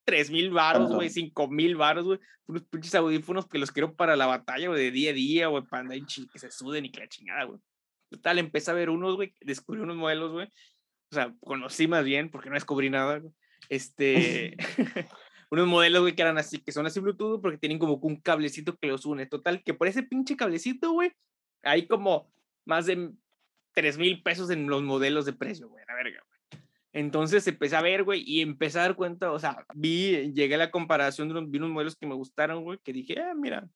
3 0.06 0.32
mil 0.32 0.50
baros, 0.52 0.94
güey, 0.94 1.10
5 1.10 1.50
mil 1.50 1.76
baros, 1.76 2.06
güey. 2.06 2.20
Unos 2.46 2.64
pinches 2.64 2.96
audífonos 2.96 3.46
que 3.48 3.58
los 3.58 3.72
quiero 3.72 3.96
para 3.96 4.16
la 4.16 4.26
batalla, 4.26 4.70
güey, 4.70 4.82
de 4.82 4.92
día 4.92 5.12
a 5.12 5.14
día, 5.14 5.48
güey, 5.48 5.64
para 5.64 5.82
andar 5.82 6.00
que 6.08 6.40
se 6.40 6.50
suden 6.50 6.86
y 6.86 6.92
que 6.92 7.02
la 7.02 7.10
chingada, 7.10 7.44
güey. 7.44 7.60
Total, 8.10 8.40
empecé 8.40 8.72
a 8.72 8.76
ver 8.76 8.90
unos, 8.90 9.18
güey, 9.18 9.34
descubrí 9.42 9.82
unos 9.82 9.98
modelos, 9.98 10.32
güey. 10.32 10.48
O 11.12 11.16
sea, 11.16 11.36
conocí 11.42 11.90
más 11.90 12.06
bien 12.06 12.32
porque 12.32 12.50
no 12.50 12.56
descubrí 12.56 12.90
nada, 12.90 13.18
güey 13.18 13.34
este, 13.70 14.58
unos 15.52 15.67
modelos, 15.67 16.02
güey, 16.02 16.15
que 16.15 16.22
eran 16.22 16.38
así, 16.38 16.60
que 16.60 16.72
son 16.72 16.86
así 16.86 17.00
Bluetooth 17.00 17.42
porque 17.42 17.58
tienen 17.58 17.79
como 17.79 17.96
un 17.96 18.17
cablecito 18.17 18.75
que 18.77 18.88
los 18.88 19.06
une. 19.06 19.25
Total, 19.25 19.63
que 19.63 19.73
por 19.73 19.88
ese 19.88 20.04
pinche 20.04 20.36
cablecito, 20.36 20.92
güey, 20.92 21.12
hay 21.63 21.88
como 21.88 22.32
más 22.65 22.86
de 22.86 23.12
3 23.73 23.98
mil 23.98 24.23
pesos 24.23 24.50
en 24.50 24.67
los 24.67 24.84
modelos 24.84 25.25
de 25.25 25.34
precio, 25.34 25.69
güey, 25.69 25.84
la 25.88 25.96
verga, 25.96 26.23
güey. 26.25 26.63
Entonces 26.94 27.46
empecé 27.48 27.75
a 27.75 27.82
ver, 27.82 28.04
güey, 28.04 28.23
y 28.25 28.42
empecé 28.42 28.79
a 28.79 28.84
dar 28.84 28.96
cuenta, 28.96 29.32
o 29.32 29.40
sea, 29.40 29.65
vi, 29.75 30.34
llegué 30.34 30.56
a 30.56 30.58
la 30.60 30.71
comparación 30.71 31.27
de 31.27 31.36
unos, 31.38 31.52
vi 31.52 31.60
unos 31.60 31.69
modelos 31.69 31.96
que 31.96 32.08
me 32.08 32.15
gustaron, 32.15 32.63
güey, 32.63 32.79
que 32.84 32.92
dije, 32.92 33.21
ah, 33.21 33.36
mira, 33.36 33.69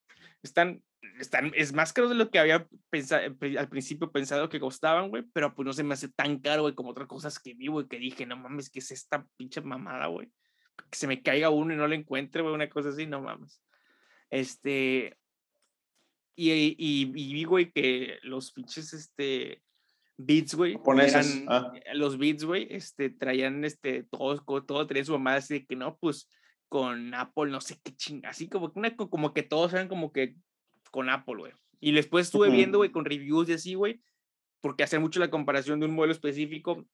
están, 0.44 0.84
están, 1.20 1.52
es 1.56 1.74
más 1.74 1.94
caro 1.94 2.10
de 2.10 2.16
lo 2.16 2.30
que 2.30 2.40
había 2.40 2.68
pensado, 2.90 3.24
al 3.24 3.70
principio 3.70 4.12
pensado 4.12 4.50
que 4.50 4.60
costaban, 4.60 5.10
güey, 5.10 5.24
pero 5.34 5.54
pues 5.54 5.66
no 5.66 5.74
se 5.74 5.84
me 5.84 5.94
hace 5.94 6.10
tan 6.10 6.40
caro, 6.40 6.64
güey, 6.64 6.76
como 6.76 6.92
otras 6.92 7.08
cosas 7.08 7.40
que 7.40 7.54
vi, 7.54 7.68
güey, 7.68 7.88
que 7.88 7.98
dije, 7.98 8.26
no 8.26 8.38
mames, 8.38 8.70
¿qué 8.70 8.80
es 8.80 8.92
esta 8.92 9.26
pinche 9.38 9.62
mamada, 9.62 10.08
güey? 10.08 10.32
Que 10.90 10.98
se 10.98 11.08
me 11.08 11.22
caiga 11.22 11.50
uno 11.50 11.74
y 11.74 11.78
no 11.78 11.88
lo 11.88 11.94
encuentre, 11.94 12.42
güey, 12.42 12.54
una 12.54 12.70
cosa 12.70 12.90
así, 12.90 13.06
no 13.06 13.22
mames. 13.22 13.62
Este, 14.30 15.18
y, 16.36 16.52
y, 16.52 16.76
y 16.78 17.06
vi, 17.06 17.44
güey, 17.44 17.72
que 17.72 18.20
los 18.24 18.52
pinches, 18.52 18.94
este, 18.94 19.62
Beats, 20.18 20.56
güey. 20.56 20.78
Ah. 21.48 21.72
Los 21.94 22.18
Beats, 22.18 22.44
güey, 22.44 22.68
este, 22.70 23.10
traían, 23.10 23.66
este, 23.66 24.04
todos, 24.04 24.44
todo 24.66 24.88
traían 24.88 25.06
su 25.06 25.14
mamá 25.14 25.36
así 25.36 25.56
de 25.56 25.66
que 25.66 25.76
no, 25.76 25.98
pues, 25.98 26.30
con 26.72 27.14
Apple, 27.14 27.52
no 27.52 27.60
sé 27.60 27.78
qué 27.84 27.94
chinga, 27.94 28.30
así 28.30 28.48
como 28.48 28.72
que, 28.72 28.80
una, 28.80 28.96
como 28.96 29.34
que 29.34 29.44
todos 29.44 29.74
eran 29.74 29.90
como 29.90 30.14
que 30.14 30.38
con 30.90 31.10
Apple, 31.10 31.36
güey. 31.36 31.52
Y 31.82 31.92
después 31.92 32.28
estuve 32.28 32.50
viendo, 32.50 32.78
güey, 32.78 32.94
con 32.94 33.04
reviews 33.04 33.50
y 33.50 33.54
así, 33.54 33.74
güey, 33.74 34.02
porque 34.62 34.84
hace 34.84 34.98
mucho 34.98 35.20
la 35.20 35.30
comparación 35.30 35.82
de 35.82 35.88
un 35.88 35.94
modelo 35.94 36.14
específico 36.14 36.86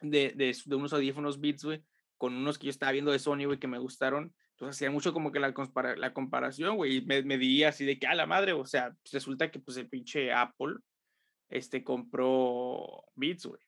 de, 0.00 0.32
de, 0.34 0.56
de 0.64 0.74
unos 0.74 0.94
audífonos 0.94 1.38
Beats, 1.38 1.66
güey, 1.66 1.84
con 2.16 2.34
unos 2.34 2.56
que 2.56 2.64
yo 2.64 2.70
estaba 2.70 2.92
viendo 2.92 3.12
de 3.12 3.18
Sony, 3.18 3.44
güey, 3.44 3.58
que 3.58 3.66
me 3.66 3.78
gustaron. 3.78 4.34
Entonces 4.52 4.78
hacía 4.78 4.90
mucho 4.90 5.12
como 5.12 5.32
que 5.32 5.38
la, 5.38 5.52
la 5.98 6.14
comparación, 6.14 6.76
güey, 6.76 6.96
y 6.96 7.04
me, 7.04 7.22
me 7.24 7.36
diría 7.36 7.68
así 7.68 7.84
de 7.84 7.98
que, 7.98 8.06
a 8.06 8.14
la 8.14 8.24
madre, 8.24 8.54
o 8.54 8.64
sea, 8.64 8.96
pues, 9.02 9.12
resulta 9.12 9.50
que 9.50 9.60
pues 9.60 9.76
el 9.76 9.90
pinche 9.90 10.32
Apple, 10.32 10.76
este, 11.50 11.84
compró 11.84 13.04
Beats, 13.16 13.44
güey. 13.44 13.60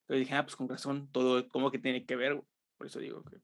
Entonces 0.00 0.26
dije, 0.26 0.34
ah, 0.34 0.42
pues 0.42 0.56
con 0.56 0.68
razón, 0.68 1.08
todo 1.12 1.48
como 1.50 1.70
que 1.70 1.78
tiene 1.78 2.04
que 2.04 2.16
ver, 2.16 2.34
güey. 2.34 2.48
Por 2.76 2.88
eso 2.88 2.98
digo 2.98 3.22
que... 3.22 3.36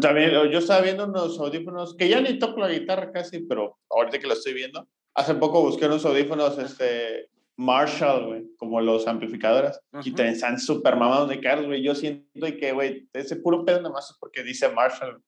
También, 0.00 0.30
yo 0.30 0.58
estaba 0.58 0.80
viendo 0.80 1.04
unos 1.04 1.38
audífonos, 1.38 1.94
que 1.96 2.08
ya 2.08 2.20
ni 2.20 2.38
toco 2.38 2.60
la 2.60 2.70
guitarra 2.70 3.12
casi, 3.12 3.40
pero 3.40 3.78
ahorita 3.90 4.18
que 4.18 4.26
lo 4.26 4.32
estoy 4.32 4.54
viendo, 4.54 4.88
hace 5.14 5.34
poco 5.34 5.60
busqué 5.60 5.86
unos 5.86 6.04
audífonos, 6.06 6.56
este, 6.58 7.28
Marshall, 7.56 8.26
güey, 8.26 8.46
como 8.56 8.80
los 8.80 9.06
amplificadores, 9.06 9.78
y 10.02 10.12
te 10.12 10.28
están 10.28 10.58
súper 10.58 10.96
mamados 10.96 11.28
de 11.28 11.40
caros, 11.40 11.66
güey. 11.66 11.82
Yo 11.82 11.94
siento 11.94 12.46
que, 12.58 12.72
güey, 12.72 13.08
ese 13.12 13.36
puro 13.36 13.64
pedo 13.64 13.80
nada 13.80 13.92
más 13.92 14.10
es 14.10 14.16
porque 14.18 14.42
dice 14.42 14.68
Marshall. 14.70 15.22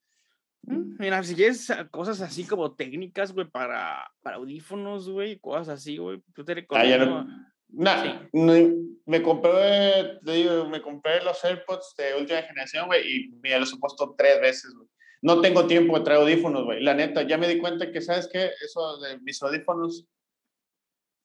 Mm, 0.62 0.96
mira, 0.98 1.22
si 1.22 1.34
quieres 1.34 1.72
cosas 1.90 2.20
así 2.20 2.44
como 2.44 2.74
técnicas, 2.74 3.32
güey, 3.32 3.48
para, 3.48 4.10
para 4.22 4.36
audífonos, 4.36 5.08
güey, 5.08 5.38
cosas 5.38 5.68
así, 5.68 5.98
güey, 5.98 6.20
tú 6.34 6.44
te 6.44 6.54
recomiendo. 6.54 7.18
Ah, 7.18 7.52
me 7.68 9.22
compré, 9.22 10.18
te 10.24 10.32
digo, 10.32 10.68
me 10.68 10.82
compré 10.82 11.22
los 11.22 11.44
AirPods 11.44 11.94
de 11.96 12.14
última 12.14 12.42
generación, 12.42 12.86
güey, 12.86 13.02
y 13.06 13.28
mira, 13.42 13.58
los 13.58 13.72
he 13.72 13.78
puesto 13.78 14.14
tres 14.16 14.40
veces, 14.40 14.74
güey. 14.74 14.88
No 15.22 15.40
tengo 15.40 15.66
tiempo 15.66 15.98
de 15.98 16.04
traer 16.04 16.20
audífonos, 16.20 16.64
güey. 16.64 16.82
La 16.82 16.94
neta, 16.94 17.22
ya 17.22 17.38
me 17.38 17.48
di 17.48 17.58
cuenta 17.58 17.90
que, 17.90 18.00
¿sabes 18.00 18.28
qué? 18.30 18.50
Eso 18.62 18.98
de 18.98 19.18
mis 19.20 19.42
audífonos 19.42 20.06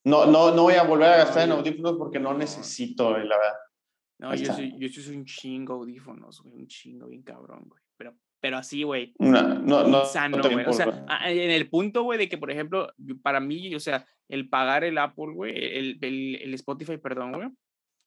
no, 0.04 0.26
no, 0.26 0.54
no 0.54 0.64
voy 0.64 0.74
a 0.76 0.84
volver 0.84 1.10
a 1.10 1.18
gastar 1.18 1.44
en 1.44 1.52
audífonos 1.52 1.96
porque 1.98 2.20
no 2.20 2.34
necesito, 2.34 3.12
la 3.12 3.38
verdad. 3.38 3.54
No, 4.20 4.36
yo 4.36 4.54
soy, 4.54 4.76
yo 4.78 5.02
soy 5.02 5.16
un 5.16 5.26
chingo 5.26 5.74
audífonos, 5.76 6.42
güey, 6.42 6.56
un 6.56 6.68
chingo 6.68 7.08
bien 7.08 7.24
cabrón, 7.24 7.64
güey. 7.68 7.82
Pero, 7.98 8.16
pero 8.40 8.58
así, 8.58 8.84
güey. 8.84 9.14
No, 9.20 9.42
no, 9.42 9.88
no. 9.88 10.06
Sano, 10.06 10.42
güey. 10.42 10.66
o 10.66 10.74
sea, 10.74 11.06
en 11.26 11.52
el 11.52 11.70
punto, 11.70 12.04
güey, 12.04 12.18
de 12.18 12.30
que, 12.30 12.38
por 12.38 12.52
ejemplo, 12.52 12.92
para 13.22 13.40
mí, 13.40 13.74
o 13.76 13.80
sea, 13.80 14.08
el 14.32 14.48
pagar 14.48 14.86
el 14.86 14.98
Apple, 14.98 15.34
güey, 15.34 15.54
el, 15.54 16.00
el, 16.02 16.36
el, 16.42 16.54
Spotify, 16.54 16.98
perdón, 16.98 17.34
güey, 17.34 17.50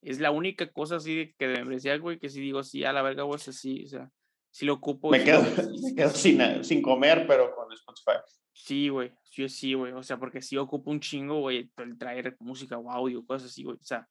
es 0.01 0.20
la 0.20 0.31
única 0.31 0.72
cosa 0.72 0.97
así 0.97 1.35
que 1.39 1.47
de 1.47 1.59
membresía, 1.59 1.97
güey, 1.99 2.18
que 2.18 2.31
si 2.31 2.41
digo, 2.41 2.62
sí, 2.62 2.83
a 2.83 2.95
la 2.95 3.03
verga, 3.03 3.25
güey, 3.25 3.39
sí, 3.39 3.85
o 3.85 3.89
sea, 3.89 4.11
si 4.51 4.64
lo 4.64 4.72
ocupo. 4.72 5.11
Me 5.11 5.22
quedo, 5.22 5.43
me 5.83 5.95
quedo 5.95 6.11
sin, 6.11 6.64
sin 6.64 6.81
comer, 6.81 7.27
pero 7.29 7.55
con 7.55 7.70
Spotify. 7.72 8.18
Sí, 8.55 8.89
güey, 8.89 9.12
yo 9.33 9.49
sí, 9.51 9.75
güey, 9.75 9.93
o 9.93 10.03
sea, 10.03 10.18
porque 10.18 10.41
sí 10.41 10.57
ocupo 10.57 10.91
un 10.91 11.01
chingo, 11.01 11.41
güey, 11.41 11.70
el 11.77 11.99
traer 11.99 12.37
música 12.41 12.79
o 12.79 12.91
audio, 12.91 13.25
cosas 13.27 13.51
así, 13.51 13.62
güey, 13.62 13.77
o 13.77 13.85
sea, 13.85 14.09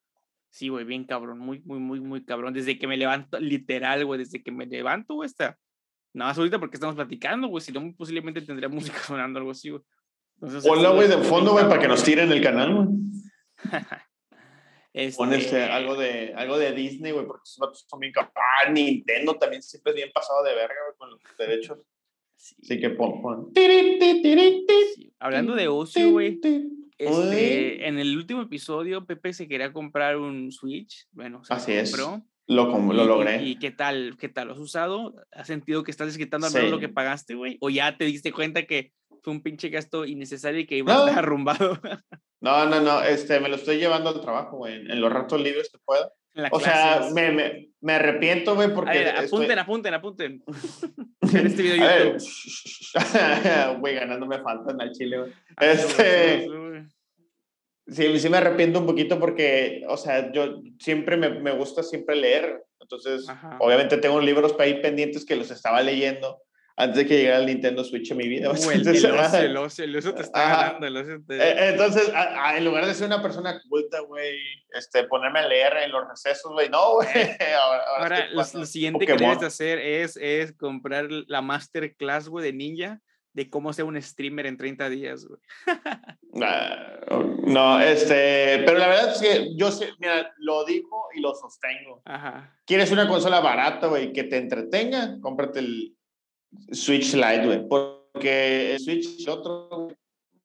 sí, 0.51 0.69
güey, 0.69 0.85
bien 0.85 1.05
cabrón, 1.05 1.39
muy, 1.39 1.61
muy, 1.61 1.79
muy, 1.79 1.99
muy 1.99 2.23
cabrón, 2.23 2.53
desde 2.53 2.77
que 2.77 2.85
me 2.85 2.95
levanto, 2.95 3.39
literal, 3.39 4.05
güey, 4.05 4.19
desde 4.19 4.43
que 4.43 4.51
me 4.51 4.67
levanto, 4.67 5.15
güey, 5.15 5.25
está, 5.25 5.57
nada 6.13 6.29
más 6.29 6.37
ahorita 6.37 6.59
porque 6.59 6.77
estamos 6.77 6.95
platicando, 6.95 7.47
güey, 7.47 7.61
si 7.63 7.71
no, 7.71 7.91
posiblemente 7.97 8.41
tendría 8.43 8.69
música 8.99 8.99
sonando, 8.99 9.39
algo 9.39 9.49
así, 9.49 9.71
güey. 9.71 9.81
Hola, 10.69 10.89
güey, 10.89 11.07
de 11.07 11.17
fondo, 11.19 11.53
güey, 11.53 11.67
para 11.67 11.79
que 11.79 11.87
nos 11.87 12.03
tiren 12.03 12.31
el 12.31 12.41
canal, 12.41 12.75
güey. 12.75 12.87
este... 14.93 15.63
algo 15.63 15.95
de, 15.95 16.33
algo 16.35 16.57
de 16.57 16.73
Disney, 16.73 17.13
güey, 17.13 17.25
porque 17.25 17.43
esos 17.45 17.59
vatos 17.59 17.85
son 17.89 17.99
bien 17.99 18.11
Ah, 18.17 18.69
Nintendo 18.69 19.35
también 19.35 19.63
siempre 19.63 19.91
es 19.91 19.95
bien 19.95 20.11
pasado 20.13 20.43
de 20.43 20.53
verga, 20.53 20.75
güey, 20.85 20.97
con 20.97 21.09
los 21.11 21.19
derechos. 21.37 21.79
Sí, 22.35 22.77
que 22.77 22.89
pon. 22.89 23.53
Hablando 25.19 25.55
de 25.55 25.67
ocio, 25.69 26.11
güey. 26.11 26.41
Este, 26.97 27.87
en 27.87 27.99
el 27.99 28.17
último 28.17 28.41
episodio, 28.41 29.05
Pepe 29.05 29.31
se 29.33 29.47
quería 29.47 29.71
comprar 29.71 30.17
un 30.17 30.51
Switch. 30.51 31.07
Bueno, 31.11 31.43
se 31.45 31.53
Así 31.53 31.71
compró. 31.73 32.15
Es. 32.17 32.32
Lo, 32.47 32.65
lo 32.65 33.05
logré. 33.05 33.41
¿Y, 33.43 33.57
qué 33.57 33.71
tal? 33.71 34.17
¿Qué 34.19 34.29
tal? 34.29 34.47
¿Lo 34.47 34.53
has 34.53 34.59
usado? 34.59 35.15
¿Has 35.31 35.47
sentido 35.47 35.83
que 35.83 35.91
estás 35.91 36.07
desquitando 36.07 36.47
al 36.47 36.53
menos 36.53 36.71
lo 36.71 36.79
que 36.79 36.89
pagaste, 36.89 37.35
güey? 37.35 37.57
¿O 37.61 37.69
ya 37.69 37.97
te 37.97 38.05
diste 38.05 38.33
cuenta 38.33 38.63
que 38.63 38.91
fue 39.21 39.33
un 39.33 39.41
pinche 39.41 39.69
gasto 39.69 40.05
innecesario 40.05 40.59
y 40.59 40.65
que 40.65 40.77
iba 40.77 40.93
a 40.93 40.99
estar 40.99 41.19
arrumbado? 41.19 41.79
no, 42.41 42.65
no, 42.65 42.81
no. 42.81 43.01
Este, 43.01 43.39
me 43.39 43.49
lo 43.49 43.55
estoy 43.55 43.77
llevando 43.77 44.09
al 44.09 44.21
trabajo, 44.21 44.57
güey. 44.57 44.75
En 44.75 44.99
los 44.99 45.11
ratos 45.11 45.41
libres 45.41 45.69
que 45.71 45.79
pueda. 45.85 46.11
O 46.51 46.59
sea, 46.59 47.09
me, 47.13 47.31
me, 47.31 47.69
me, 47.81 47.93
arrepiento, 47.93 48.55
güey, 48.55 48.73
porque. 48.73 49.07
apunten, 49.07 49.59
apunten, 49.59 49.93
apunten, 49.93 50.43
en 51.21 51.47
este 51.47 51.61
video 51.61 51.75
de 51.75 52.05
YouTube. 52.05 52.19
Güey, 53.79 53.95
ganándome 53.95 54.39
falta 54.39 54.71
en 54.71 54.81
el 54.81 54.91
chile, 54.91 55.19
güey. 55.19 55.31
Este. 55.59 56.47
Sí, 57.87 58.19
sí 58.19 58.29
me 58.29 58.37
arrepiento 58.37 58.79
un 58.79 58.85
poquito 58.85 59.19
porque, 59.19 59.83
o 59.87 59.97
sea, 59.97 60.31
yo 60.31 60.61
siempre 60.79 61.17
me, 61.17 61.29
me 61.29 61.51
gusta 61.51 61.83
siempre 61.83 62.15
leer. 62.15 62.63
Entonces, 62.79 63.25
obviamente 63.59 63.97
tengo 63.97 64.19
libros 64.19 64.55
ahí 64.59 64.81
pendientes 64.81 65.25
que 65.25 65.35
los 65.35 65.51
estaba 65.51 65.81
leyendo 65.81 66.41
antes 66.75 66.97
de 66.97 67.05
que 67.05 67.17
llegara 67.17 67.39
el 67.39 67.45
Nintendo 67.45 67.83
Switch 67.83 68.11
a 68.11 68.15
mi 68.15 68.27
vida. 68.27 68.47
entonces, 68.73 69.03
el, 69.03 69.57
ocio, 69.57 69.83
el, 69.85 69.95
ocio, 69.95 70.13
te 70.13 70.21
está 70.21 70.73
ganando. 70.79 70.99
Eh, 71.29 71.69
entonces, 71.69 72.11
en 72.55 72.65
lugar 72.65 72.85
de 72.85 72.93
ser 72.93 73.07
una 73.07 73.21
persona 73.21 73.61
culta, 73.69 73.99
güey, 74.01 74.37
este, 74.71 75.03
ponerme 75.05 75.39
a 75.39 75.47
leer 75.47 75.73
en 75.83 75.91
los 75.91 76.07
recesos, 76.07 76.51
güey, 76.51 76.69
no, 76.69 76.95
güey. 76.95 77.07
Eh, 77.15 77.37
ahora, 77.97 78.27
lo, 78.31 78.43
siguiente 78.65 79.05
que 79.05 79.13
debes 79.13 79.43
hacer 79.43 79.79
es, 79.79 80.17
es 80.17 80.53
comprar 80.53 81.07
la 81.09 81.41
masterclass, 81.41 82.27
güey, 82.27 82.45
de 82.45 82.53
Ninja 82.53 83.01
de 83.33 83.49
cómo 83.49 83.73
ser 83.73 83.85
un 83.85 84.01
streamer 84.01 84.45
en 84.45 84.57
30 84.57 84.89
días, 84.89 85.25
güey. 85.25 85.41
Ah, 86.41 86.99
no, 87.45 87.79
este, 87.79 88.63
pero 88.65 88.79
la 88.79 88.87
verdad 88.87 89.11
es 89.11 89.21
que 89.21 89.55
yo, 89.55 89.69
mira, 89.99 90.33
lo 90.39 90.65
digo 90.65 91.09
y 91.13 91.21
lo 91.21 91.35
sostengo. 91.35 92.01
Ajá. 92.05 92.57
¿Quieres 92.65 92.91
una 92.91 93.07
consola 93.07 93.39
barata, 93.39 93.85
güey, 93.85 94.11
que 94.11 94.23
te 94.23 94.37
entretenga? 94.37 95.19
Cómprate 95.21 95.59
el 95.59 95.95
Switch 96.71 97.13
Lite, 97.13 97.45
güey. 97.45 97.67
Porque 97.67 98.73
el 98.73 98.79
Switch, 98.79 99.21
el 99.21 99.29
otro, 99.29 99.89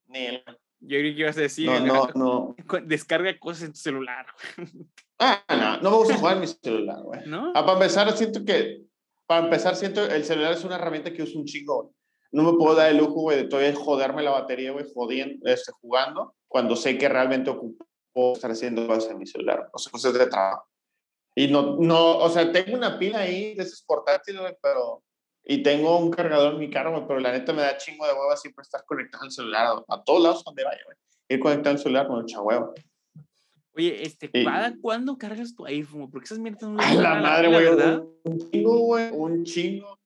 ni 0.08 0.26
el. 0.26 0.44
Yo 0.80 0.98
creo 0.98 1.14
que 1.14 1.20
ibas 1.20 1.38
a 1.38 1.40
decir. 1.40 1.70
No, 1.70 1.80
no, 1.80 2.08
no. 2.14 2.56
Descarga 2.84 3.38
cosas 3.38 3.64
en 3.64 3.72
tu 3.72 3.78
celular. 3.78 4.26
Ah, 5.20 5.42
no, 5.48 5.80
no 5.82 5.90
me 5.90 5.96
gusta 5.96 6.16
jugar 6.16 6.34
en 6.34 6.42
mi 6.42 6.46
celular, 6.46 7.02
güey. 7.02 7.22
¿No? 7.26 7.50
Ah, 7.52 7.66
para 7.66 7.72
empezar, 7.72 8.16
siento 8.16 8.44
que. 8.44 8.82
Para 9.26 9.46
empezar, 9.46 9.74
siento 9.74 10.04
el 10.04 10.22
celular 10.22 10.52
es 10.52 10.62
una 10.62 10.76
herramienta 10.76 11.12
que 11.12 11.24
uso 11.24 11.40
un 11.40 11.44
chingo, 11.44 11.92
No 12.30 12.42
me 12.42 12.58
puedo 12.58 12.74
dar 12.74 12.90
el 12.90 12.98
lujo, 12.98 13.22
güey, 13.22 13.38
de 13.38 13.44
todavía 13.44 13.74
joderme 13.74 14.22
la 14.22 14.32
batería, 14.32 14.72
güey, 14.72 14.86
jodiendo, 14.94 15.48
este, 15.48 15.72
jugando, 15.80 16.34
cuando 16.46 16.76
sé 16.76 16.98
que 16.98 17.08
realmente 17.08 17.50
ocupo 17.50 17.86
estar 18.34 18.50
haciendo 18.50 18.86
cosas 18.86 19.10
en 19.10 19.18
mi 19.18 19.26
celular, 19.26 19.68
o 19.72 19.78
sea, 19.78 19.90
cosas 19.90 20.12
de 20.12 20.26
trabajo. 20.26 20.66
Y 21.34 21.48
no, 21.48 21.76
no, 21.78 22.18
o 22.18 22.28
sea, 22.28 22.50
tengo 22.50 22.76
una 22.76 22.98
pila 22.98 23.20
ahí 23.20 23.54
de 23.54 23.62
esos 23.62 23.82
portátiles, 23.82 24.40
güey, 24.40 24.54
pero 24.60 25.02
y 25.50 25.62
tengo 25.62 25.98
un 25.98 26.10
cargador 26.10 26.52
en 26.52 26.58
mi 26.58 26.68
carro, 26.68 27.06
pero 27.08 27.20
la 27.20 27.32
neta 27.32 27.54
me 27.54 27.62
da 27.62 27.78
chingo 27.78 28.06
de 28.06 28.12
hueva 28.12 28.36
siempre 28.36 28.62
estar 28.62 28.84
conectado 28.84 29.24
al 29.24 29.30
celular 29.30 29.82
a, 29.88 30.04
todos 30.04 30.22
lados 30.22 30.44
donde 30.44 30.62
vaya, 30.62 30.80
güey. 30.84 30.96
Ir 31.30 31.40
conectado 31.40 31.74
al 31.74 31.78
celular 31.78 32.06
con 32.06 32.20
mucha 32.20 32.42
hueva. 32.42 32.70
Oye, 33.74 34.02
este, 34.02 34.30
¿cada 34.30 34.74
cuándo 34.78 35.16
cargas 35.16 35.54
tu 35.54 35.64
iPhone? 35.64 36.10
Porque 36.10 36.26
esas 36.26 36.38
mierdas 36.38 36.68
no 36.68 36.78
A 36.78 36.92
la 36.92 37.14
madre, 37.14 37.48
güey. 37.48 37.66
Un 38.24 38.50
chingo, 38.50 38.78
güey. 38.80 39.10
Un 39.10 39.44
chingo. 39.44 39.97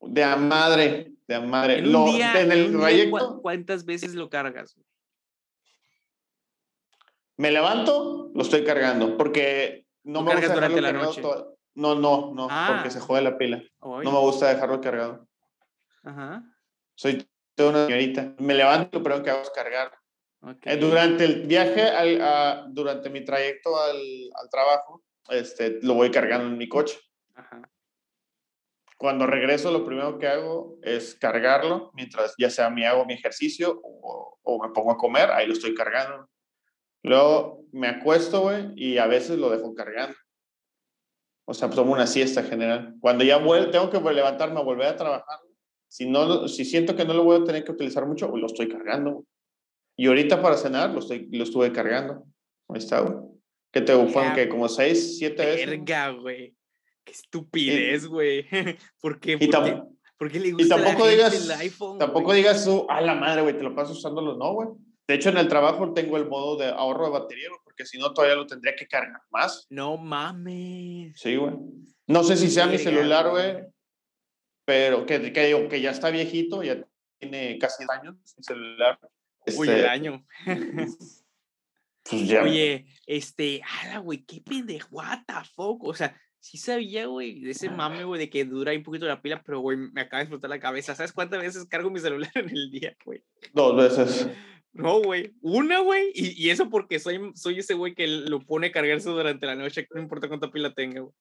De 0.00 0.24
a 0.24 0.36
madre. 0.36 1.12
De 1.26 1.34
a 1.34 1.40
madre. 1.40 1.78
En, 1.78 1.84
día, 1.84 2.40
en 2.40 2.52
el 2.52 2.76
trayecto. 2.76 3.40
¿Cuántas 3.42 3.84
veces 3.84 4.14
lo 4.14 4.30
cargas? 4.30 4.76
Me 7.36 7.50
levanto, 7.50 8.30
lo 8.34 8.42
estoy 8.42 8.64
cargando. 8.64 9.16
Porque 9.16 9.86
no 10.04 10.22
me 10.22 10.34
gusta 10.34 10.54
durante 10.54 10.80
la 10.80 10.92
noche. 10.92 11.22
No, 11.74 11.94
no, 11.94 12.34
no, 12.34 12.48
porque 12.68 12.90
se 12.90 12.98
ah. 12.98 13.02
jode 13.02 13.22
la 13.22 13.38
pila. 13.38 13.62
No 13.80 14.10
me 14.10 14.18
gusta 14.18 14.48
dejarlo 14.48 14.80
cargado. 14.80 15.28
Ajá. 16.02 16.42
Soy 16.96 17.28
toda 17.54 17.70
una 17.70 17.86
señorita. 17.86 18.34
Me 18.38 18.54
levanto, 18.54 19.02
pero 19.02 19.18
lo 19.18 19.22
que 19.22 19.30
hago 19.30 19.42
es 19.42 19.50
cargar. 19.50 19.92
Eh, 20.62 20.76
durante 20.76 21.24
el 21.24 21.46
viaje, 21.46 21.82
al, 21.82 22.72
durante 22.72 23.10
mi 23.10 23.24
trayecto 23.24 23.78
al, 23.78 23.96
al, 24.34 24.50
trabajo, 24.50 25.02
este, 25.28 25.78
lo 25.82 25.94
voy 25.94 26.10
cargando 26.10 26.46
en 26.46 26.58
mi 26.58 26.68
coche. 26.68 26.98
Ajá. 27.34 27.62
Cuando 28.98 29.26
regreso, 29.26 29.70
lo 29.70 29.86
primero 29.86 30.18
que 30.18 30.26
hago 30.26 30.78
es 30.82 31.14
cargarlo, 31.14 31.92
mientras 31.94 32.34
ya 32.36 32.50
sea 32.50 32.68
me 32.68 32.86
hago 32.86 33.06
mi 33.06 33.14
ejercicio 33.14 33.80
o, 33.82 34.38
o 34.42 34.62
me 34.62 34.72
pongo 34.74 34.90
a 34.90 34.96
comer, 34.96 35.30
ahí 35.30 35.46
lo 35.46 35.52
estoy 35.52 35.74
cargando. 35.74 36.28
Luego 37.04 37.64
me 37.72 37.88
acuesto, 37.88 38.40
güey, 38.40 38.72
y 38.74 38.98
a 38.98 39.06
veces 39.06 39.38
lo 39.38 39.50
dejo 39.50 39.72
cargando. 39.74 40.16
O 41.46 41.54
sea, 41.54 41.70
tomo 41.70 41.92
una 41.92 42.06
siesta 42.06 42.42
general. 42.42 42.96
Cuando 43.00 43.24
ya 43.24 43.38
vuelvo, 43.38 43.70
tengo 43.70 43.88
que 43.88 44.00
levantarme 44.12 44.60
a 44.60 44.64
volver 44.64 44.88
a 44.88 44.96
trabajar. 44.96 45.38
Si, 45.88 46.08
no, 46.08 46.46
si 46.46 46.64
siento 46.64 46.94
que 46.94 47.06
no 47.06 47.14
lo 47.14 47.24
voy 47.24 47.40
a 47.40 47.44
tener 47.44 47.64
que 47.64 47.72
utilizar 47.72 48.04
mucho, 48.04 48.28
lo 48.36 48.46
estoy 48.46 48.68
cargando. 48.68 49.24
Y 49.96 50.08
ahorita 50.08 50.42
para 50.42 50.56
cenar 50.56 50.90
lo, 50.90 50.98
estoy, 50.98 51.28
lo 51.30 51.44
estuve 51.44 51.72
cargando. 51.72 52.24
Ahí 52.68 52.78
está, 52.78 53.00
güey. 53.00 53.16
Que 53.72 53.80
te 53.80 53.94
bufan 53.94 54.34
que 54.34 54.48
como 54.48 54.68
seis, 54.68 55.18
siete 55.18 55.46
veces. 55.46 55.66
Verga, 55.66 56.10
güey. 56.10 56.54
Qué 57.08 57.12
estupidez, 57.12 58.06
güey. 58.06 58.46
¿Por 59.00 59.18
qué? 59.18 59.38
Y, 59.40 59.48
¿Por 60.18 60.30
qué 60.30 60.40
le 60.40 60.52
gusta 60.52 60.66
y 60.66 60.68
tampoco 60.68 61.06
la 61.06 61.12
digas, 61.12 61.44
el 61.44 61.50
iPhone, 61.52 61.98
tampoco 61.98 62.32
digas 62.34 62.64
tú, 62.64 62.86
a 62.90 63.00
la 63.00 63.14
madre, 63.14 63.40
güey, 63.42 63.56
te 63.56 63.62
lo 63.62 63.74
pasas 63.74 63.96
usándolo. 63.96 64.36
No, 64.36 64.52
güey. 64.52 64.68
De 65.06 65.14
hecho, 65.14 65.30
en 65.30 65.38
el 65.38 65.48
trabajo 65.48 65.94
tengo 65.94 66.18
el 66.18 66.28
modo 66.28 66.56
de 66.56 66.66
ahorro 66.66 67.06
de 67.06 67.12
batería, 67.12 67.48
porque 67.64 67.86
si 67.86 67.98
no, 67.98 68.12
todavía 68.12 68.36
lo 68.36 68.46
tendría 68.46 68.76
que 68.76 68.86
cargar 68.86 69.22
más. 69.30 69.66
No 69.70 69.96
mames. 69.96 71.18
Sí, 71.18 71.36
güey. 71.36 71.54
No 72.06 72.22
sé 72.24 72.36
si 72.36 72.50
sea 72.50 72.66
mi 72.66 72.76
celular, 72.76 73.30
güey, 73.30 73.64
pero 74.66 75.06
que, 75.06 75.32
que 75.32 75.80
ya 75.80 75.90
está 75.90 76.10
viejito, 76.10 76.62
ya 76.62 76.84
tiene 77.18 77.58
casi 77.58 77.84
años 77.88 78.16
mi 78.36 78.44
celular. 78.44 78.98
Uy, 79.56 79.68
el 79.68 79.76
este, 79.76 79.88
año. 79.88 80.26
pues 82.04 82.28
ya. 82.28 82.42
Oye, 82.42 82.86
este, 83.06 83.62
ala, 83.82 83.98
güey, 83.98 84.24
qué 84.24 84.42
pendejo, 84.42 84.88
what 84.90 85.20
the 85.26 85.34
fuck, 85.54 85.84
o 85.84 85.94
sea, 85.94 86.14
sí 86.48 86.56
sabía, 86.56 87.04
güey, 87.04 87.40
de 87.40 87.50
ese 87.50 87.68
mame, 87.68 88.04
güey, 88.04 88.18
de 88.18 88.30
que 88.30 88.46
dura 88.46 88.72
un 88.72 88.82
poquito 88.82 89.04
la 89.04 89.20
pila, 89.20 89.42
pero, 89.44 89.60
güey, 89.60 89.76
me 89.76 90.00
acaba 90.00 90.20
de 90.20 90.24
explotar 90.24 90.48
la 90.48 90.58
cabeza. 90.58 90.94
¿Sabes 90.94 91.12
cuántas 91.12 91.42
veces 91.42 91.66
cargo 91.66 91.90
mi 91.90 92.00
celular 92.00 92.30
en 92.34 92.48
el 92.48 92.70
día, 92.70 92.96
güey? 93.04 93.22
Dos 93.52 93.76
veces. 93.76 94.30
No, 94.72 95.02
güey. 95.02 95.34
Una, 95.42 95.80
güey. 95.80 96.10
Y, 96.14 96.42
y, 96.42 96.48
eso 96.48 96.70
porque 96.70 97.00
soy, 97.00 97.32
soy 97.34 97.58
ese 97.58 97.74
güey 97.74 97.94
que 97.94 98.06
lo 98.06 98.40
pone 98.40 98.68
a 98.68 98.72
cargarse 98.72 99.10
durante 99.10 99.44
la 99.44 99.56
noche, 99.56 99.86
no 99.92 100.00
importa 100.00 100.28
cuánta 100.28 100.50
pila 100.50 100.72
tenga, 100.72 101.02
güey. 101.02 101.14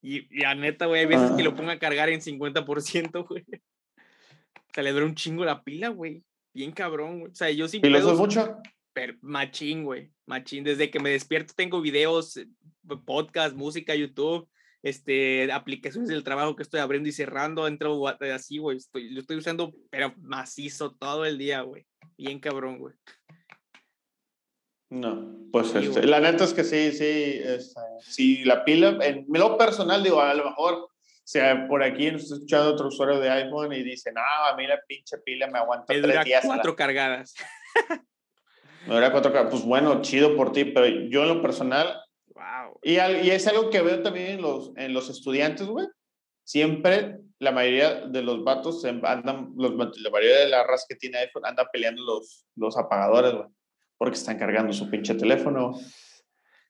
Y, 0.00 0.40
y 0.40 0.44
a 0.44 0.54
neta, 0.54 0.86
güey, 0.86 1.00
hay 1.00 1.06
veces 1.06 1.32
que 1.32 1.42
lo 1.42 1.50
ah. 1.50 1.56
ponga 1.56 1.72
a 1.72 1.78
cargar 1.80 2.08
en 2.08 2.20
50%, 2.20 3.26
güey. 3.28 3.42
O 3.42 4.74
sea, 4.74 4.84
le 4.84 4.92
dura 4.92 5.06
un 5.06 5.16
chingo 5.16 5.44
la 5.44 5.64
pila, 5.64 5.88
güey. 5.88 6.22
Bien 6.54 6.70
cabrón, 6.70 7.18
güey. 7.18 7.32
O 7.32 7.34
sea, 7.34 7.50
yo 7.50 7.66
sí. 7.66 7.80
¿Y 7.82 7.88
lo 7.88 7.98
usas 7.98 8.16
mucho? 8.16 8.58
Pero 8.92 9.14
machín, 9.20 9.84
güey. 9.84 10.12
Machín. 10.26 10.64
Desde 10.64 10.90
que 10.90 11.00
me 11.00 11.10
despierto 11.10 11.54
tengo 11.56 11.80
videos, 11.80 12.36
eh, 12.36 12.48
podcast, 13.04 13.54
música, 13.56 13.94
YouTube, 13.94 14.48
este, 14.82 15.50
aplicaciones 15.52 16.08
del 16.08 16.24
trabajo 16.24 16.56
que 16.56 16.62
estoy 16.62 16.80
abriendo 16.80 17.08
y 17.08 17.12
cerrando. 17.12 17.66
Entro 17.66 18.06
así, 18.08 18.58
güey. 18.58 18.76
Estoy, 18.76 19.10
lo 19.10 19.20
estoy 19.20 19.36
usando, 19.36 19.72
pero 19.90 20.14
macizo 20.18 20.92
todo 20.94 21.24
el 21.24 21.38
día, 21.38 21.62
güey. 21.62 21.86
Bien 22.16 22.40
cabrón, 22.40 22.78
güey. 22.78 22.94
No, 24.92 25.48
pues 25.50 25.74
este, 25.74 26.06
la 26.06 26.20
neta 26.20 26.44
es 26.44 26.52
que 26.52 26.64
sí, 26.64 26.92
sí, 26.92 27.40
este, 27.42 27.80
sí, 28.00 28.44
la 28.44 28.62
pila, 28.62 28.98
en 29.00 29.24
lo 29.26 29.56
personal, 29.56 30.02
digo, 30.02 30.20
a 30.20 30.34
lo 30.34 30.44
mejor, 30.44 30.74
o 30.74 30.90
sea, 31.24 31.66
por 31.66 31.82
aquí 31.82 32.10
nos 32.10 32.24
está 32.24 32.34
escuchando 32.34 32.74
otro 32.74 32.88
usuario 32.88 33.18
de 33.18 33.30
iPhone 33.30 33.72
y 33.72 33.82
dice, 33.82 34.12
no, 34.12 34.20
a 34.20 34.54
mí 34.54 34.66
la 34.66 34.78
pinche 34.86 35.16
pila 35.24 35.46
me 35.46 35.60
aguanta 35.60 35.86
tres 35.86 36.24
días. 36.26 36.42
cuatro 36.44 36.76
cargadas. 36.76 37.34
Dura 38.86 39.12
cuatro 39.12 39.32
cargadas. 39.32 39.52
Pues 39.52 39.64
bueno, 39.64 40.02
chido 40.02 40.36
por 40.36 40.52
ti, 40.52 40.64
pero 40.64 40.86
yo 40.86 41.22
en 41.22 41.28
lo 41.28 41.42
personal, 41.42 42.00
wow. 42.34 42.78
y, 42.82 42.94
y 42.94 43.30
es 43.30 43.46
algo 43.46 43.70
que 43.70 43.82
veo 43.82 44.02
también 44.02 44.32
en 44.32 44.42
los, 44.42 44.72
en 44.76 44.92
los 44.92 45.08
estudiantes, 45.08 45.66
güey, 45.66 45.86
siempre 46.44 47.18
la 47.38 47.52
mayoría 47.52 48.06
de 48.06 48.22
los 48.22 48.44
vatos 48.44 48.84
andan, 48.84 49.52
los, 49.56 49.72
la 49.98 50.10
mayoría 50.10 50.40
de 50.40 50.48
la 50.48 50.64
raza 50.64 50.86
que 50.88 50.96
tiene 50.96 51.18
iPhone 51.18 51.44
anda 51.44 51.68
peleando 51.72 52.02
los, 52.04 52.46
los 52.54 52.76
apagadores, 52.78 53.34
güey, 53.34 53.48
porque 53.98 54.16
están 54.16 54.38
cargando 54.38 54.72
su 54.72 54.88
pinche 54.88 55.14
teléfono. 55.14 55.78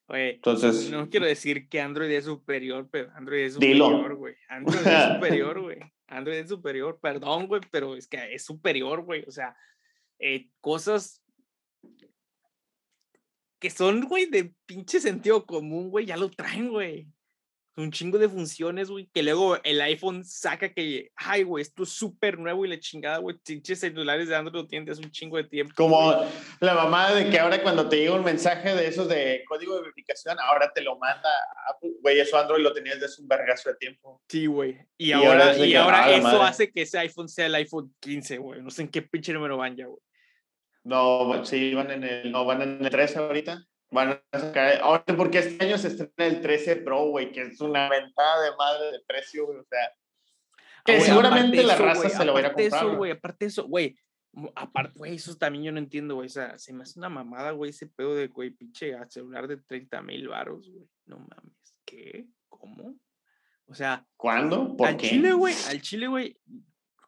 Oye, 0.06 0.34
Entonces, 0.34 0.90
no 0.90 1.08
quiero 1.08 1.26
decir 1.26 1.68
que 1.68 1.80
Android 1.80 2.10
es 2.10 2.24
superior, 2.24 2.88
pero 2.90 3.10
Android 3.14 3.44
es 3.44 3.54
superior, 3.54 4.14
güey. 4.14 4.34
Android 4.48 4.86
es 4.86 5.14
superior, 5.14 5.60
güey. 5.60 5.78
Android 6.06 6.38
es 6.38 6.48
superior, 6.48 6.98
perdón, 7.00 7.46
güey, 7.46 7.60
pero 7.70 7.96
es 7.96 8.06
que 8.06 8.34
es 8.34 8.44
superior, 8.44 9.02
güey. 9.02 9.24
O 9.26 9.30
sea, 9.30 9.56
eh, 10.18 10.48
cosas 10.60 11.21
que 13.62 13.70
son, 13.70 14.00
güey, 14.08 14.26
de 14.26 14.52
pinche 14.66 15.00
sentido 15.00 15.46
común, 15.46 15.88
güey, 15.88 16.04
ya 16.04 16.16
lo 16.16 16.28
traen, 16.28 16.68
güey 16.68 17.06
un 17.76 17.90
chingo 17.90 18.18
de 18.18 18.28
funciones, 18.28 18.90
güey, 18.90 19.08
que 19.12 19.22
luego 19.22 19.56
el 19.62 19.80
iPhone 19.80 20.24
saca 20.24 20.72
que, 20.72 21.10
ay, 21.16 21.42
güey, 21.42 21.62
esto 21.62 21.84
es 21.84 21.90
súper 21.90 22.38
nuevo 22.38 22.64
y 22.64 22.68
la 22.68 22.78
chingada, 22.78 23.18
güey, 23.18 23.36
pinches 23.38 23.80
celulares 23.80 24.28
de 24.28 24.36
Android 24.36 24.62
lo 24.62 24.66
tienen 24.68 24.86
desde 24.86 25.02
un 25.02 25.10
chingo 25.10 25.38
de 25.38 25.44
tiempo. 25.44 25.72
Como 25.76 26.12
la 26.60 26.74
mamá 26.74 27.14
de 27.14 27.30
que 27.30 27.38
ahora 27.38 27.62
cuando 27.62 27.88
te 27.88 27.96
llega 27.96 28.14
un 28.14 28.24
mensaje 28.24 28.74
de 28.74 28.86
esos 28.86 29.08
de 29.08 29.42
código 29.48 29.74
de 29.76 29.82
verificación, 29.82 30.38
ahora 30.40 30.70
te 30.74 30.82
lo 30.82 30.98
manda, 30.98 31.30
güey, 32.02 32.20
eso 32.20 32.36
Android 32.36 32.62
lo 32.62 32.74
tenías 32.74 33.00
desde 33.00 33.22
un 33.22 33.28
vergazo 33.28 33.70
de 33.70 33.76
tiempo. 33.76 34.22
Sí, 34.28 34.46
güey. 34.46 34.78
Y, 34.98 35.12
ahora, 35.12 35.56
y 35.56 35.74
ahora 35.74 36.04
ah, 36.04 36.16
eso 36.16 36.42
hace 36.42 36.70
que 36.70 36.82
ese 36.82 36.98
iPhone 36.98 37.28
sea 37.28 37.46
el 37.46 37.54
iPhone 37.54 37.94
15, 38.00 38.38
güey. 38.38 38.62
No 38.62 38.70
sé 38.70 38.82
en 38.82 38.88
qué 38.88 39.02
pinche 39.02 39.32
número 39.32 39.56
van 39.56 39.76
ya, 39.76 39.86
güey. 39.86 40.00
No, 40.84 41.44
sí, 41.44 41.74
van 41.74 41.90
en 41.90 42.04
el, 42.04 42.32
no, 42.32 42.44
van 42.44 42.62
en 42.62 42.84
el 42.84 42.90
13 42.90 43.18
ahorita. 43.18 43.66
Van 43.90 44.22
a 44.32 44.38
sacar, 44.38 44.80
ahora 44.80 45.04
porque 45.16 45.38
este 45.38 45.64
año 45.64 45.76
se 45.76 45.88
estrena 45.88 46.34
el 46.34 46.40
13 46.40 46.76
Pro, 46.76 47.08
güey, 47.08 47.30
que 47.30 47.42
es 47.42 47.60
una 47.60 47.90
ventada 47.90 48.42
de 48.42 48.56
madre 48.56 48.90
de 48.90 49.00
precio, 49.06 49.46
güey, 49.46 49.58
o 49.58 49.64
sea. 49.64 49.92
Que 50.84 51.00
seguramente 51.00 51.62
la 51.62 51.76
raza 51.76 52.08
se 52.08 52.24
lo 52.24 52.32
va 52.32 52.40
a 52.40 52.52
comprar. 52.54 52.66
Eso, 52.66 52.96
güey, 52.96 53.12
aparte 53.12 53.44
de 53.44 53.48
eso, 53.48 53.68
güey, 53.68 53.96
aparte, 54.54 54.98
güey, 54.98 55.14
eso 55.14 55.36
también 55.36 55.64
yo 55.64 55.72
no 55.72 55.78
entiendo, 55.78 56.14
güey, 56.14 56.26
o 56.26 56.30
sea, 56.30 56.58
se 56.58 56.72
me 56.72 56.82
hace 56.82 56.98
una 56.98 57.10
mamada, 57.10 57.50
güey, 57.50 57.70
ese 57.70 57.86
pedo 57.86 58.14
de, 58.14 58.28
güey, 58.28 58.50
pinche 58.50 58.96
celular 59.10 59.46
de 59.46 59.58
30 59.58 60.02
mil 60.02 60.26
varos, 60.28 60.68
güey, 60.70 60.88
no 61.04 61.18
mames, 61.18 61.76
¿qué? 61.84 62.26
¿Cómo? 62.48 62.96
O 63.66 63.74
sea. 63.74 64.06
¿Cuándo? 64.16 64.74
¿Por 64.74 64.88
al 64.88 64.96
Chile, 64.96 65.34
güey, 65.34 65.54
al 65.68 65.82
Chile, 65.82 66.06
güey, 66.08 66.40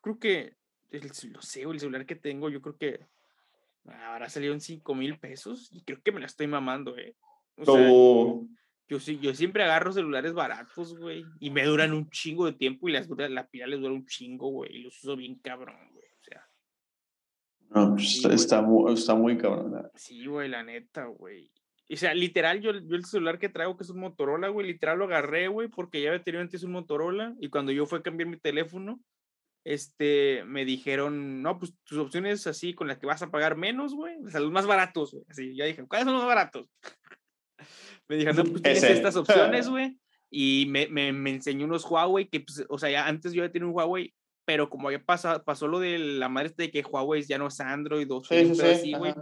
creo 0.03 0.19
que, 0.19 0.57
lo 0.91 1.41
sé, 1.41 1.65
güey, 1.65 1.77
el 1.77 1.81
celular 1.81 2.05
que 2.05 2.17
tengo, 2.17 2.51
yo 2.51 2.61
creo 2.61 2.77
que 2.77 3.07
Ahora 3.87 4.29
salió 4.29 4.53
en 4.53 4.61
5 4.61 4.95
mil 4.95 5.19
pesos 5.19 5.71
y 5.73 5.83
creo 5.83 6.01
que 6.03 6.13
me 6.13 6.21
la 6.21 6.27
estoy 6.27 6.47
mamando, 6.47 6.97
¿eh? 6.97 7.17
O 7.57 8.47
yo, 8.87 9.01
sí, 9.01 9.19
yo 9.19 9.35
siempre 9.35 9.63
agarro 9.63 9.93
celulares 9.93 10.35
baratos, 10.35 10.97
güey, 10.99 11.25
y 11.41 11.51
me 11.51 11.65
duran 11.65 11.93
un 11.95 12.11
chingo 12.11 12.45
de 12.47 12.53
tiempo 12.53 12.89
y 12.89 12.93
las, 12.93 13.09
la 13.09 13.47
pila 13.47 13.67
les 13.67 13.81
dura 13.81 13.95
un 13.95 14.07
chingo, 14.07 14.49
güey, 14.49 14.77
y 14.77 14.83
los 14.83 15.03
uso 15.03 15.17
bien 15.17 15.37
cabrón, 15.37 15.77
güey. 15.93 16.07
O 16.07 16.25
sea. 16.25 16.47
No, 17.71 17.95
pues 17.95 18.25
está, 18.27 18.61
muy, 18.61 18.93
está 18.93 19.15
muy 19.15 19.39
cabrón. 19.39 19.89
Sí, 19.95 20.27
güey, 20.27 20.51
la 20.51 20.63
neta, 20.63 21.07
güey. 21.07 21.51
O 21.91 21.97
sea, 21.97 22.15
literal, 22.15 22.61
yo, 22.61 22.73
yo, 22.73 22.97
el 22.97 23.05
celular 23.05 23.39
que 23.39 23.49
traigo, 23.49 23.77
que 23.77 23.85
es 23.85 23.91
un 23.91 24.01
Motorola, 24.01 24.49
güey, 24.49 24.67
literal 24.67 24.99
lo 24.99 25.05
agarré, 25.05 25.49
güey, 25.49 25.69
porque 25.69 26.03
ya 26.03 26.11
había 26.11 26.23
tenido 26.23 26.43
antes 26.43 26.63
un 26.63 26.73
Motorola, 26.73 27.35
y 27.41 27.49
cuando 27.49 27.73
yo 27.73 27.87
fui 27.87 27.99
a 27.99 28.03
cambiar 28.03 28.29
mi 28.29 28.37
teléfono, 28.37 29.01
este, 29.65 30.45
me 30.45 30.65
dijeron, 30.65 31.43
no, 31.43 31.59
pues 31.59 31.75
tus 31.85 31.99
opciones 31.99 32.47
así 32.47 32.75
con 32.75 32.87
las 32.87 32.99
que 32.99 33.07
vas 33.07 33.23
a 33.23 33.31
pagar 33.31 33.57
menos, 33.57 33.95
güey, 33.95 34.17
o 34.25 34.31
sea, 34.31 34.41
los 34.41 34.53
más 34.53 34.67
baratos, 34.67 35.13
güey. 35.13 35.25
Así, 35.29 35.57
ya 35.57 35.65
dije, 35.65 35.87
¿cuáles 35.87 36.05
son 36.05 36.15
los 36.15 36.23
más 36.23 36.29
baratos? 36.29 36.69
me 38.09 38.17
dijeron, 38.17 38.37
no, 38.37 38.45
pues 38.45 38.63
tienes 38.63 38.85
estas 38.85 39.17
opciones, 39.17 39.69
güey. 39.71 39.99
Y 40.31 40.67
me, 40.69 40.89
me, 40.89 41.13
me, 41.13 41.31
enseñó 41.31 41.65
unos 41.65 41.85
Huawei 41.85 42.29
que, 42.29 42.41
pues, 42.41 42.65
o 42.69 42.79
sea, 42.79 42.91
ya 42.91 43.07
antes 43.07 43.33
yo 43.33 43.45
ya 43.45 43.53
tenía 43.53 43.69
un 43.69 43.75
Huawei, 43.75 44.13
pero 44.45 44.69
como 44.69 44.91
ya 44.91 45.03
pasó, 45.03 45.43
pasó 45.45 45.69
lo 45.69 45.79
de 45.79 45.99
la 45.99 46.29
madre 46.29 46.53
de 46.57 46.71
que 46.71 46.83
Huawei 46.83 47.23
ya 47.23 47.39
no 47.39 47.47
es 47.47 47.61
Android 47.61 48.11
o 48.11 48.23
sí, 48.23 48.53
así, 48.61 48.93
güey. 48.95 49.15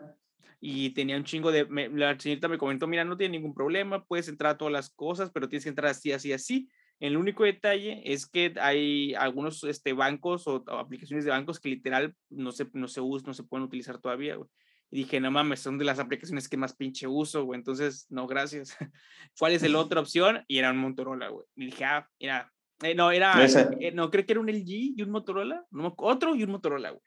Y 0.58 0.90
tenía 0.90 1.16
un 1.16 1.24
chingo 1.24 1.50
de, 1.50 1.66
la 1.92 2.18
señorita 2.18 2.48
me 2.48 2.56
comentó, 2.56 2.86
mira, 2.86 3.04
no 3.04 3.16
tiene 3.16 3.36
ningún 3.36 3.52
problema, 3.52 4.04
puedes 4.04 4.28
entrar 4.28 4.54
a 4.54 4.58
todas 4.58 4.72
las 4.72 4.90
cosas, 4.90 5.30
pero 5.32 5.48
tienes 5.48 5.64
que 5.64 5.70
entrar 5.70 5.90
así, 5.90 6.12
así, 6.12 6.32
así. 6.32 6.68
El 7.02 7.16
único 7.16 7.42
detalle 7.42 8.00
es 8.04 8.28
que 8.28 8.54
hay 8.60 9.12
algunos 9.14 9.64
este, 9.64 9.92
bancos 9.92 10.46
o, 10.46 10.62
aplicaciones 10.68 11.24
de 11.24 11.32
bancos 11.32 11.58
que 11.58 11.68
literal 11.68 12.14
no 12.30 12.52
se, 12.52 12.68
no 12.74 12.86
se 12.86 13.00
usan, 13.00 13.26
no 13.26 13.34
se 13.34 13.42
pueden 13.42 13.64
utilizar 13.64 13.98
todavía, 13.98 14.36
güey. 14.36 14.48
Y 14.88 14.98
dije, 14.98 15.18
no 15.18 15.32
mames, 15.32 15.58
son 15.58 15.78
de 15.78 15.84
las 15.84 15.98
aplicaciones 15.98 16.48
que 16.48 16.56
más 16.56 16.76
pinche 16.76 17.08
uso, 17.08 17.44
güey. 17.44 17.58
Entonces, 17.58 18.06
no, 18.08 18.28
gracias. 18.28 18.76
¿Cuál 19.36 19.54
es 19.54 19.68
la 19.68 19.80
otra 19.80 20.00
opción? 20.00 20.44
Y 20.46 20.58
era 20.58 20.70
un 20.70 20.76
Motorola, 20.76 21.28
güey. 21.28 21.44
Y 21.56 21.66
dije, 21.66 21.84
ah, 21.84 22.08
mira, 22.20 22.52
eh, 22.84 22.94
no, 22.94 23.10
era, 23.10 23.34
eh, 23.80 23.90
no, 23.92 24.08
creo 24.08 24.24
que 24.24 24.34
era 24.34 24.40
un 24.40 24.48
LG 24.48 24.94
y 24.96 25.02
un 25.02 25.10
Motorola. 25.10 25.66
No, 25.72 25.92
otro 25.96 26.36
y 26.36 26.44
un 26.44 26.52
Motorola, 26.52 26.90
güey. 26.90 27.02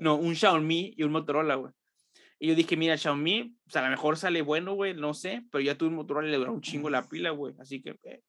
No, 0.00 0.16
un 0.16 0.34
Xiaomi 0.34 0.94
y 0.96 1.04
un 1.04 1.12
Motorola, 1.12 1.54
güey. 1.54 1.72
Y 2.40 2.48
yo 2.48 2.56
dije, 2.56 2.76
mira, 2.76 2.98
Xiaomi, 2.98 3.54
pues 3.62 3.76
a 3.76 3.82
lo 3.82 3.90
mejor 3.90 4.16
sale 4.16 4.42
bueno, 4.42 4.74
güey, 4.74 4.94
no 4.94 5.14
sé, 5.14 5.44
pero 5.52 5.62
ya 5.62 5.78
tuve 5.78 5.90
un 5.90 5.94
Motorola 5.94 6.26
y 6.26 6.32
le 6.32 6.38
duró 6.38 6.52
un 6.52 6.62
chingo 6.62 6.90
la 6.90 7.08
pila, 7.08 7.30
güey. 7.30 7.54
Así 7.60 7.80
que, 7.80 7.96
eh, 8.02 8.22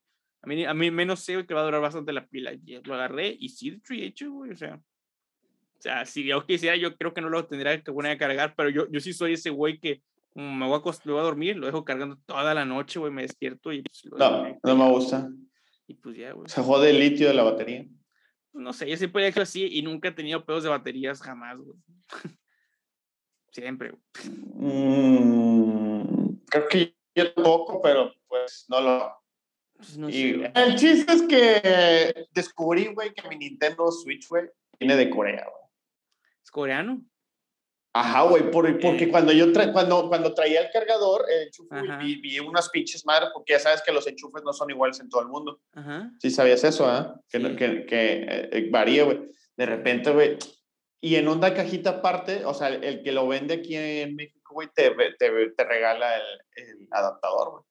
a 0.48 0.56
mí, 0.56 0.66
a 0.66 0.74
mí 0.74 0.91
menos 0.91 1.20
sé 1.20 1.45
que 1.45 1.54
va 1.54 1.62
a 1.62 1.66
durar 1.66 1.82
bastante 1.82 2.14
la 2.14 2.26
pila. 2.26 2.54
lo 2.86 2.93
agarré 2.93 3.36
y 3.38 3.50
sí, 3.50 3.82
hecho, 3.89 4.32
güey. 4.32 4.52
O 4.52 4.56
sea, 4.56 4.76
o 4.76 5.82
sea, 5.82 6.06
si 6.06 6.24
yo 6.24 6.45
quisiera, 6.45 6.78
yo 6.78 6.95
creo 6.95 7.14
que 7.14 7.22
no 7.22 7.30
lo 7.30 7.45
tendría 7.45 7.82
que 7.84 7.91
poner 7.91 8.14
a 8.14 8.18
cargar, 8.18 8.56
pero 8.56 8.70
yo, 8.70 8.89
yo 8.89 9.00
sí 9.02 9.12
soy 9.12 9.34
ese 9.34 9.50
güey 9.50 9.80
que 9.80 10.02
me 10.36 10.66
voy, 10.66 10.80
a 10.80 11.06
me 11.06 11.12
voy 11.12 11.20
a 11.20 11.24
dormir, 11.24 11.58
lo 11.58 11.66
dejo 11.66 11.84
cargando 11.84 12.18
toda 12.26 12.54
la 12.54 12.64
noche, 12.64 13.00
güey, 13.00 13.12
me 13.12 13.24
despierto 13.24 13.74
y 13.74 13.82
pues, 13.82 14.06
No, 14.06 14.58
no 14.64 14.76
me 14.76 14.89
gusta. 14.89 15.30
Y 15.86 15.95
pues 15.95 16.16
ya, 16.16 16.32
güey. 16.32 16.48
Se 16.48 16.62
jode 16.62 16.91
el 16.91 17.00
litio 17.00 17.28
de 17.28 17.34
la 17.34 17.43
batería. 17.43 17.86
No 18.54 18.72
sé, 18.72 18.89
yo 18.89 18.95
siempre 18.95 19.26
he 19.26 19.28
hecho 19.28 19.41
así 19.41 19.68
y 19.70 19.82
nunca 19.82 20.10
he 20.10 20.14
tenido 20.14 20.45
pedos 20.45 20.64
de 20.64 20.70
baterías 20.70 21.22
jamás, 21.22 21.58
güey. 21.60 21.78
siempre, 23.52 23.91
güey. 23.91 24.02
Mm, 24.56 26.38
creo 26.45 26.68
que 26.70 26.95
yo 27.16 27.34
poco, 27.34 27.82
pero 27.82 28.14
pues 28.28 28.66
no 28.70 28.80
lo, 28.80 29.18
pues, 29.78 29.97
el 30.55 30.75
chiste 30.75 31.13
es 31.13 31.21
que 31.23 32.28
descubrí, 32.34 32.88
güey, 32.93 33.13
que 33.13 33.28
mi 33.30 33.38
Nintendo 33.38 33.91
Switch, 33.91 34.28
güey, 34.28 34.45
viene 34.80 34.95
de 34.95 35.09
Corea, 35.09 35.45
güey. 35.49 35.63
¿Es 36.43 36.51
coreano? 36.51 37.01
Ajá, 37.93 38.23
güey, 38.23 38.51
porque 38.51 39.05
Eh. 39.05 39.09
cuando 39.09 39.32
yo 39.32 39.51
tra 39.51 39.71
cuando, 39.73 40.07
cuando 40.07 40.34
traía 40.34 40.61
el 40.61 40.69
cargador, 40.71 41.25
el 41.32 41.47
enchufe, 41.47 41.75
vi, 41.99 42.21
vi 42.21 42.39
unas 42.39 42.69
pinches 42.69 43.03
madres, 43.05 43.30
porque 43.34 43.53
ya 43.53 43.59
sabes 43.59 43.82
que 43.82 43.91
los 43.91 44.05
enchufes 44.07 44.43
no 44.43 44.53
son 44.53 44.69
iguales 44.69 44.99
en 44.99 45.09
todo 45.09 45.21
el 45.21 45.28
mundo. 45.30 45.59
Ajá. 45.73 46.11
Sí 46.19 46.30
sabías 46.30 46.63
eso, 46.63 46.86
¿ah? 46.86 47.19
Que, 47.30 47.39
no- 47.39 47.49
Sí. 47.49 47.55
que, 47.55 47.86
que 47.88 48.13
eh, 48.21 48.49
eh, 48.51 48.67
varía, 48.69 49.03
güey. 49.03 49.21
De 49.55 49.65
repente, 49.65 50.11
güey. 50.11 50.38
Y 51.01 51.15
en 51.15 51.28
una 51.28 51.53
cajita 51.53 51.89
aparte, 51.91 52.45
o 52.45 52.53
sea, 52.53 52.67
el, 52.69 52.84
el 52.84 53.01
que 53.03 53.11
lo 53.11 53.28
vende 53.28 53.55
aquí 53.55 53.75
en 53.75 54.15
México, 54.15 54.53
güey, 54.53 54.67
te, 54.75 54.91
te, 55.17 55.49
te 55.51 55.63
regala 55.63 56.15
el, 56.17 56.23
el 56.55 56.88
adaptador, 56.91 57.51
güey. 57.51 57.63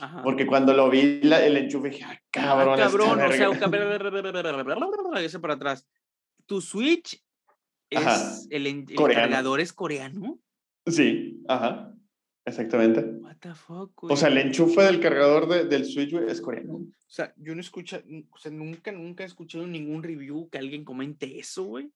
Ajá. 0.00 0.22
Porque 0.22 0.46
cuando 0.46 0.72
lo 0.74 0.90
vi, 0.90 1.20
la- 1.22 1.44
el 1.44 1.56
enchufe, 1.56 1.90
dije, 1.90 2.04
ah, 2.04 2.20
cabrón, 2.30 2.74
Ah, 2.74 2.84
cabrón, 2.84 3.10
o 3.10 3.14
sea, 3.16 3.26
verga". 3.28 3.50
un 3.50 3.58
para 5.40 5.54
atrás. 5.54 5.88
Tu 6.46 6.60
Switch 6.60 7.22
es 7.90 8.46
el, 8.50 8.66
el 8.66 8.84
cargador 8.94 9.60
es 9.60 9.72
coreano. 9.72 10.38
Sí, 10.86 11.42
ajá, 11.48 11.92
exactamente. 12.44 13.00
What 13.00 13.36
the 13.40 13.54
fuck, 13.54 14.04
O 14.04 14.16
sea, 14.16 14.28
el 14.28 14.38
enchufe 14.38 14.82
del 14.82 15.00
cargador 15.00 15.48
de- 15.48 15.64
del 15.64 15.84
Switch, 15.84 16.12
güey, 16.12 16.28
es 16.30 16.40
coreano. 16.40 16.74
O 16.76 16.86
sea, 17.08 17.32
yo 17.36 17.54
no 17.54 17.60
escucho, 17.60 17.96
o 18.30 18.38
sea, 18.38 18.50
nunca, 18.50 18.92
nunca 18.92 19.22
he 19.24 19.26
escuchado 19.26 19.66
ningún 19.66 20.02
review 20.02 20.48
que 20.50 20.58
alguien 20.58 20.84
comente 20.84 21.38
eso, 21.38 21.64
güey. 21.64 21.90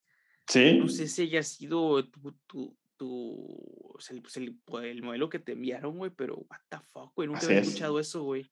Sí. 0.46 0.78
No 0.78 0.88
sé 0.88 1.06
si 1.06 1.22
haya 1.22 1.42
sido 1.42 2.04
tu, 2.08 2.32
tu, 2.46 2.76
tu- 3.00 3.96
el, 4.10 4.20
pues, 4.22 4.36
el- 4.36 4.54
pues, 4.66 4.84
el 4.84 5.02
modelo 5.02 5.30
que 5.30 5.38
te 5.38 5.52
enviaron, 5.52 5.96
güey, 5.96 6.10
pero 6.10 6.36
what 6.36 6.58
the 6.68 6.76
fuck, 6.92 7.14
güey, 7.14 7.26
nunca 7.28 7.38
Así 7.38 7.46
había 7.46 7.60
es. 7.60 7.68
escuchado 7.68 7.98
eso, 7.98 8.22
güey. 8.22 8.50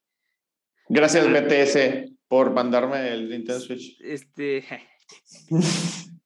Gracias, 0.89 1.27
BTS, 1.31 2.11
por 2.29 2.51
mandarme 2.51 3.13
el 3.13 3.29
Nintendo 3.29 3.61
Switch. 3.61 4.01
Este, 4.01 4.65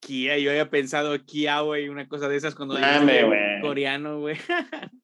Kia, 0.00 0.38
yo 0.38 0.50
había 0.50 0.70
pensado 0.70 1.18
Kia, 1.24 1.60
güey, 1.62 1.88
una 1.88 2.06
cosa 2.08 2.28
de 2.28 2.36
esas 2.36 2.54
cuando 2.54 2.74
Dame, 2.78 3.24
güey. 3.24 3.60
coreano, 3.60 4.20
güey. 4.20 4.36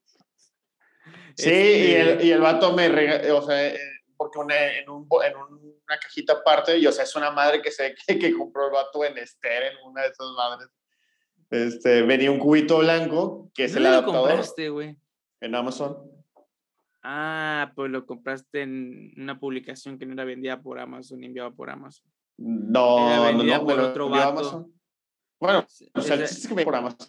Sí, 1.35 1.49
y, 1.51 1.93
el, 1.95 2.09
Este, 2.11 2.27
y 2.27 2.31
el 2.31 2.41
vato 2.41 2.75
me 2.75 2.89
regaló, 2.91 3.39
o 3.39 3.43
sea, 3.43 3.69
eh, 3.69 3.79
porque 4.19 4.39
una- 4.39 4.79
en, 4.79 4.89
un, 4.91 5.09
en 5.25 5.35
una 5.37 5.99
cajita 5.99 6.35
aparte, 6.35 6.77
y 6.79 6.87
o 6.87 6.93
sea, 6.93 7.05
es 7.05 7.17
una 7.17 7.31
madre 7.31 7.63
que 7.63 7.71
sé 7.71 7.95
que, 8.07 8.19
que 8.19 8.33
compró 8.35 8.67
el 8.67 8.73
vato 8.73 9.03
en 9.05 9.17
Esther, 9.17 9.63
en 9.73 9.79
una 9.89 10.03
de 10.03 10.09
esas 10.09 10.27
madres. 10.37 10.69
Este, 11.53 12.03
venía 12.03 12.31
un 12.31 12.39
cubito 12.39 12.79
blanco, 12.79 13.51
que 13.55 13.65
es 13.65 13.77
el 13.77 13.83
¿dónde 13.83 13.91
lo 13.91 13.97
adaptador, 13.99 14.29
compraste, 14.31 14.69
güey? 14.71 14.97
en 15.41 15.55
Amazon. 15.55 15.99
Ah, 17.03 17.73
pues 17.75 17.91
lo 17.91 18.07
compraste 18.07 18.63
en 18.63 19.13
una 19.17 19.39
publicación 19.39 19.99
que 19.99 20.07
no 20.07 20.13
era 20.13 20.25
vendida 20.25 20.63
por 20.63 20.79
Amazon, 20.79 21.23
enviada 21.25 21.51
por 21.51 21.69
Amazon. 21.69 22.07
No, 22.39 23.09
Era 23.11 23.33
no, 23.33 23.43
no, 23.43 23.65
por 23.67 23.77
me 23.77 23.83
otro 23.83 24.09
vato. 24.09 24.29
Amazon. 24.29 24.73
Bueno, 25.41 25.67
o 25.95 26.01
sea, 26.01 26.15
el 26.17 26.23
esa- 26.23 26.27
chiste 26.29 26.43
es 26.43 26.49
que 26.49 26.55
me 26.55 26.65
por 26.65 26.77
Amazon. 26.77 27.09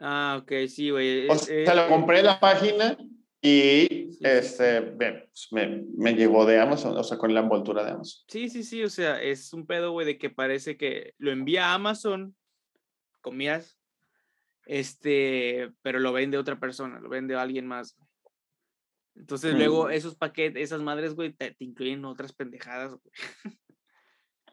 Ah, 0.00 0.40
ok, 0.42 0.52
sí, 0.68 0.90
güey. 0.90 1.28
O 1.28 1.34
sea, 1.36 1.54
eh, 1.54 1.76
lo 1.76 1.88
compré 1.88 2.20
en 2.20 2.26
la 2.26 2.40
página 2.40 2.96
y 3.40 3.86
Sí, 3.86 4.18
este, 4.22 4.80
ve, 4.80 5.28
pues, 5.30 5.48
me, 5.52 5.84
me 5.96 6.14
llegó 6.14 6.46
de 6.46 6.58
Amazon, 6.58 6.96
o 6.96 7.04
sea, 7.04 7.18
con 7.18 7.32
la 7.34 7.40
envoltura 7.40 7.84
de 7.84 7.90
Amazon. 7.92 8.24
Sí, 8.28 8.48
sí, 8.48 8.62
sí, 8.64 8.82
o 8.82 8.88
sea, 8.90 9.22
es 9.22 9.52
un 9.52 9.66
pedo, 9.66 9.92
güey, 9.92 10.06
de 10.06 10.18
que 10.18 10.30
parece 10.30 10.76
que 10.76 11.14
lo 11.18 11.30
envía 11.30 11.66
a 11.70 11.74
Amazon, 11.74 12.34
comías, 13.22 13.78
este, 14.66 15.72
pero 15.82 15.98
lo 16.00 16.12
vende 16.12 16.36
otra 16.38 16.58
persona, 16.60 17.00
lo 17.00 17.08
vende 17.08 17.34
alguien 17.34 17.66
más. 17.66 17.96
güey. 17.96 18.08
Entonces, 19.14 19.54
luego 19.54 19.86
Mm. 19.88 19.90
esos 19.92 20.14
paquetes, 20.16 20.62
esas 20.62 20.80
madres, 20.82 21.14
güey, 21.14 21.32
te, 21.32 21.50
te 21.52 21.64
incluyen 21.64 22.04
otras 22.04 22.32
pendejadas, 22.32 22.92
güey. 22.92 23.02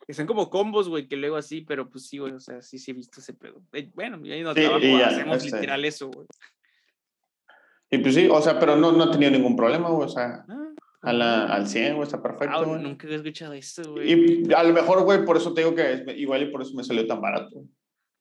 que 0.07 0.13
son 0.13 0.25
como 0.25 0.49
combos, 0.49 0.89
güey, 0.89 1.07
que 1.07 1.15
luego 1.17 1.35
así, 1.35 1.61
pero 1.61 1.89
pues 1.89 2.07
sí, 2.07 2.17
güey, 2.17 2.33
o 2.33 2.39
sea, 2.39 2.61
sí, 2.61 2.79
sí 2.79 2.91
he 2.91 2.93
visto 2.95 3.19
ese 3.21 3.33
pedo. 3.33 3.61
Eh, 3.73 3.91
Bueno, 3.93 4.19
yo 4.23 4.33
ahí 4.33 4.41
no 4.41 4.53
Sí, 4.55 4.61
trabajo, 4.61 4.79
ya, 4.81 5.07
hacemos 5.07 5.37
este- 5.45 5.57
literal 5.57 5.85
eso, 5.85 6.07
güey. 6.09 6.25
Y 7.91 7.97
pues 7.99 8.15
sí, 8.15 8.27
o 8.29 8.41
sea, 8.41 8.59
pero 8.59 8.75
no, 8.75 8.91
no 8.91 9.05
he 9.05 9.11
tenido 9.11 9.31
ningún 9.31 9.55
problema, 9.55 9.89
güey, 9.89 10.05
o 10.05 10.09
sea, 10.09 10.45
Ah, 10.47 10.73
a 11.01 11.13
la, 11.13 11.45
al 11.45 11.67
100, 11.67 11.95
güey, 11.95 12.03
está 12.05 12.21
perfecto, 12.21 12.65
güey. 12.65 12.81
nunca 12.81 13.05
había 13.07 13.17
escuchado 13.17 13.53
eso, 13.53 13.83
güey. 13.93 14.11
Y 14.47 14.53
a 14.53 14.63
lo 14.63 14.73
mejor, 14.73 15.03
güey, 15.03 15.23
por 15.25 15.37
eso 15.37 15.53
te 15.53 15.61
digo 15.61 15.73
que 15.75 15.93
es- 15.93 16.03
igual 16.17 16.43
y 16.43 16.51
por 16.51 16.61
eso 16.61 16.73
me 16.75 16.83
salió 16.83 17.05
tan 17.07 17.21
barato. 17.21 17.63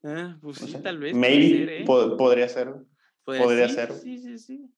Ah, 0.05 0.39
pues 0.41 0.63
O 0.63 0.67
sí, 0.67 0.73
sea, 0.73 0.83
tal 0.83 0.99
vez. 0.99 1.15
Maybe 1.15 1.49
ser, 1.59 1.69
¿eh? 1.71 1.85
po- 1.85 2.17
podría 2.17 2.49
ser. 2.49 2.73
Puede- 3.25 3.43
podría 3.43 3.69
sí, 3.69 3.75
ser. 3.75 3.93
Sí, 3.93 4.19
sí, 4.19 4.39
sí. 4.39 4.71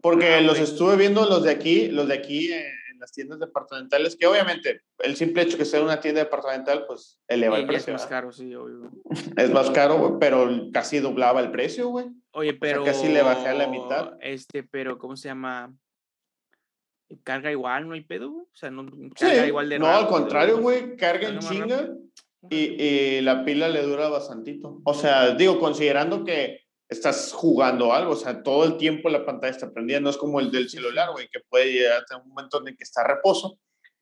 Porque 0.00 0.34
Ah, 0.34 0.40
los 0.40 0.58
güey. 0.58 0.62
estuve 0.64 0.96
viendo 0.96 1.24
los 1.26 1.42
de 1.42 1.50
aquí, 1.50 1.88
los 1.88 2.08
de 2.08 2.14
aquí 2.14 2.52
eh, 2.52 2.66
en 2.92 2.98
las 3.00 3.12
tiendas 3.12 3.38
departamentales, 3.38 4.16
que 4.16 4.26
obviamente 4.26 4.82
el 5.00 5.16
simple 5.16 5.42
hecho 5.42 5.58
que 5.58 5.64
sea 5.64 5.82
una 5.82 6.00
tienda 6.00 6.22
departamental, 6.24 6.84
pues 6.86 7.20
eleva 7.28 7.56
el 7.58 7.62
ya 7.62 7.68
es 7.68 7.84
precio. 7.84 7.92
más 7.92 8.06
caro, 8.06 8.32
sí, 8.32 8.54
obvio. 8.54 8.90
Es 9.36 9.50
más 9.50 9.70
caro, 9.70 9.98
güey, 9.98 10.12
pero 10.20 10.48
casi 10.72 11.00
doblaba 11.00 11.40
el 11.40 11.50
precio, 11.50 11.88
güey. 11.88 12.06
Oye, 12.32 12.54
pero. 12.54 12.84
casi 12.84 13.08
le 13.08 13.22
bajé 13.22 13.48
a 13.48 13.54
la 13.54 13.66
mitad. 13.68 14.14
Este, 14.20 14.62
pero, 14.62 14.98
¿cómo 14.98 15.16
se 15.16 15.28
llama? 15.28 15.74
Carga 17.22 17.52
igual, 17.52 17.86
no 17.88 17.94
hay 17.94 18.02
pedo, 18.02 18.30
güey? 18.30 18.44
O 18.46 18.56
sea, 18.56 18.70
no 18.70 18.84
carga 19.14 19.42
Sí, 19.42 19.48
igual 19.48 19.68
de 19.68 19.78
no, 19.78 19.86
al 19.86 20.08
contrario, 20.08 20.56
o- 20.56 20.60
güey, 20.60 20.96
carga 20.96 21.28
en 21.28 21.38
chinga 21.38 21.88
y, 22.50 22.56
y 22.82 23.20
la 23.20 23.44
pila 23.44 23.68
le 23.68 23.82
dura 23.82 24.08
bastantito. 24.08 24.80
O 24.84 24.94
sea, 24.94 25.34
digo, 25.34 25.58
considerando 25.58 26.24
que 26.24 26.66
estás 26.88 27.32
jugando 27.32 27.92
algo, 27.92 28.12
o 28.12 28.16
sea, 28.16 28.42
todo 28.42 28.64
el 28.64 28.76
tiempo 28.76 29.08
la 29.08 29.24
pantalla 29.24 29.52
está 29.52 29.72
prendida, 29.72 30.00
no 30.00 30.10
es 30.10 30.16
como 30.16 30.40
el 30.40 30.50
del 30.50 30.68
celular, 30.68 31.10
güey, 31.12 31.28
que 31.28 31.40
puede 31.48 31.72
llegar 31.72 32.04
a 32.10 32.16
un 32.16 32.28
momento 32.28 32.60
en 32.60 32.68
el 32.68 32.76
que 32.76 32.84
está 32.84 33.02
a 33.02 33.08
reposo. 33.08 33.58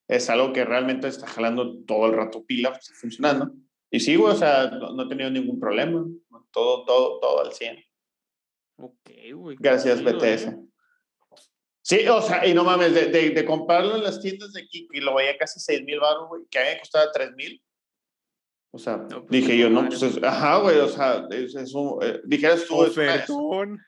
Es 0.07 0.29
algo 0.29 0.53
que 0.53 0.65
realmente 0.65 1.09
está 1.09 1.27
jalando 1.27 1.83
todo 1.85 2.07
el 2.07 2.13
rato 2.13 2.45
pila, 2.45 2.71
pues, 2.71 2.83
está 2.83 2.95
funcionando. 3.01 3.53
Y 3.91 4.01
sí, 4.01 4.17
güey, 4.17 4.35
o 4.35 4.37
sea, 4.37 4.67
no, 4.67 4.93
no 4.93 5.05
he 5.05 5.09
tenido 5.09 5.31
ningún 5.31 5.59
problema. 5.59 6.05
Todo, 6.51 6.85
todo, 6.85 7.21
todo 7.21 7.41
al 7.41 7.53
100. 7.53 7.83
Ok, 8.77 9.11
güey. 9.35 9.57
Gracias, 9.59 10.03
BTS. 10.03 10.49
¿eh? 10.49 10.59
Sí, 11.81 12.09
o 12.09 12.21
sea, 12.21 12.47
y 12.47 12.55
no 12.55 12.65
mames, 12.65 12.95
de, 12.95 13.07
de, 13.07 13.31
de 13.31 13.45
comprarlo 13.45 13.97
en 13.97 14.03
las 14.03 14.21
tiendas 14.21 14.53
de 14.53 14.63
aquí, 14.63 14.89
y 14.93 15.01
lo 15.01 15.15
veía 15.15 15.37
casi 15.37 15.61
6 15.61 15.85
mil 15.85 16.01
baros, 16.01 16.29
güey, 16.29 16.43
que 16.51 16.59
a 16.59 16.63
mí 16.63 16.69
me 16.71 16.79
costaba 16.81 17.13
3 17.13 17.33
mil. 17.37 17.63
O 18.75 18.79
sea, 18.79 18.97
No, 18.97 19.21
pues, 19.21 19.31
dije 19.31 19.57
yo, 19.57 19.71
no, 19.71 19.87
pues, 19.87 20.03
es- 20.03 20.21
ajá, 20.21 20.59
güey, 20.59 20.79
o 20.79 20.89
sea, 20.89 21.29
es, 21.31 21.55
es 21.55 21.73
un, 21.75 21.97
eh, 22.03 22.21
dijeras 22.25 22.65
tú, 22.67 22.75
Ofertón. 22.81 23.79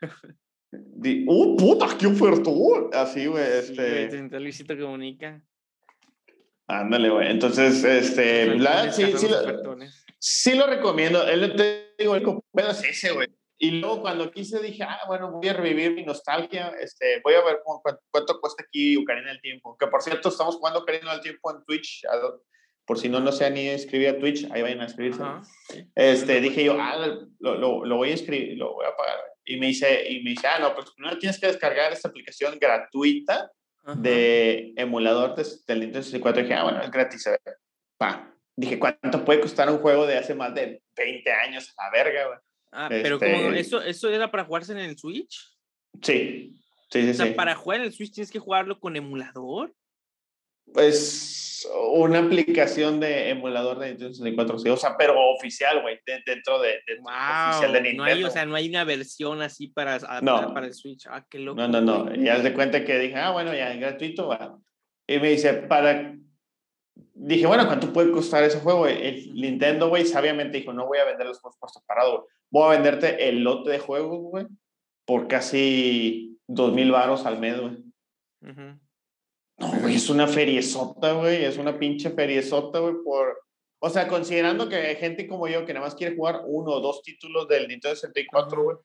di- 0.71 1.25
¡Uh, 1.27 1.57
puta, 1.57 1.89
qué 1.99 2.07
ofertón! 2.07 2.91
Así, 2.93 3.27
güey, 3.27 3.45
Sí, 3.63 3.75
güey, 3.75 3.89
este, 3.89 4.07
te 4.07 4.11
sentó 4.13 4.39
Luisito 4.39 4.79
Comunica. 4.79 5.43
ándale, 6.69 7.11
güey. 7.11 7.33
Entonces, 7.33 7.83
este, 7.83 8.55
la, 8.59 8.93
sí, 8.93 9.13
sí, 9.17 9.27
lo, 9.29 9.77
sí 10.21 10.55
lo 10.55 10.67
recomiendo. 10.69 11.27
Él 11.27 11.55
te 11.57 11.95
digo, 11.99 12.15
el 12.15 12.23
pedo 12.53 12.71
es 12.71 12.85
ese, 12.85 13.11
güey. 13.13 13.27
Y 13.59 13.71
luego 13.73 14.03
cuando 14.03 14.31
quise 14.31 14.61
dije, 14.61 14.85
ah, 14.85 15.01
bueno, 15.09 15.33
voy 15.33 15.49
a 15.49 15.55
revivir 15.55 15.95
mi 15.95 16.05
nostalgia, 16.05 16.73
este, 16.81 17.21
voy 17.25 17.35
a 17.35 17.43
ver 17.45 17.59
cu- 17.65 17.81
cu- 17.83 17.99
cuánto, 18.11 18.39
cuesta 18.41 18.63
aquí 18.63 18.97
Ocarina 18.97 19.31
del 19.31 19.41
Tiempo. 19.41 19.77
Que 19.81 19.87
por 19.89 20.01
cierto, 20.03 20.29
estamos 20.29 20.57
jugando 20.57 20.81
Ocarina 20.81 21.11
del 21.13 21.23
Tiempo 21.23 21.51
en 21.51 21.65
Twitch. 21.65 22.05
a- 22.05 22.39
Por 22.87 22.99
si 22.99 23.09
no, 23.09 23.21
no 23.21 23.33
se 23.33 23.45
han 23.45 23.55
ni 23.55 23.69
escribir 23.69 24.09
a 24.09 24.19
Twitch, 24.19 24.49
ahí 24.53 24.63
vayan 24.63 24.81
a 24.81 24.85
inscribirse. 24.85 25.23
Ajá, 25.23 25.43
sí. 25.69 25.91
Este, 25.95 26.41
dije 26.41 26.65
yo, 26.65 26.77
ah, 26.81 26.97
lo, 27.41 27.57
lo, 27.57 27.85
lo 27.85 27.97
voy 27.97 28.11
a 28.11 28.13
inscribir, 28.13 28.57
lo 28.57 28.75
voy 28.75 28.87
a 28.87 28.97
pagar. 28.97 29.19
Y 29.45 29.57
me 29.59 29.67
dice, 29.67 30.09
y 30.09 30.23
me 30.23 30.31
dice, 30.31 30.47
ah, 30.47 30.59
no, 30.61 30.75
pues 30.75 30.91
primero 30.93 31.19
tienes 31.19 31.39
que 31.39 31.47
descargar 31.49 31.93
esta 31.93 32.09
aplicación 32.09 32.59
gratuita 32.61 33.51
Ajá. 33.85 33.95
de 34.01 34.73
emulador 34.77 35.35
de, 35.37 35.45
del 35.67 35.81
Nintendo 35.81 36.03
64. 36.03 36.41
Y 36.41 36.45
dije, 36.45 36.55
ah, 36.55 36.63
bueno, 36.65 36.81
es 36.83 36.91
gratis. 36.91 37.27
a 37.27 37.31
ver. 37.31 37.41
Pa. 37.97 38.33
Dije, 38.57 38.79
¿cuánto 38.79 39.25
puede 39.25 39.41
costar 39.41 39.69
un 39.71 39.79
juego 39.79 40.07
de 40.07 40.17
hace 40.17 40.35
más 40.35 40.55
de 40.55 40.83
20 40.97 41.31
años? 41.31 41.75
A 41.77 41.85
la 41.85 41.91
verga, 41.91 42.27
güey. 42.27 42.39
Ah, 42.73 42.89
pero 42.89 43.19
como 43.19 43.31
este- 43.31 43.61
eso, 43.61 43.83
eso 43.83 44.09
era 44.09 44.31
para 44.31 44.45
jugarse 44.45 44.73
en 44.73 44.79
el 44.79 44.99
Switch. 44.99 45.57
Sí, 46.03 46.55
sí, 46.91 47.03
sí. 47.03 47.11
O 47.11 47.15
sea, 47.15 47.27
sí. 47.27 47.33
para 47.33 47.55
jugar 47.55 47.81
en 47.81 47.87
el 47.87 47.93
Switch 47.93 48.13
tienes 48.13 48.31
que 48.31 48.39
jugarlo 48.39 48.81
con 48.81 48.97
emulador. 48.97 49.75
Es 50.79 51.69
una 51.95 52.21
aplicación 52.21 53.01
de 53.01 53.31
emulador 53.31 53.79
de 53.79 53.89
Nintendo 53.89 54.15
64, 54.15 54.59
sí. 54.59 54.69
O 54.69 54.77
sea, 54.77 54.97
pero 54.97 55.15
oficial, 55.35 55.83
güey, 55.83 55.99
de- 56.07 56.23
dentro 56.25 56.61
de, 56.61 56.69
de 56.87 56.99
oficial 57.01 57.73
de 57.73 57.79
Wow. 57.79 57.83
Nintendo. 57.83 57.97
No 57.97 58.05
hay, 58.05 58.25
o 58.25 58.31
sea, 58.31 58.47
no 58.47 58.55
hay 58.55 58.69
una 58.69 58.85
versión 58.85 59.43
así 59.43 59.69
para, 59.69 59.99
No. 60.23 60.53
para 60.55 60.67
el 60.67 60.75
Switch. 60.75 61.07
Ah, 61.09 61.25
qué 61.29 61.39
loco. 61.39 61.61
No, 61.61 61.69
no, 61.69 61.81
no. 61.81 62.15
Y 62.15 62.29
haz 62.29 62.43
de 62.43 62.53
cuenta 62.55 62.85
que 62.85 62.99
dije, 62.99 63.17
ah, 63.17 63.31
bueno, 63.33 63.53
ya 63.55 63.73
es 63.73 63.81
gratuito. 63.81 64.29
va. 64.29 64.59
Y 65.09 65.19
me 65.19 65.31
dice, 65.31 65.53
para. 65.55 66.15
Dije, 67.19 67.47
bueno, 67.47 67.67
¿cuánto 67.67 67.93
puede 67.93 68.11
costar 68.13 68.45
ese 68.45 68.61
juego? 68.61 68.87
El 68.87 69.35
Nintendo, 69.35 69.89
güey, 69.89 70.05
sabiamente 70.07 70.59
dijo, 70.59 70.73
no 70.73 70.87
voy 70.87 70.99
a 70.99 71.05
vender 71.05 71.27
los 71.27 71.41
juegos 71.41 71.59
por 71.59 71.71
separado, 71.71 72.13
güey. 72.19 72.29
Voy 72.51 72.65
a 72.67 72.77
venderte 72.77 73.29
el 73.29 73.43
lote 73.43 73.71
de 73.71 73.79
juegos, 73.79 74.19
güey, 74.21 74.47
por 75.05 75.27
casi 75.27 76.39
dos 76.47 76.73
mil 76.73 76.93
baros 76.93 77.27
al 77.27 77.39
mes, 77.39 77.61
güey. 77.61 77.73
Ujú. 78.43 78.79
No, 79.59 79.73
güey, 79.81 79.97
es 79.97 80.11
una 80.11 80.27
feriezota, 80.27 81.13
güey. 81.13 81.45
Es 81.45 81.57
una 81.57 81.79
pinche 81.79 82.11
feriezota, 82.11 82.79
güey, 82.79 82.95
por. 83.05 83.43
O 83.79 83.91
sea, 83.91 84.09
considerando 84.09 84.69
que 84.69 84.77
hay 84.77 84.97
gente 84.97 85.27
como 85.27 85.49
yo 85.49 85.65
que 85.65 85.75
nada 85.75 85.87
más 85.87 85.95
quiere 85.95 86.17
jugar 86.17 86.43
uno 86.47 86.73
o 86.73 86.81
dos 86.81 87.03
títulos 87.03 87.47
del 87.49 87.69
Nintendo 87.69 87.95
64, 87.95 88.63
güey. 88.63 88.77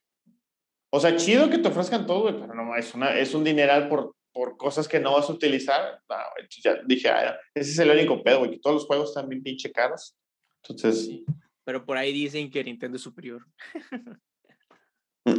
O 0.93 0.99
sea, 0.99 1.15
chido 1.15 1.49
que 1.49 1.57
te 1.57 1.69
ofrezcan 1.69 2.05
todo, 2.05 2.23
güey, 2.23 2.39
pero 2.39 2.53
no, 2.53 2.75
es, 2.75 2.93
una, 2.93 3.17
es 3.17 3.33
un 3.33 3.45
dineral 3.45 3.87
por, 3.87 4.13
por 4.33 4.57
cosas 4.57 4.87
que 4.89 4.99
no 4.99 5.13
vas 5.13 5.29
a 5.29 5.33
utilizar. 5.33 6.01
No, 6.09 6.15
entonces 6.37 6.63
ya 6.63 6.75
dije, 6.85 7.09
ah, 7.09 7.39
ese 7.53 7.71
es 7.71 7.79
el 7.79 7.89
único 7.89 8.21
pedo, 8.21 8.39
güey, 8.39 8.51
que 8.51 8.59
todos 8.59 8.75
los 8.75 8.85
juegos 8.85 9.09
están 9.09 9.29
bien 9.29 9.41
pinche 9.41 9.71
caros. 9.71 10.15
Entonces, 10.61 11.05
Sí. 11.05 11.25
Pero 11.63 11.85
por 11.85 11.95
ahí 11.95 12.11
dicen 12.11 12.49
que 12.49 12.63
Nintendo 12.63 12.97
es 12.97 13.03
superior. 13.03 13.45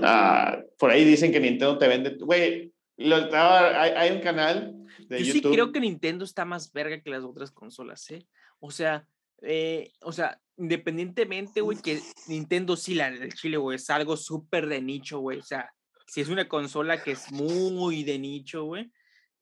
Ah, 0.00 0.62
por 0.78 0.90
ahí 0.90 1.04
dicen 1.04 1.32
que 1.32 1.40
Nintendo 1.40 1.76
te 1.76 1.88
vende. 1.88 2.16
Güey, 2.16 2.72
hay, 2.98 3.90
hay, 3.96 4.16
un 4.16 4.22
canal 4.22 4.74
de 5.08 5.18
Yo 5.18 5.34
YouTube. 5.34 5.50
sí 5.50 5.54
creo 5.54 5.72
que 5.72 5.80
Nintendo 5.80 6.24
está 6.24 6.44
más 6.44 6.72
verga 6.72 7.00
que 7.00 7.10
las 7.10 7.24
otras 7.24 7.50
consolas, 7.50 8.10
¿eh? 8.10 8.26
O 8.60 8.70
sea, 8.70 9.06
eh, 9.42 9.92
o 10.02 10.12
sea, 10.12 10.40
independientemente, 10.56 11.60
güey, 11.60 11.78
que 11.78 12.00
Nintendo 12.28 12.76
sí, 12.76 12.94
la 12.94 13.10
del 13.10 13.34
Chile, 13.34 13.56
güey, 13.56 13.76
es 13.76 13.90
algo 13.90 14.16
súper 14.16 14.68
de 14.68 14.80
nicho, 14.80 15.18
güey. 15.18 15.38
O 15.38 15.42
sea, 15.42 15.72
si 16.06 16.20
es 16.20 16.28
una 16.28 16.48
consola 16.48 17.02
que 17.02 17.12
es 17.12 17.32
muy 17.32 18.04
de 18.04 18.18
nicho, 18.18 18.64
güey. 18.64 18.90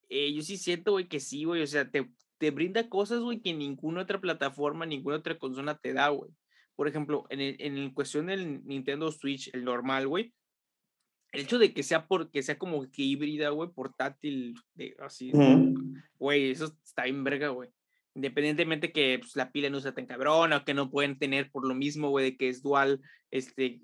Eh, 0.08 0.32
yo 0.32 0.42
sí 0.42 0.56
siento, 0.56 0.92
güey, 0.92 1.06
que 1.06 1.20
sí, 1.20 1.44
güey. 1.44 1.62
O 1.62 1.66
sea, 1.66 1.88
te, 1.90 2.10
te 2.38 2.50
brinda 2.50 2.88
cosas, 2.88 3.20
güey, 3.20 3.40
que 3.40 3.52
ninguna 3.52 4.02
otra 4.02 4.20
plataforma, 4.20 4.86
ninguna 4.86 5.16
otra 5.16 5.38
consola 5.38 5.76
te 5.76 5.92
da, 5.92 6.08
güey. 6.08 6.30
Por 6.76 6.88
ejemplo, 6.88 7.26
en, 7.28 7.40
el, 7.40 7.56
en 7.58 7.92
cuestión 7.92 8.26
del 8.26 8.64
Nintendo 8.64 9.12
Switch, 9.12 9.50
el 9.52 9.64
normal, 9.64 10.08
güey, 10.08 10.32
el 11.32 11.42
hecho 11.42 11.58
de 11.58 11.72
que 11.72 11.82
sea 11.82 12.06
porque 12.06 12.42
sea 12.42 12.58
como 12.58 12.82
que 12.90 13.02
híbrida, 13.02 13.50
güey, 13.50 13.70
portátil, 13.70 14.54
de, 14.74 14.96
así, 15.00 15.32
güey, 16.18 16.50
eso 16.50 16.76
está 16.84 17.04
bien 17.04 17.22
verga, 17.24 17.48
güey. 17.48 17.70
Independientemente 18.14 18.92
que 18.92 19.18
pues, 19.20 19.36
la 19.36 19.52
pila 19.52 19.70
no 19.70 19.80
sea 19.80 19.94
tan 19.94 20.06
cabrona 20.06 20.58
o 20.58 20.64
que 20.64 20.74
no 20.74 20.90
pueden 20.90 21.18
tener 21.18 21.50
por 21.50 21.66
lo 21.66 21.74
mismo, 21.74 22.10
güey, 22.10 22.32
de 22.32 22.36
que 22.36 22.48
es 22.48 22.62
dual, 22.62 23.00
este, 23.30 23.80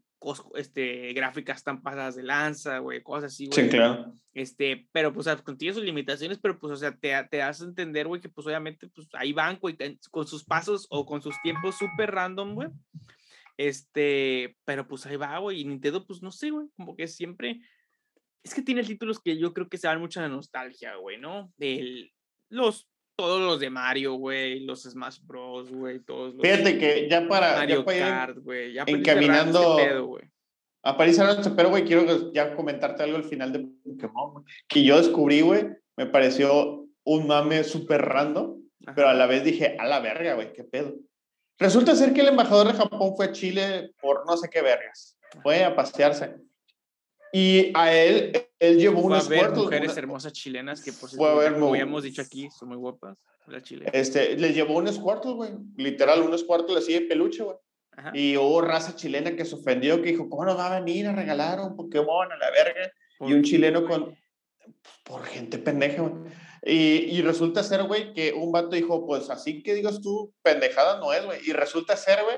este, 0.57 1.13
gráficas 1.13 1.63
tan 1.63 1.83
pasadas 1.83 2.17
de 2.17 2.25
lanza, 2.25 2.79
güey, 2.79 3.03
cosas 3.03 3.33
así, 3.33 3.47
güey. 3.47 3.65
Sí, 3.65 3.69
claro. 3.71 4.13
Este, 4.35 4.89
pero 4.91 5.13
pues, 5.13 5.29
contiene 5.43 5.75
sus 5.75 5.85
limitaciones, 5.85 6.39
pero 6.39 6.59
pues, 6.59 6.73
o 6.73 6.77
sea, 6.77 6.97
te, 6.97 7.13
te 7.31 7.43
hace 7.43 7.65
entender, 7.65 8.09
güey, 8.09 8.21
que 8.21 8.29
pues 8.29 8.47
obviamente, 8.47 8.89
pues 8.89 9.09
ahí 9.13 9.33
van, 9.33 9.59
güey, 9.61 9.77
con 10.11 10.27
sus 10.27 10.45
pasos 10.45 10.87
o 10.91 11.07
con 11.07 11.23
sus 11.23 11.41
tiempos 11.43 11.77
súper 11.77 12.11
random, 12.11 12.55
güey. 12.55 12.69
Este, 13.59 14.57
pero 14.65 14.87
pues 14.87 15.07
ahí 15.07 15.17
va, 15.17 15.39
güey, 15.39 15.61
y 15.61 15.65
Nintendo, 15.65 16.07
pues 16.07 16.23
no 16.23 16.31
sé, 16.31 16.51
güey, 16.51 16.69
como 16.77 16.95
que 16.95 17.09
siempre, 17.09 17.61
es 18.43 18.55
que 18.55 18.63
tiene 18.63 18.83
títulos 18.85 19.21
que 19.21 19.39
yo 19.39 19.55
creo 19.55 19.69
que 19.69 19.79
se 19.79 19.87
dan 19.87 20.01
mucha 20.01 20.21
la 20.21 20.29
nostalgia, 20.29 20.97
güey, 20.97 21.19
¿no? 21.19 21.53
De 21.57 22.13
los 22.51 22.89
todos 23.17 23.41
los 23.41 23.61
de 23.61 23.71
Mario, 23.71 24.15
güey, 24.15 24.61
los 24.61 24.83
Smash 24.83 25.21
Bros, 25.23 25.71
güey, 25.71 26.01
todos 26.01 26.35
los. 26.35 26.43
Fíjate 26.43 26.79
que 26.79 27.09
ya 27.09 27.27
para. 27.27 27.57
Mario 27.57 27.85
Kart, 27.85 28.39
güey. 28.39 28.75
Ya 28.75 28.85
encaminando. 28.87 30.19
A 30.83 30.97
París 30.97 31.21
pero, 31.57 31.71
güey, 31.71 31.85
quiero 31.85 32.33
ya 32.33 32.55
comentarte 32.55 33.03
algo 33.03 33.17
al 33.17 33.25
final 33.25 33.53
de 33.53 33.67
Pokémon, 33.83 34.35
güey. 34.35 34.45
Que 34.69 34.85
yo 34.85 34.99
descubrí, 34.99 35.41
güey, 35.41 35.67
me 35.97 36.07
pareció 36.07 36.87
un 37.05 37.27
mame 37.27 37.65
súper 37.65 38.03
random, 38.03 38.63
pero 38.95 39.09
a 39.09 39.15
la 39.15 39.27
vez 39.27 39.43
dije, 39.43 39.77
a 39.81 39.87
la 39.87 39.99
verga, 39.99 40.35
güey, 40.35 40.53
qué 40.53 40.63
pedo. 40.63 40.95
Resulta 41.59 41.95
ser 41.95 42.13
que 42.13 42.21
el 42.21 42.29
embajador 42.29 42.67
de 42.69 42.75
Japón 42.75 43.15
fue 43.17 43.27
a 43.27 43.33
Chile 43.33 43.93
por 44.01 44.27
no 44.27 44.37
sé 44.37 44.49
qué 44.51 44.63
vergas. 44.63 45.19
Fue 45.43 45.65
a 45.65 45.75
pasearse. 45.75 46.37
Y 47.33 47.73
a 47.75 47.93
él, 47.93 48.33
él 48.59 48.79
llevó 48.79 49.01
un 49.01 49.21
Squirtle. 49.21 49.63
mujeres 49.63 49.97
hermosas 49.97 50.33
chilenas 50.33 50.83
que, 50.83 50.93
por 50.93 51.11
cierto, 51.11 51.55
como 51.55 51.71
habíamos 51.71 52.03
dicho 52.03 52.23
aquí, 52.23 52.49
son 52.51 52.69
muy 52.69 52.77
guapas. 52.77 53.19
La 53.47 53.63
chilena. 53.63 53.91
Este, 53.93 54.37
les 54.37 54.55
llevó 54.55 54.77
un 54.79 54.93
Squirtle, 54.93 55.33
güey. 55.33 55.51
Literal, 55.77 56.23
un 56.23 56.37
Squirtle 56.37 56.79
así 56.79 56.95
de 56.95 57.03
peluche, 57.03 57.43
güey. 57.43 57.57
Y 58.13 58.37
hubo 58.37 58.61
raza 58.61 58.95
chilena 58.95 59.35
que 59.35 59.45
se 59.45 59.55
ofendió, 59.55 60.03
que 60.03 60.11
dijo, 60.11 60.29
¿cómo 60.29 60.45
nos 60.45 60.59
va 60.59 60.67
a 60.75 60.81
venir 60.81 61.07
a 61.07 61.13
regalar 61.13 61.61
un 61.61 61.77
Pokémon 61.77 62.31
a 62.31 62.37
la 62.37 62.51
verga? 62.51 62.93
Y 63.21 63.33
un 63.33 63.43
chileno 63.43 63.87
con... 63.87 64.15
Por 65.05 65.25
gente 65.25 65.59
pendeja, 65.59 66.03
güey. 66.03 66.33
Y, 66.65 67.17
y, 67.17 67.23
resulta 67.23 67.63
ser, 67.63 67.85
güey, 67.85 68.13
que 68.13 68.33
un 68.33 68.53
vato 68.53 68.71
dijo, 68.71 69.07
pues 69.07 69.31
así 69.31 69.63
que 69.63 69.75
digas 69.75 70.01
tú, 70.01 70.33
pendejada 70.43 70.99
no 70.99 71.13
es, 71.13 71.25
güey. 71.25 71.41
Y 71.47 71.53
resulta 71.53 71.97
ser, 71.97 72.23
güey, 72.25 72.37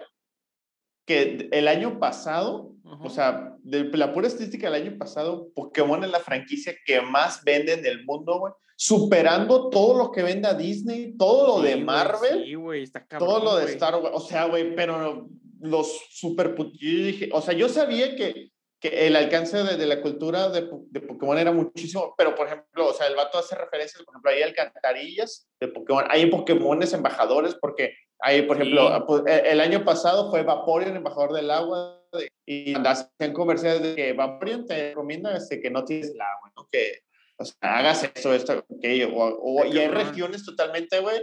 que 1.08 1.48
el 1.52 1.68
año 1.68 1.98
pasado, 1.98 2.74
o 3.00 3.08
sea, 3.08 3.56
de 3.62 3.84
la 3.96 4.12
pura 4.12 4.28
estadística 4.28 4.70
del 4.70 4.86
año 4.86 4.98
pasado, 4.98 5.48
Pokémon 5.54 6.04
es 6.04 6.10
la 6.10 6.20
franquicia 6.20 6.74
que 6.84 7.00
más 7.00 7.42
vende 7.44 7.72
en 7.72 7.86
el 7.86 8.04
mundo, 8.04 8.38
güey. 8.38 8.52
Superando 8.76 9.70
todo 9.70 9.96
lo 9.96 10.12
que 10.12 10.22
vende 10.22 10.46
a 10.48 10.54
Disney, 10.54 11.16
todo 11.16 11.46
lo 11.46 11.62
de 11.62 11.76
Marvel. 11.76 12.44
sí, 12.44 12.54
güey, 12.54 12.82
está 12.82 13.06
cabrón, 13.06 13.28
Todo 13.28 13.42
lo 13.42 13.56
de 13.56 13.72
Star 13.72 13.96
Wars. 13.96 14.14
O 14.14 14.20
sea, 14.20 14.44
güey, 14.44 14.76
pero 14.76 15.28
los 15.60 15.90
super. 16.10 16.54
Yo 16.56 16.66
dije, 16.72 17.30
o 17.32 17.40
sea, 17.40 17.54
yo 17.54 17.70
sabía 17.70 18.14
que, 18.14 18.50
que 18.80 19.06
el 19.06 19.16
alcance 19.16 19.62
de, 19.64 19.76
de 19.76 19.86
la 19.86 20.00
cultura 20.00 20.50
de, 20.50 20.68
de, 20.90 21.00
Pokémon 21.00 21.38
era 21.38 21.52
muchísimo, 21.52 22.14
pero 22.16 22.34
por 22.34 22.46
ejemplo, 22.46 22.88
o 22.88 22.92
sea, 22.92 23.06
el 23.08 23.16
vato 23.16 23.38
hace 23.38 23.56
referencias, 23.56 24.02
por 24.04 24.14
ejemplo, 24.14 24.30
hay 24.30 24.42
alcantarillas 24.42 25.48
de 25.60 25.68
Pokémon, 25.68 26.04
hay 26.08 26.26
Pokémones 26.26 26.92
embajadores, 26.92 27.56
porque 27.60 27.94
Ahí, 28.20 28.42
por 28.42 28.56
ejemplo, 28.56 28.88
ah, 28.88 29.06
pues, 29.06 29.22
e, 29.26 29.50
el 29.50 29.60
año 29.60 29.84
pasado 29.84 30.30
fue 30.30 30.42
Vaporeon, 30.42 30.96
embajador 30.96 31.32
del 31.32 31.50
agua, 31.50 32.02
y 32.46 32.74
en 33.18 33.32
comerciales 33.32 33.82
de 33.82 33.94
que 33.94 34.12
Vaporeon 34.12 34.66
te 34.66 34.88
recomienda 34.88 35.36
este, 35.36 35.60
que 35.60 35.70
no 35.70 35.84
tienes 35.84 36.10
el 36.10 36.20
agua, 36.20 36.52
¿no? 36.56 36.68
Que 36.72 37.02
o 37.38 37.44
sea, 37.44 37.78
hagas 37.78 38.10
eso, 38.14 38.34
esto, 38.34 38.64
aquello. 38.76 39.10
O, 39.14 39.64
y 39.64 39.78
hay 39.78 39.88
regiones 39.88 40.44
totalmente, 40.44 40.98
güey, 40.98 41.20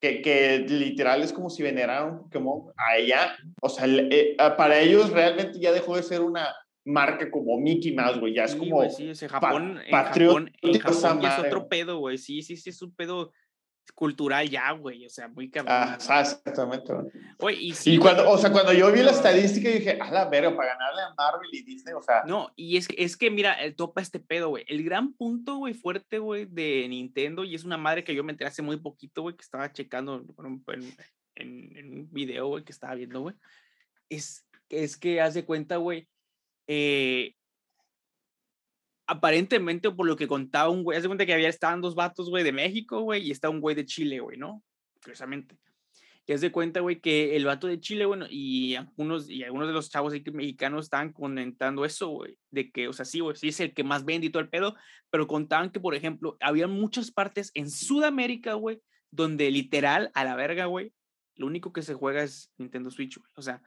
que, 0.00 0.22
que, 0.22 0.60
literal 0.60 1.22
es 1.22 1.32
como 1.32 1.50
si 1.50 1.62
veneraran 1.62 2.22
Pokémon 2.22 2.72
allá. 2.76 3.36
O 3.60 3.68
sea, 3.68 3.86
eh, 3.86 4.34
ah, 4.38 4.56
para 4.56 4.78
ellos 4.78 5.10
realmente 5.10 5.58
ya 5.58 5.72
dejó 5.72 5.96
de 5.96 6.02
ser 6.02 6.22
una 6.22 6.54
marca 6.84 7.30
como 7.30 7.58
Mickey 7.58 7.94
Mouse, 7.94 8.18
güey. 8.18 8.34
Ya 8.34 8.44
es 8.44 8.54
como. 8.54 8.88
sí, 8.90 9.10
ese 9.10 9.28
Japón, 9.28 9.80
en 9.84 9.92
Japón, 9.92 10.52
en 10.62 10.80
Japón 10.80 11.24
es 11.24 11.38
otro 11.38 11.68
pedo, 11.68 11.98
güey. 11.98 12.18
Sí, 12.18 12.42
sí, 12.42 12.56
sí, 12.56 12.70
es 12.70 12.82
un 12.82 12.94
pedo 12.94 13.32
cultural 13.94 14.48
ya, 14.48 14.70
güey, 14.72 15.06
o 15.06 15.10
sea, 15.10 15.28
muy 15.28 15.50
cabrón. 15.50 15.74
Ah, 15.76 15.94
exactamente. 15.96 16.92
Güey, 17.38 17.68
y, 17.68 17.74
sí, 17.74 17.98
cuando, 17.98 18.28
o 18.30 18.38
sea, 18.38 18.52
cuando 18.52 18.72
yo 18.72 18.90
vi 18.92 19.02
la 19.02 19.10
estadística 19.10 19.68
dije, 19.68 19.98
a 20.00 20.10
la 20.10 20.28
verga, 20.28 20.54
para 20.54 20.74
ganarle 20.74 21.02
a 21.02 21.14
Marvel 21.16 21.50
y 21.52 21.62
Disney, 21.62 21.94
o 21.94 22.02
sea. 22.02 22.22
No, 22.26 22.52
y 22.56 22.76
es, 22.76 22.88
es 22.96 23.16
que, 23.16 23.30
mira, 23.30 23.54
el 23.54 23.74
topa 23.74 24.00
este 24.00 24.20
pedo, 24.20 24.50
güey. 24.50 24.64
El 24.68 24.84
gran 24.84 25.12
punto, 25.14 25.56
güey, 25.56 25.74
fuerte, 25.74 26.18
güey, 26.18 26.46
de 26.46 26.86
Nintendo, 26.88 27.44
y 27.44 27.54
es 27.54 27.64
una 27.64 27.76
madre 27.76 28.04
que 28.04 28.14
yo 28.14 28.24
me 28.24 28.32
enteré 28.32 28.48
hace 28.48 28.62
muy 28.62 28.78
poquito, 28.78 29.22
güey, 29.22 29.36
que 29.36 29.42
estaba 29.42 29.72
checando 29.72 30.24
en, 30.38 30.94
en, 31.36 31.94
un 31.94 32.08
video, 32.12 32.48
güey, 32.48 32.64
que 32.64 32.72
estaba 32.72 32.94
viendo, 32.94 33.20
güey, 33.20 33.34
es, 34.08 34.46
es 34.68 34.96
que 34.96 35.20
hace 35.20 35.44
cuenta, 35.44 35.76
güey, 35.76 36.08
eh, 36.68 37.34
aparentemente, 39.06 39.90
por 39.90 40.06
lo 40.06 40.16
que 40.16 40.28
contaba 40.28 40.68
un 40.68 40.84
güey, 40.84 40.98
hace 40.98 41.08
cuenta 41.08 41.26
que 41.26 41.32
había 41.32 41.48
estaban 41.48 41.80
dos 41.80 41.94
vatos, 41.94 42.28
güey, 42.28 42.44
de 42.44 42.52
México, 42.52 43.00
güey, 43.00 43.26
y 43.26 43.30
está 43.30 43.48
un 43.48 43.60
güey 43.60 43.74
de 43.74 43.86
Chile, 43.86 44.20
güey, 44.20 44.36
¿no? 44.36 44.62
Curiosamente. 45.02 45.58
Y 46.26 46.34
haz 46.34 46.42
de 46.42 46.52
cuenta, 46.52 46.80
güey, 46.80 47.00
que 47.00 47.34
el 47.36 47.46
vato 47.46 47.66
de 47.66 47.80
Chile, 47.80 48.04
bueno, 48.04 48.26
y 48.28 48.74
algunos, 48.74 49.30
y 49.30 49.44
algunos 49.44 49.66
de 49.66 49.72
los 49.72 49.88
chavos 49.88 50.12
mexicanos 50.34 50.84
estaban 50.84 51.10
comentando 51.10 51.86
eso, 51.86 52.08
güey, 52.08 52.36
de 52.50 52.70
que, 52.70 52.86
o 52.86 52.92
sea, 52.92 53.06
sí, 53.06 53.20
güey, 53.20 53.34
sí 53.34 53.48
es 53.48 53.60
el 53.60 53.72
que 53.72 53.82
más 53.82 54.04
vende 54.04 54.26
y 54.26 54.30
todo 54.30 54.42
el 54.42 54.50
pedo, 54.50 54.76
pero 55.08 55.26
contaban 55.26 55.70
que, 55.70 55.80
por 55.80 55.94
ejemplo, 55.94 56.36
había 56.40 56.66
muchas 56.66 57.10
partes 57.10 57.50
en 57.54 57.70
Sudamérica, 57.70 58.54
güey, 58.54 58.82
donde 59.10 59.50
literal, 59.50 60.10
a 60.12 60.24
la 60.24 60.36
verga, 60.36 60.66
güey, 60.66 60.92
lo 61.34 61.46
único 61.46 61.72
que 61.72 61.80
se 61.80 61.94
juega 61.94 62.22
es 62.22 62.52
Nintendo 62.58 62.90
Switch, 62.90 63.16
güey. 63.16 63.30
O 63.36 63.40
sea, 63.40 63.62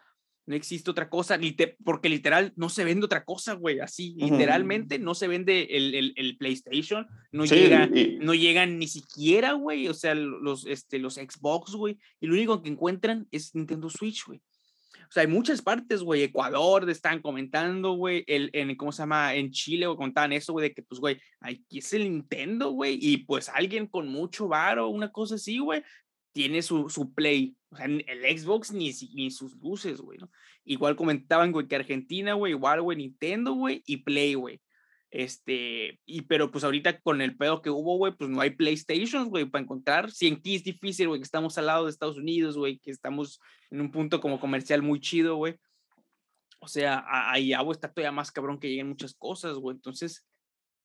no 0.45 0.55
existe 0.55 0.89
otra 0.89 1.09
cosa, 1.09 1.39
porque 1.83 2.09
literal 2.09 2.53
no 2.55 2.69
se 2.69 2.83
vende 2.83 3.05
otra 3.05 3.23
cosa, 3.23 3.53
güey, 3.53 3.79
así, 3.79 4.15
literalmente 4.17 4.99
no 4.99 5.13
se 5.13 5.27
vende 5.27 5.67
el, 5.71 6.13
el, 6.15 6.37
PlayStation, 6.37 7.07
no, 7.31 7.45
llega, 7.45 7.89
no 8.19 8.33
llegan 8.33 8.79
ni 8.79 8.87
siquiera, 8.87 9.53
güey, 9.53 9.87
o 9.87 9.93
sea, 9.93 10.15
los, 10.15 10.65
este, 10.65 10.99
los 10.99 11.15
Xbox, 11.15 11.73
güey, 11.73 11.97
y 12.19 12.27
lo 12.27 12.33
único 12.33 12.61
que 12.61 12.69
encuentran 12.69 13.27
es 13.31 13.53
Nintendo 13.55 13.89
Switch, 13.89 14.25
güey. 14.25 14.41
O 15.11 15.13
sea, 15.13 15.21
hay 15.21 15.27
muchas 15.27 15.61
partes, 15.61 16.03
güey, 16.03 16.23
Ecuador 16.23 16.89
están 16.89 17.21
comentando, 17.21 17.91
güey, 17.93 18.23
el, 18.27 18.49
en, 18.53 18.75
¿cómo 18.77 18.93
se 18.93 19.01
llama? 19.01 19.35
En 19.35 19.51
Chile, 19.51 19.85
o 19.85 19.97
comentaban 19.97 20.31
eso, 20.31 20.53
güey, 20.53 20.69
de 20.69 20.73
que, 20.73 20.83
pues, 20.83 21.01
güey, 21.01 21.19
aquí 21.41 21.79
es 21.79 21.91
el 21.91 22.03
Nintendo, 22.03 22.71
güey, 22.71 22.97
y 23.01 23.17
pues 23.17 23.49
alguien 23.49 23.87
con 23.87 24.07
mucho 24.07 24.47
varo, 24.47 24.87
una 24.87 25.11
cosa 25.11 25.35
así, 25.35 25.59
güey, 25.59 25.83
tiene 26.33 26.61
su, 26.61 26.89
su 26.89 27.13
Play. 27.13 27.55
O 27.69 27.77
sea, 27.77 27.85
el 27.85 28.37
Xbox 28.39 28.71
ni, 28.71 28.91
ni 29.13 29.31
sus 29.31 29.55
luces, 29.57 30.01
güey, 30.01 30.17
¿no? 30.19 30.29
Igual 30.63 30.95
comentaban, 30.95 31.51
güey, 31.51 31.67
que 31.67 31.75
Argentina, 31.75 32.33
güey, 32.33 32.53
igual, 32.53 32.81
güey, 32.81 32.97
Nintendo, 32.97 33.53
güey, 33.53 33.81
y 33.85 33.97
Play, 33.97 34.33
güey. 34.35 34.61
Este, 35.11 35.99
y 36.05 36.21
pero 36.21 36.51
pues 36.51 36.63
ahorita 36.63 37.01
con 37.01 37.21
el 37.21 37.35
pedo 37.35 37.61
que 37.61 37.69
hubo, 37.69 37.97
güey, 37.97 38.13
pues 38.15 38.29
no 38.29 38.39
hay 38.39 38.51
PlayStation, 38.51 39.29
güey, 39.29 39.45
para 39.45 39.61
encontrar. 39.63 40.09
Si 40.09 40.27
en 40.27 40.35
aquí 40.35 40.55
es 40.55 40.63
difícil, 40.63 41.09
güey, 41.09 41.19
que 41.19 41.25
estamos 41.25 41.57
al 41.57 41.65
lado 41.65 41.85
de 41.85 41.91
Estados 41.91 42.17
Unidos, 42.17 42.57
güey, 42.57 42.79
que 42.79 42.91
estamos 42.91 43.41
en 43.69 43.81
un 43.81 43.91
punto 43.91 44.21
como 44.21 44.39
comercial 44.39 44.81
muy 44.81 45.01
chido, 45.01 45.35
güey. 45.35 45.57
O 46.61 46.67
sea, 46.67 47.03
ahí 47.07 47.51
agua 47.53 47.73
está 47.73 47.91
todavía 47.91 48.11
más 48.13 48.31
cabrón 48.31 48.59
que 48.59 48.69
lleguen 48.69 48.87
muchas 48.87 49.13
cosas, 49.13 49.57
güey. 49.57 49.75
Entonces, 49.75 50.25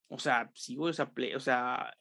o 0.09 0.19
sea, 0.19 0.51
sí, 0.53 0.75
güey, 0.75 0.89
o 0.89 0.93
sea, 0.93 1.09
play, 1.11 1.33
o 1.33 1.39
sea, 1.39 1.93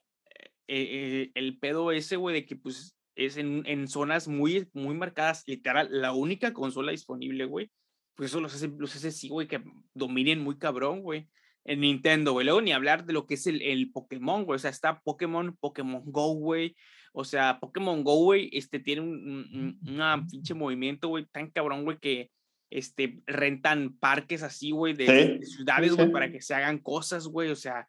eh, 0.66 1.28
eh, 1.28 1.30
el 1.34 1.58
pedo 1.58 1.92
ese, 1.92 2.16
güey, 2.16 2.34
de 2.34 2.46
que 2.46 2.56
pues 2.56 2.95
es 3.16 3.36
en, 3.38 3.64
en, 3.66 3.88
zonas 3.88 4.28
muy, 4.28 4.68
muy 4.74 4.94
marcadas, 4.94 5.42
literal, 5.46 5.88
la 5.90 6.12
única 6.12 6.52
consola 6.52 6.92
disponible, 6.92 7.46
güey. 7.46 7.70
Pues 8.14 8.30
eso 8.30 8.40
los 8.40 8.54
hace, 8.54 8.68
los 8.68 8.94
hace 8.94 9.10
sí, 9.10 9.28
güey, 9.28 9.48
que 9.48 9.62
dominen 9.94 10.40
muy 10.40 10.58
cabrón, 10.58 11.02
güey. 11.02 11.28
En 11.64 11.80
Nintendo, 11.80 12.32
güey. 12.32 12.44
Luego 12.44 12.60
ni 12.60 12.72
hablar 12.72 13.04
de 13.04 13.12
lo 13.12 13.26
que 13.26 13.34
es 13.34 13.46
el, 13.46 13.60
el 13.60 13.90
Pokémon, 13.90 14.44
güey. 14.44 14.56
O 14.56 14.58
sea, 14.58 14.70
está 14.70 15.00
Pokémon, 15.00 15.56
Pokémon 15.56 16.02
Go, 16.06 16.34
güey. 16.34 16.76
O 17.12 17.24
sea, 17.24 17.58
Pokémon 17.58 18.04
Go, 18.04 18.16
güey, 18.24 18.50
este 18.52 18.78
tiene 18.78 19.00
un, 19.00 19.08
un, 19.08 19.90
una 19.90 20.24
pinche 20.30 20.52
movimiento, 20.52 21.08
güey, 21.08 21.24
tan 21.32 21.50
cabrón, 21.50 21.84
güey, 21.84 21.98
que 21.98 22.30
este, 22.68 23.22
rentan 23.26 23.96
parques 23.98 24.42
así, 24.42 24.70
güey, 24.70 24.92
de, 24.92 25.40
ciudades, 25.42 25.96
güey, 25.96 26.12
para 26.12 26.30
que 26.30 26.42
se 26.42 26.54
hagan 26.54 26.78
cosas, 26.78 27.26
güey, 27.26 27.50
o 27.50 27.56
sea, 27.56 27.88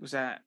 o 0.00 0.06
sea, 0.06 0.42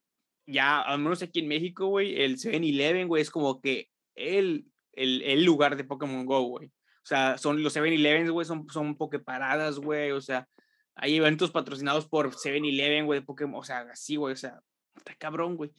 ya, 0.47 0.81
al 0.81 0.99
menos 0.99 1.21
aquí 1.21 1.39
en 1.39 1.47
México, 1.47 1.85
güey, 1.85 2.19
el 2.19 2.37
7-Eleven, 2.37 3.07
güey, 3.07 3.21
es 3.21 3.29
como 3.29 3.61
que 3.61 3.89
el, 4.15 4.65
el, 4.93 5.21
el 5.21 5.43
lugar 5.43 5.75
de 5.75 5.83
Pokémon 5.83 6.25
Go, 6.25 6.41
güey. 6.41 6.67
O 6.67 7.07
sea, 7.07 7.37
son 7.37 7.61
los 7.61 7.75
7-Elevens, 7.75 8.31
güey, 8.31 8.47
son, 8.47 8.67
son 8.69 8.95
güey, 8.95 10.11
o 10.11 10.21
sea, 10.21 10.47
hay 10.95 11.17
eventos 11.17 11.51
patrocinados 11.51 12.07
por 12.07 12.31
7-Eleven, 12.33 13.05
güey, 13.05 13.19
de 13.19 13.25
Pokémon, 13.25 13.59
o 13.59 13.63
sea, 13.63 13.81
así, 13.91 14.15
güey, 14.15 14.33
o 14.33 14.37
sea, 14.37 14.59
está 14.95 15.13
cabrón, 15.13 15.55
güey. 15.55 15.71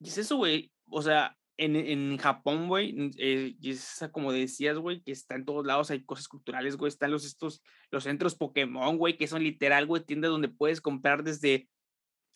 Y 0.00 0.08
es 0.08 0.18
eso, 0.18 0.36
güey, 0.36 0.70
o 0.90 1.00
sea, 1.00 1.34
en, 1.56 1.76
en 1.76 2.18
Japón, 2.18 2.68
güey, 2.68 2.94
eh, 3.16 3.56
es 3.62 4.04
como 4.12 4.32
decías, 4.32 4.76
güey, 4.76 5.00
que 5.02 5.12
está 5.12 5.36
en 5.36 5.46
todos 5.46 5.64
lados, 5.64 5.90
hay 5.90 6.04
cosas 6.04 6.28
culturales, 6.28 6.76
güey, 6.76 6.90
están 6.90 7.10
los 7.10 7.24
estos, 7.24 7.62
los 7.90 8.04
centros 8.04 8.34
Pokémon, 8.34 8.98
güey, 8.98 9.16
que 9.16 9.28
son 9.28 9.42
literal, 9.42 9.86
güey, 9.86 10.04
tiendas 10.04 10.30
donde 10.30 10.48
puedes 10.48 10.82
comprar 10.82 11.22
desde 11.24 11.70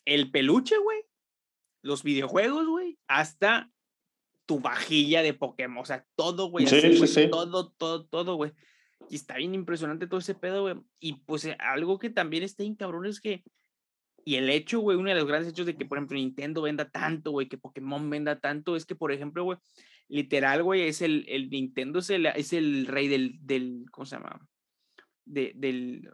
el 0.05 0.31
peluche, 0.31 0.77
güey, 0.79 1.03
los 1.83 2.01
videojuegos, 2.01 2.67
güey, 2.67 2.97
hasta 3.07 3.69
tu 4.51 4.59
vajilla 4.59 5.21
de 5.21 5.33
Pokémon, 5.33 5.81
o 5.81 5.85
sea, 5.85 6.05
todo, 6.17 6.49
güey, 6.49 6.65
todo, 7.29 7.71
todo, 7.71 8.05
todo, 8.05 8.35
güey. 8.35 8.51
Y 9.09 9.15
está 9.15 9.37
bien 9.37 9.55
impresionante 9.55 10.07
todo 10.07 10.19
ese 10.19 10.35
pedo, 10.35 10.63
güey. 10.63 10.75
Y 10.99 11.13
pues 11.23 11.45
eh, 11.45 11.55
algo 11.57 11.97
que 11.99 12.09
también 12.09 12.43
está 12.43 12.63
bien 12.63 12.75
cabrón 12.75 13.05
es 13.05 13.21
que 13.21 13.45
y 14.25 14.35
el 14.35 14.49
hecho, 14.49 14.81
güey, 14.81 14.97
uno 14.97 15.07
de 15.07 15.15
los 15.15 15.25
grandes 15.25 15.53
hechos 15.53 15.65
de 15.65 15.77
que, 15.77 15.85
por 15.85 15.97
ejemplo, 15.97 16.17
Nintendo 16.17 16.61
venda 16.63 16.89
tanto, 16.89 17.31
güey, 17.31 17.47
que 17.47 17.57
Pokémon 17.57 18.09
venda 18.09 18.41
tanto, 18.41 18.75
es 18.75 18.85
que, 18.85 18.93
por 18.93 19.13
ejemplo, 19.13 19.45
güey, 19.45 19.57
literal, 20.09 20.63
güey, 20.63 20.81
es 20.81 21.01
el, 21.01 21.23
el 21.29 21.49
Nintendo 21.49 21.99
es 21.99 22.09
el, 22.09 22.25
es 22.25 22.51
el 22.51 22.87
rey 22.87 23.07
del, 23.07 23.39
del, 23.41 23.85
¿cómo 23.89 24.05
se 24.05 24.17
llama? 24.17 24.45
De, 25.23 25.53
del, 25.55 26.11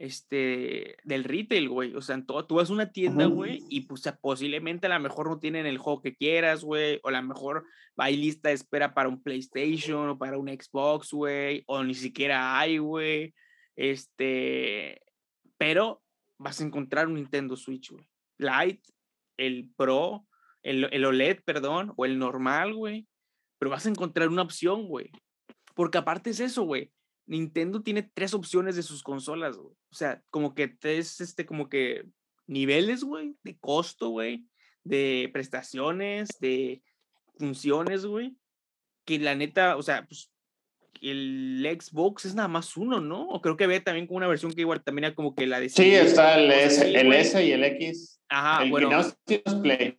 este, 0.00 0.96
del 1.04 1.24
retail, 1.24 1.68
güey. 1.68 1.94
O 1.94 2.00
sea, 2.00 2.14
en 2.14 2.24
todo, 2.24 2.46
tú 2.46 2.54
vas 2.54 2.70
a 2.70 2.72
una 2.72 2.90
tienda, 2.90 3.26
güey, 3.26 3.62
y 3.68 3.82
pues 3.82 4.02
posiblemente 4.22 4.86
a 4.86 4.90
lo 4.90 4.98
mejor 4.98 5.28
no 5.28 5.38
tienen 5.38 5.66
el 5.66 5.76
juego 5.76 6.00
que 6.00 6.16
quieras, 6.16 6.64
güey, 6.64 6.98
o 7.02 7.08
a 7.08 7.12
lo 7.12 7.22
mejor 7.22 7.66
hay 7.98 8.16
lista 8.16 8.48
de 8.48 8.54
espera 8.54 8.94
para 8.94 9.10
un 9.10 9.22
PlayStation 9.22 10.08
o 10.08 10.18
para 10.18 10.38
un 10.38 10.48
Xbox, 10.48 11.12
güey, 11.12 11.64
o 11.66 11.84
ni 11.84 11.94
siquiera 11.94 12.58
hay, 12.58 12.78
güey. 12.78 13.34
Este, 13.76 15.02
pero 15.58 16.02
vas 16.38 16.62
a 16.62 16.64
encontrar 16.64 17.06
un 17.06 17.14
Nintendo 17.14 17.54
Switch, 17.54 17.90
güey. 17.90 18.08
Lite, 18.38 18.82
el 19.36 19.70
Pro, 19.76 20.26
el, 20.62 20.88
el 20.92 21.04
OLED, 21.04 21.40
perdón, 21.44 21.92
o 21.96 22.06
el 22.06 22.18
normal, 22.18 22.72
güey. 22.72 23.06
Pero 23.58 23.70
vas 23.70 23.84
a 23.84 23.90
encontrar 23.90 24.30
una 24.30 24.42
opción, 24.42 24.88
güey. 24.88 25.10
Porque 25.74 25.98
aparte 25.98 26.30
es 26.30 26.40
eso, 26.40 26.62
güey. 26.62 26.90
Nintendo 27.26 27.82
tiene 27.82 28.02
tres 28.02 28.32
opciones 28.32 28.76
de 28.76 28.82
sus 28.82 29.02
consolas, 29.02 29.58
güey. 29.58 29.76
O 29.90 29.94
sea, 29.94 30.22
como 30.30 30.54
que 30.54 30.68
tres, 30.68 31.20
este, 31.20 31.46
como 31.46 31.68
que 31.68 32.04
niveles, 32.46 33.04
güey, 33.04 33.36
de 33.42 33.58
costo, 33.58 34.10
güey, 34.10 34.46
de 34.84 35.30
prestaciones, 35.32 36.28
de 36.40 36.82
funciones, 37.38 38.06
güey. 38.06 38.36
Que 39.04 39.18
la 39.18 39.34
neta, 39.34 39.76
o 39.76 39.82
sea, 39.82 40.06
pues 40.06 40.30
el 41.00 41.66
Xbox 41.80 42.26
es 42.26 42.34
nada 42.34 42.48
más 42.48 42.76
uno, 42.76 43.00
¿no? 43.00 43.26
O 43.28 43.40
creo 43.40 43.56
que 43.56 43.66
ve 43.66 43.80
también 43.80 44.06
como 44.06 44.18
una 44.18 44.28
versión 44.28 44.52
que 44.52 44.60
igual 44.60 44.82
también 44.82 45.06
era 45.06 45.14
como 45.14 45.34
que 45.34 45.46
la 45.46 45.60
de... 45.60 45.68
Sí, 45.68 45.90
está 45.94 46.38
el 46.38 46.50
S, 46.50 46.86
el 46.86 47.12
S 47.12 47.44
y 47.44 47.52
el 47.52 47.64
X. 47.64 48.20
Ajá, 48.28 48.62
el 48.62 48.70
bueno. 48.70 48.90
Que 49.26 49.42
no 49.46 49.62
Play. 49.62 49.96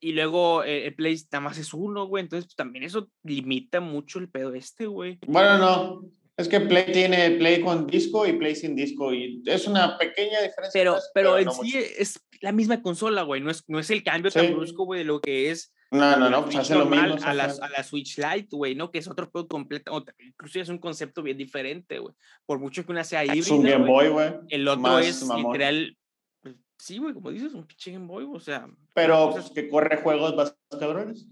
Y 0.00 0.12
luego 0.12 0.64
eh, 0.64 0.86
el 0.86 0.94
Play 0.94 1.16
nada 1.30 1.40
más 1.40 1.58
es 1.58 1.74
uno, 1.74 2.06
güey. 2.06 2.22
Entonces 2.22 2.46
pues, 2.46 2.56
también 2.56 2.84
eso 2.84 3.10
limita 3.22 3.80
mucho 3.80 4.18
el 4.18 4.30
pedo 4.30 4.54
este, 4.54 4.86
güey. 4.86 5.18
Bueno, 5.26 5.58
no. 5.58 6.10
Es 6.38 6.48
que 6.48 6.60
Play 6.60 6.92
tiene 6.92 7.32
Play 7.32 7.60
con 7.60 7.86
disco 7.86 8.26
y 8.26 8.32
Play 8.32 8.54
sin 8.54 8.74
disco 8.74 9.12
y 9.12 9.42
es 9.44 9.66
una 9.66 9.98
pequeña 9.98 10.40
diferencia. 10.40 10.70
Pero, 10.72 10.96
pero, 11.12 11.36
en 11.36 11.50
sí 11.52 11.76
es 11.76 12.20
la 12.40 12.52
misma 12.52 12.80
consola, 12.80 13.22
güey. 13.22 13.40
No 13.40 13.50
es, 13.50 13.64
no 13.68 13.78
es 13.78 13.90
el 13.90 14.02
cambio 14.02 14.30
tan 14.30 14.54
brusco, 14.54 14.84
güey, 14.84 15.00
de 15.00 15.04
lo 15.04 15.20
que 15.20 15.50
es 15.50 15.74
no, 15.90 16.16
no, 16.18 16.28
no, 16.28 16.44
pues 16.44 16.56
hace 16.56 16.74
lo 16.74 16.84
mismo. 16.84 17.16
A 17.24 17.32
la, 17.32 17.44
a 17.44 17.68
la 17.68 17.82
Switch 17.82 18.18
Lite, 18.18 18.54
güey, 18.54 18.74
¿no? 18.74 18.90
Que 18.90 18.98
es 18.98 19.08
otro 19.08 19.28
juego 19.30 19.48
completo, 19.48 20.04
incluso 20.18 20.60
es 20.60 20.68
un 20.68 20.78
concepto 20.78 21.22
bien 21.22 21.38
diferente, 21.38 21.98
güey. 21.98 22.14
Por 22.44 22.58
mucho 22.58 22.84
que 22.84 22.92
una 22.92 23.04
sea 23.04 23.24
híbrida. 23.24 23.40
Es 23.40 23.50
un 23.50 23.62
Game 23.62 23.86
Boy, 23.86 24.08
güey. 24.08 24.34
El 24.50 24.68
otro 24.68 24.98
es 24.98 25.26
literal. 25.26 25.96
Pues, 26.42 26.56
sí, 26.78 26.98
güey, 26.98 27.14
como 27.14 27.30
dices, 27.30 27.54
un 27.54 27.66
pinche 27.66 27.92
Game 27.92 28.06
Boy, 28.06 28.28
o 28.30 28.40
sea. 28.40 28.68
Pero 28.94 29.30
pues, 29.30 29.50
que 29.50 29.68
corre 29.68 29.96
juegos 29.96 30.36
bastante 30.36 30.78
cabrones. 30.78 31.26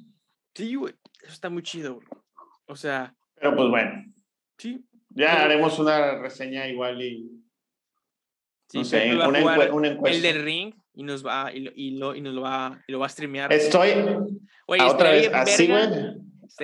Sí, 0.55 0.75
güey, 0.75 0.95
eso 1.23 1.33
está 1.33 1.51
muy 1.51 1.63
chido, 1.63 1.97
güey. 1.97 2.07
O 2.67 2.77
sea. 2.77 3.15
Pero 3.35 3.55
pues 3.55 3.69
bueno. 3.69 4.05
Sí. 4.57 4.83
Ya 5.17 5.43
haremos 5.43 5.79
una 5.79 6.19
reseña 6.19 6.69
igual 6.69 7.01
y. 7.03 7.43
Sí, 8.69 8.79
no 8.79 8.85
sé, 8.85 9.15
una, 9.15 9.29
una, 9.29 9.89
encuesta. 9.89 10.17
El 10.17 10.23
de 10.23 10.33
Ring 10.43 10.75
y 10.93 11.05
nos 11.05 11.25
va 11.25 11.53
y 11.53 11.61
lo, 11.61 11.71
y 11.75 11.91
lo, 11.93 12.15
y 12.15 12.21
nos 12.21 12.35
lo 12.35 12.43
va 12.43 12.83
y 12.87 12.93
lo 12.93 12.99
va 12.99 13.07
a 13.07 13.09
streamear. 13.09 13.53
Estoy 13.53 13.93
Oye, 14.67 14.83
otra 14.83 15.11
vez 15.11 15.31
así, 15.33 15.69
güey. 15.69 15.83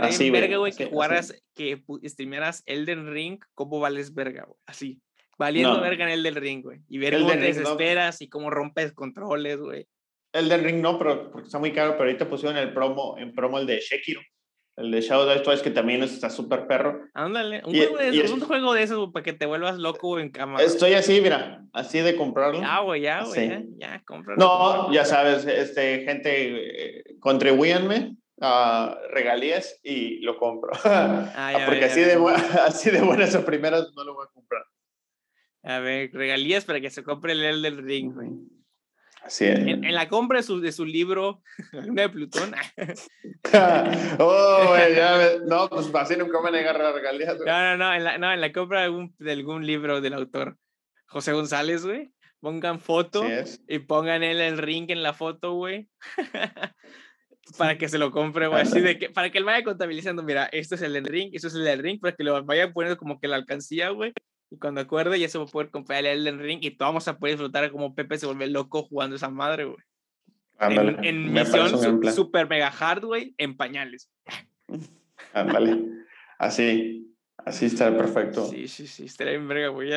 Así, 0.01 0.31
verga, 0.31 0.57
güey, 0.57 0.73
que 0.73 0.87
jugaras, 0.87 1.35
que 1.55 1.83
streamearas 2.05 2.63
Elden 2.67 3.13
Ring, 3.13 3.39
¿cómo 3.55 3.81
vales 3.81 4.15
verga, 4.15 4.45
güey? 4.45 4.59
Así. 4.67 5.01
Valiendo 5.39 5.81
verga 5.81 6.05
en 6.05 6.11
Elden 6.11 6.35
Ring, 6.35 6.63
güey. 6.63 6.81
Y 6.89 6.99
ver 6.99 7.19
cómo 7.19 7.31
te 7.31 7.39
desesperas 7.39 8.21
y 8.21 8.29
cómo 8.29 8.51
rompes 8.51 8.93
controles, 8.93 9.59
güey. 9.59 9.87
Elden 10.33 10.65
Ring 10.65 10.81
no, 10.81 10.99
pero 10.99 11.31
porque 11.31 11.47
está 11.47 11.59
muy 11.59 11.73
caro, 11.73 11.93
pero 11.93 12.05
ahorita 12.05 12.29
pusieron 12.29 12.57
el 12.59 12.73
promo, 12.73 13.17
en 13.19 13.35
promo 13.35 13.59
el 13.59 13.67
de 13.67 13.81
Shekiro. 13.81 14.21
El 14.77 14.91
de 14.91 15.03
Shadow 15.03 15.27
the 15.27 15.53
es 15.53 15.61
que 15.61 15.71
también 15.71 16.03
está 16.03 16.31
súper 16.31 16.67
perro. 16.67 17.03
Ándale, 17.13 17.63
un, 17.67 17.75
juego 17.75 17.99
de 17.99 18.09
esos, 18.09 18.31
un 18.31 18.41
juego 18.41 18.73
de 18.73 18.83
esos 18.83 19.13
para 19.13 19.23
que 19.23 19.35
te 19.35 19.45
vuelvas 19.45 19.77
loco 19.77 20.19
en 20.19 20.31
cama. 20.31 20.63
Estoy 20.63 20.95
así, 20.95 21.21
mira, 21.21 21.65
así 21.75 22.01
de 22.01 22.17
comprarlo. 22.17 22.61
Ya, 22.61 22.81
güey, 22.81 23.03
ya, 23.03 23.23
güey, 23.25 23.49
ya, 23.49 23.63
ya, 23.77 24.05
No, 24.39 24.91
ya 24.91 25.05
sabes, 25.05 25.45
este, 25.45 26.05
gente, 26.05 26.97
eh, 26.97 27.05
contribuyanme 27.21 28.17
a 28.41 28.99
regalías 29.11 29.79
y 29.83 30.21
lo 30.21 30.39
compro. 30.39 30.71
Ah, 30.85 31.53
Porque 31.67 31.85
así, 31.85 32.01
De, 32.01 32.15
así 32.67 32.91
de 32.91 33.03
buenas 33.03 33.35
o 33.35 33.45
primeras 33.45 33.93
no 33.95 34.05
lo 34.05 34.15
voy 34.15 34.25
a 34.27 34.33
comprar. 34.33 34.63
A 35.65 35.81
ver, 35.81 36.11
regalías 36.13 36.65
para 36.65 36.81
que 36.81 36.91
se 36.91 37.05
compre 37.05 37.33
el 37.33 37.45
Elden 37.45 37.87
Ring, 37.87 38.15
güey. 38.15 38.31
Así 39.25 39.45
es. 39.45 39.59
En, 39.59 39.95
la 39.95 40.09
compra 40.09 40.39
de 40.39 40.43
su, 40.43 40.61
de 40.61 40.73
su 40.73 40.85
libro, 40.85 41.43
Luna 41.73 42.03
de 42.03 42.09
Plutón. 42.09 42.53
oh, 44.19 44.77
ya 44.95 45.39
no, 45.47 45.69
pues 45.69 45.91
así 45.95 46.17
nunca 46.17 46.41
me 46.41 46.51
negar 46.51 46.79
la 46.79 46.93
regalía. 46.93 47.35
No, 47.35 47.45
no, 47.45 47.77
no 47.77 47.95
en, 47.95 48.05
la, 48.05 48.19
no, 48.19 48.33
en 48.33 48.41
la 48.41 48.53
compra 48.53 48.81
de 48.81 48.87
algún, 48.87 49.15
de 49.19 49.33
algún 49.33 49.67
libro 49.67 50.01
del 50.01 50.15
autor 50.15 50.57
José 51.07 51.33
González, 51.33 51.85
güey. 51.85 52.11
Pongan 52.41 52.81
foto 52.81 53.25
y 53.69 53.79
pongan 53.79 54.25
él 54.25 54.41
el 54.41 54.59
ring 54.59 54.91
en 54.91 55.05
la 55.05 55.13
foto, 55.13 55.53
güey. 55.53 55.89
para 57.57 57.79
que 57.79 57.89
se 57.89 57.99
lo 57.99 58.11
compre, 58.11 58.49
güey. 58.49 58.63
Así 58.63 58.81
de 58.81 58.99
que, 58.99 59.11
para 59.11 59.31
que 59.31 59.39
él 59.39 59.45
vaya 59.45 59.63
contabilizando, 59.63 60.25
mira, 60.25 60.47
esto 60.47 60.75
es 60.75 60.83
el 60.83 60.95
del 60.95 61.05
ring, 61.05 61.31
esto 61.33 61.47
es 61.47 61.55
el 61.55 61.63
del 61.63 61.79
ring, 61.79 62.01
para 62.01 62.17
que 62.17 62.25
lo 62.25 62.43
vaya 62.45 62.73
poniendo 62.73 62.99
como 62.99 63.21
que 63.21 63.29
la 63.29 63.37
alcancía, 63.37 63.91
güey. 63.91 64.13
Y 64.53 64.59
cuando 64.59 64.83
acuerde, 64.83 65.19
ya 65.19 65.31
se 65.31 65.39
va 65.39 65.45
a 65.45 65.47
poder 65.47 65.71
comprar 65.71 66.01
el 66.01 66.27
Elden 66.27 66.39
Ring 66.39 66.59
y 66.61 66.73
todos 66.73 66.91
vamos 66.91 67.09
a 67.09 67.19
poder 67.19 67.37
disfrutar 67.37 67.71
como 67.73 67.95
Pepe 67.95 68.19
se 68.19 68.27
vuelve 68.27 68.49
loco 68.49 68.83
jugando 68.83 69.17
esa 69.17 69.31
madre, 69.31 69.65
güey. 69.65 69.79
en, 70.61 71.03
en 71.03 71.33
misión 71.33 72.03
super 72.13 72.47
mega 72.51 72.69
hard, 72.69 73.03
güey, 73.03 73.35
en 73.39 73.57
pañales. 73.57 74.11
Ándale. 75.33 75.81
Así, 76.39 77.17
así 77.39 77.65
está 77.65 77.97
perfecto. 77.97 78.45
Sí, 78.45 78.69
sí, 78.69 78.87
sí, 78.87 79.07
estaría 79.07 79.33
en 79.33 79.49
verga, 79.49 79.69
güey. 79.69 79.91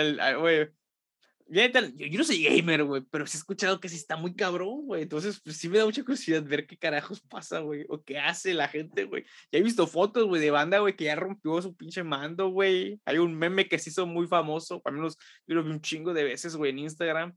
Yo, 1.47 1.61
yo, 1.61 2.17
no 2.17 2.23
soy 2.23 2.43
gamer, 2.43 2.83
güey, 2.83 3.03
pero 3.11 3.27
sí 3.27 3.37
he 3.37 3.39
escuchado 3.39 3.79
que 3.79 3.87
sí 3.87 3.95
está 3.95 4.17
muy 4.17 4.33
cabrón, 4.33 4.85
güey. 4.85 5.03
Entonces, 5.03 5.39
pues, 5.43 5.57
sí 5.57 5.69
me 5.69 5.77
da 5.77 5.85
mucha 5.85 6.01
curiosidad 6.01 6.43
ver 6.43 6.65
qué 6.65 6.75
carajos 6.75 7.21
pasa, 7.21 7.59
güey, 7.59 7.85
o 7.87 8.03
qué 8.03 8.17
hace 8.17 8.55
la 8.55 8.67
gente, 8.67 9.03
güey. 9.03 9.23
Ya 9.51 9.59
he 9.59 9.61
visto 9.63 9.85
fotos, 9.85 10.25
güey, 10.25 10.41
de 10.41 10.49
banda, 10.49 10.79
güey, 10.79 10.95
que 10.95 11.03
ya 11.05 11.15
rompió 11.15 11.61
su 11.61 11.75
pinche 11.75 12.03
mando, 12.03 12.49
güey. 12.49 12.99
Hay 13.05 13.19
un 13.19 13.35
meme 13.35 13.67
que 13.67 13.77
se 13.77 13.91
hizo 13.91 14.07
muy 14.07 14.27
famoso, 14.27 14.81
al 14.85 14.93
menos 14.93 15.17
yo 15.45 15.55
lo 15.55 15.63
vi 15.63 15.69
un 15.69 15.81
chingo 15.81 16.13
de 16.13 16.23
veces, 16.23 16.55
güey, 16.55 16.71
en 16.71 16.79
Instagram, 16.79 17.35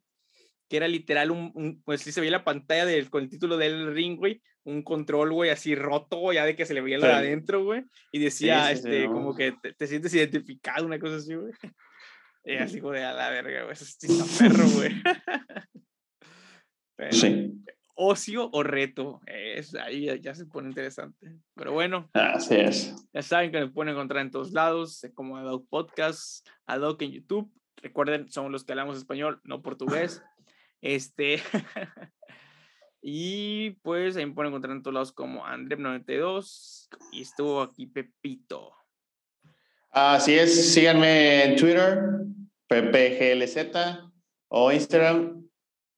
que 0.71 0.79
era 0.79 0.89
literal 0.89 1.31
un, 1.31 1.83
pues 1.85 2.01
sí 2.01 2.11
se 2.11 2.21
veía 2.21 2.33
la 2.33 2.45
pantalla 2.45 2.87
del, 2.87 3.11
con 3.11 3.23
el 3.23 3.29
título 3.29 3.59
del 3.59 3.93
ring, 3.95 4.17
güey, 4.17 4.41
un 4.65 4.83
control, 4.83 5.33
güey, 5.33 5.51
así 5.51 5.75
roto, 5.75 6.33
ya 6.33 6.47
de 6.47 6.57
que 6.57 6.65
se 6.65 6.73
le 6.73 6.81
veía 6.81 6.99
lo 6.99 7.07
de 7.07 7.13
adentro, 7.13 7.63
güey, 7.63 7.85
y 8.13 8.21
decía, 8.21 8.73
este, 8.73 9.07
como 9.07 9.35
que 9.35 9.53
te, 9.53 9.75
te 9.75 9.87
sientes 9.87 10.15
identificado, 10.15 10.87
una 10.87 10.99
cosa 10.99 11.17
así, 11.17 11.35
güey. 11.35 11.53
Y 12.49 12.57
así 12.57 12.81
de 12.81 13.05
a 13.05 13.13
la 13.13 13.29
verga, 13.29 13.65
güey. 13.65 13.75
Eso 13.75 13.85
es 13.85 14.39
perro, 14.39 14.67
güey. 14.71 14.91
sí. 17.11 17.63
Ocio 17.95 18.49
o 18.51 18.63
reto. 18.63 19.21
Es, 19.27 19.75
ahí 19.75 20.09
ya 20.23 20.35
se 20.35 20.47
pone 20.47 20.69
interesante. 20.69 21.37
Pero 21.55 21.73
bueno. 21.73 22.09
Así 22.15 22.55
es. 22.55 23.07
Ya 23.13 23.21
saben 23.21 23.53
que 23.53 23.61
me 23.61 23.69
pueden 23.69 23.93
encontrar 23.93 24.23
en 24.23 24.31
todos 24.31 24.53
lados, 24.53 25.07
como 25.15 25.37
Adoc 25.37 25.69
Podcast, 25.69 26.49
Adoc 26.67 27.03
en 27.03 27.13
YouTube. 27.13 27.53
Recuerden, 27.83 28.31
somos 28.31 28.51
los 28.51 28.65
que 28.65 28.73
hablamos 28.73 28.97
español, 28.97 29.41
no 29.45 29.63
portugués. 29.63 30.23
Este. 30.81 31.43
y 33.03 33.71
pues 33.83 34.17
ahí 34.17 34.25
me 34.25 34.33
pueden 34.33 34.53
encontrar 34.53 34.77
en 34.77 34.83
todos 34.83 34.95
lados 34.95 35.13
como 35.13 35.45
Andrep92. 35.45 36.89
Y 37.13 37.23
estuvo 37.23 37.61
aquí 37.61 37.87
Pepito. 37.87 38.73
Así 39.91 40.35
es, 40.35 40.73
síganme 40.73 41.45
en 41.45 41.57
Twitter, 41.57 41.99
PPGLZ, 42.69 43.57
o 44.49 44.71
Instagram, 44.71 45.49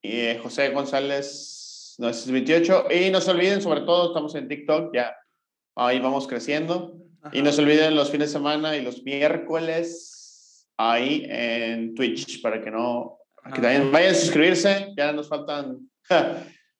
y 0.01 0.19
eh, 0.19 0.39
José 0.41 0.69
González 0.69 1.95
928. 1.99 2.85
Y 2.91 3.09
no 3.11 3.21
se 3.21 3.31
olviden, 3.31 3.61
sobre 3.61 3.81
todo, 3.81 4.07
estamos 4.07 4.33
en 4.35 4.47
TikTok, 4.47 4.93
ya 4.93 5.15
ahí 5.75 5.99
vamos 5.99 6.27
creciendo. 6.27 6.97
Y 7.33 7.41
no 7.41 7.51
se 7.51 7.61
olviden 7.61 7.95
los 7.95 8.09
fines 8.09 8.29
de 8.29 8.33
semana 8.33 8.75
y 8.75 8.81
los 8.81 9.03
miércoles 9.03 10.67
ahí 10.77 11.25
en 11.29 11.93
Twitch 11.93 12.41
para 12.41 12.61
que 12.61 12.71
no, 12.71 13.19
que 13.53 13.61
también 13.61 13.91
vayan 13.91 14.11
a 14.11 14.17
suscribirse, 14.17 14.93
ya 14.97 15.11
nos 15.11 15.29
faltan 15.29 15.87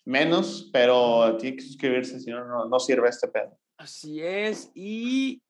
menos, 0.06 0.70
pero 0.74 1.38
tiene 1.38 1.58
que 1.58 1.64
suscribirse, 1.64 2.20
si 2.20 2.32
no, 2.32 2.66
no 2.66 2.80
sirve 2.80 3.10
este 3.10 3.28
pedo. 3.28 3.56
Así 3.78 4.22
es, 4.22 4.72
y 4.74 5.44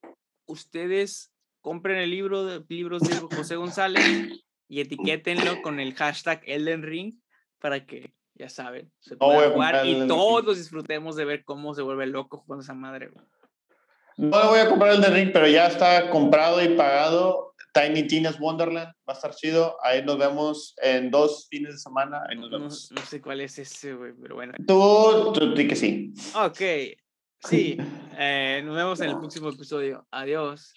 ustedes 0.46 1.31
compren 1.62 1.98
el 1.98 2.10
libro 2.10 2.44
de 2.46 2.64
libros 2.68 3.02
de 3.04 3.16
José 3.16 3.56
González 3.56 4.04
y 4.68 4.82
etiquétenlo 4.82 5.62
con 5.62 5.80
el 5.80 5.94
hashtag 5.94 6.42
Elden 6.46 6.84
Ring 6.84 7.16
para 7.60 7.86
que, 7.86 8.14
ya 8.36 8.50
saben, 8.50 8.92
se 9.00 9.16
pueda 9.16 9.52
jugar 9.52 9.86
y 9.86 10.08
todos 10.08 10.58
disfrutemos 10.58 11.16
de 11.16 11.26
ver 11.26 11.44
cómo 11.44 11.74
se 11.74 11.82
vuelve 11.82 12.08
loco 12.08 12.40
jugando 12.40 12.64
esa 12.64 12.74
madre. 12.74 13.12
No 14.18 14.50
voy 14.50 14.60
a 14.60 14.70
comprar 14.70 14.94
el 14.94 15.02
de 15.02 15.10
Ring, 15.10 15.32
pero 15.32 15.48
ya 15.48 15.68
está 15.68 16.10
comprado 16.10 16.64
y 16.64 16.76
pagado. 16.76 17.52
Tiny 17.74 18.06
Tina's 18.08 18.40
Wonderland 18.40 18.90
va 19.08 19.14
a 19.14 19.14
estar 19.14 19.34
chido. 19.34 19.78
Ahí 19.84 20.04
nos 20.04 20.18
vemos 20.18 20.76
en 20.82 21.10
dos 21.10 21.48
fines 21.50 21.74
de 21.74 21.80
semana. 21.80 22.22
Ahí 22.30 22.38
nos 22.38 22.52
vemos. 22.52 22.92
No, 22.92 23.02
sé 23.02 23.22
cuál 23.22 23.42
es 23.42 23.58
ese, 23.60 23.94
güey, 23.94 24.12
pero 24.22 24.36
bueno. 24.36 24.54
Tú, 24.68 25.32
tú 25.34 25.56
di 25.56 25.68
que 25.68 25.76
sí. 25.76 26.14
Ok, 26.36 26.60
sí. 27.48 27.78
Eh, 28.18 28.62
nos 28.66 28.76
vemos 28.76 29.00
en 29.00 29.10
el 29.12 29.18
próximo 29.18 29.50
episodio. 29.50 30.06
Adiós. 30.12 30.74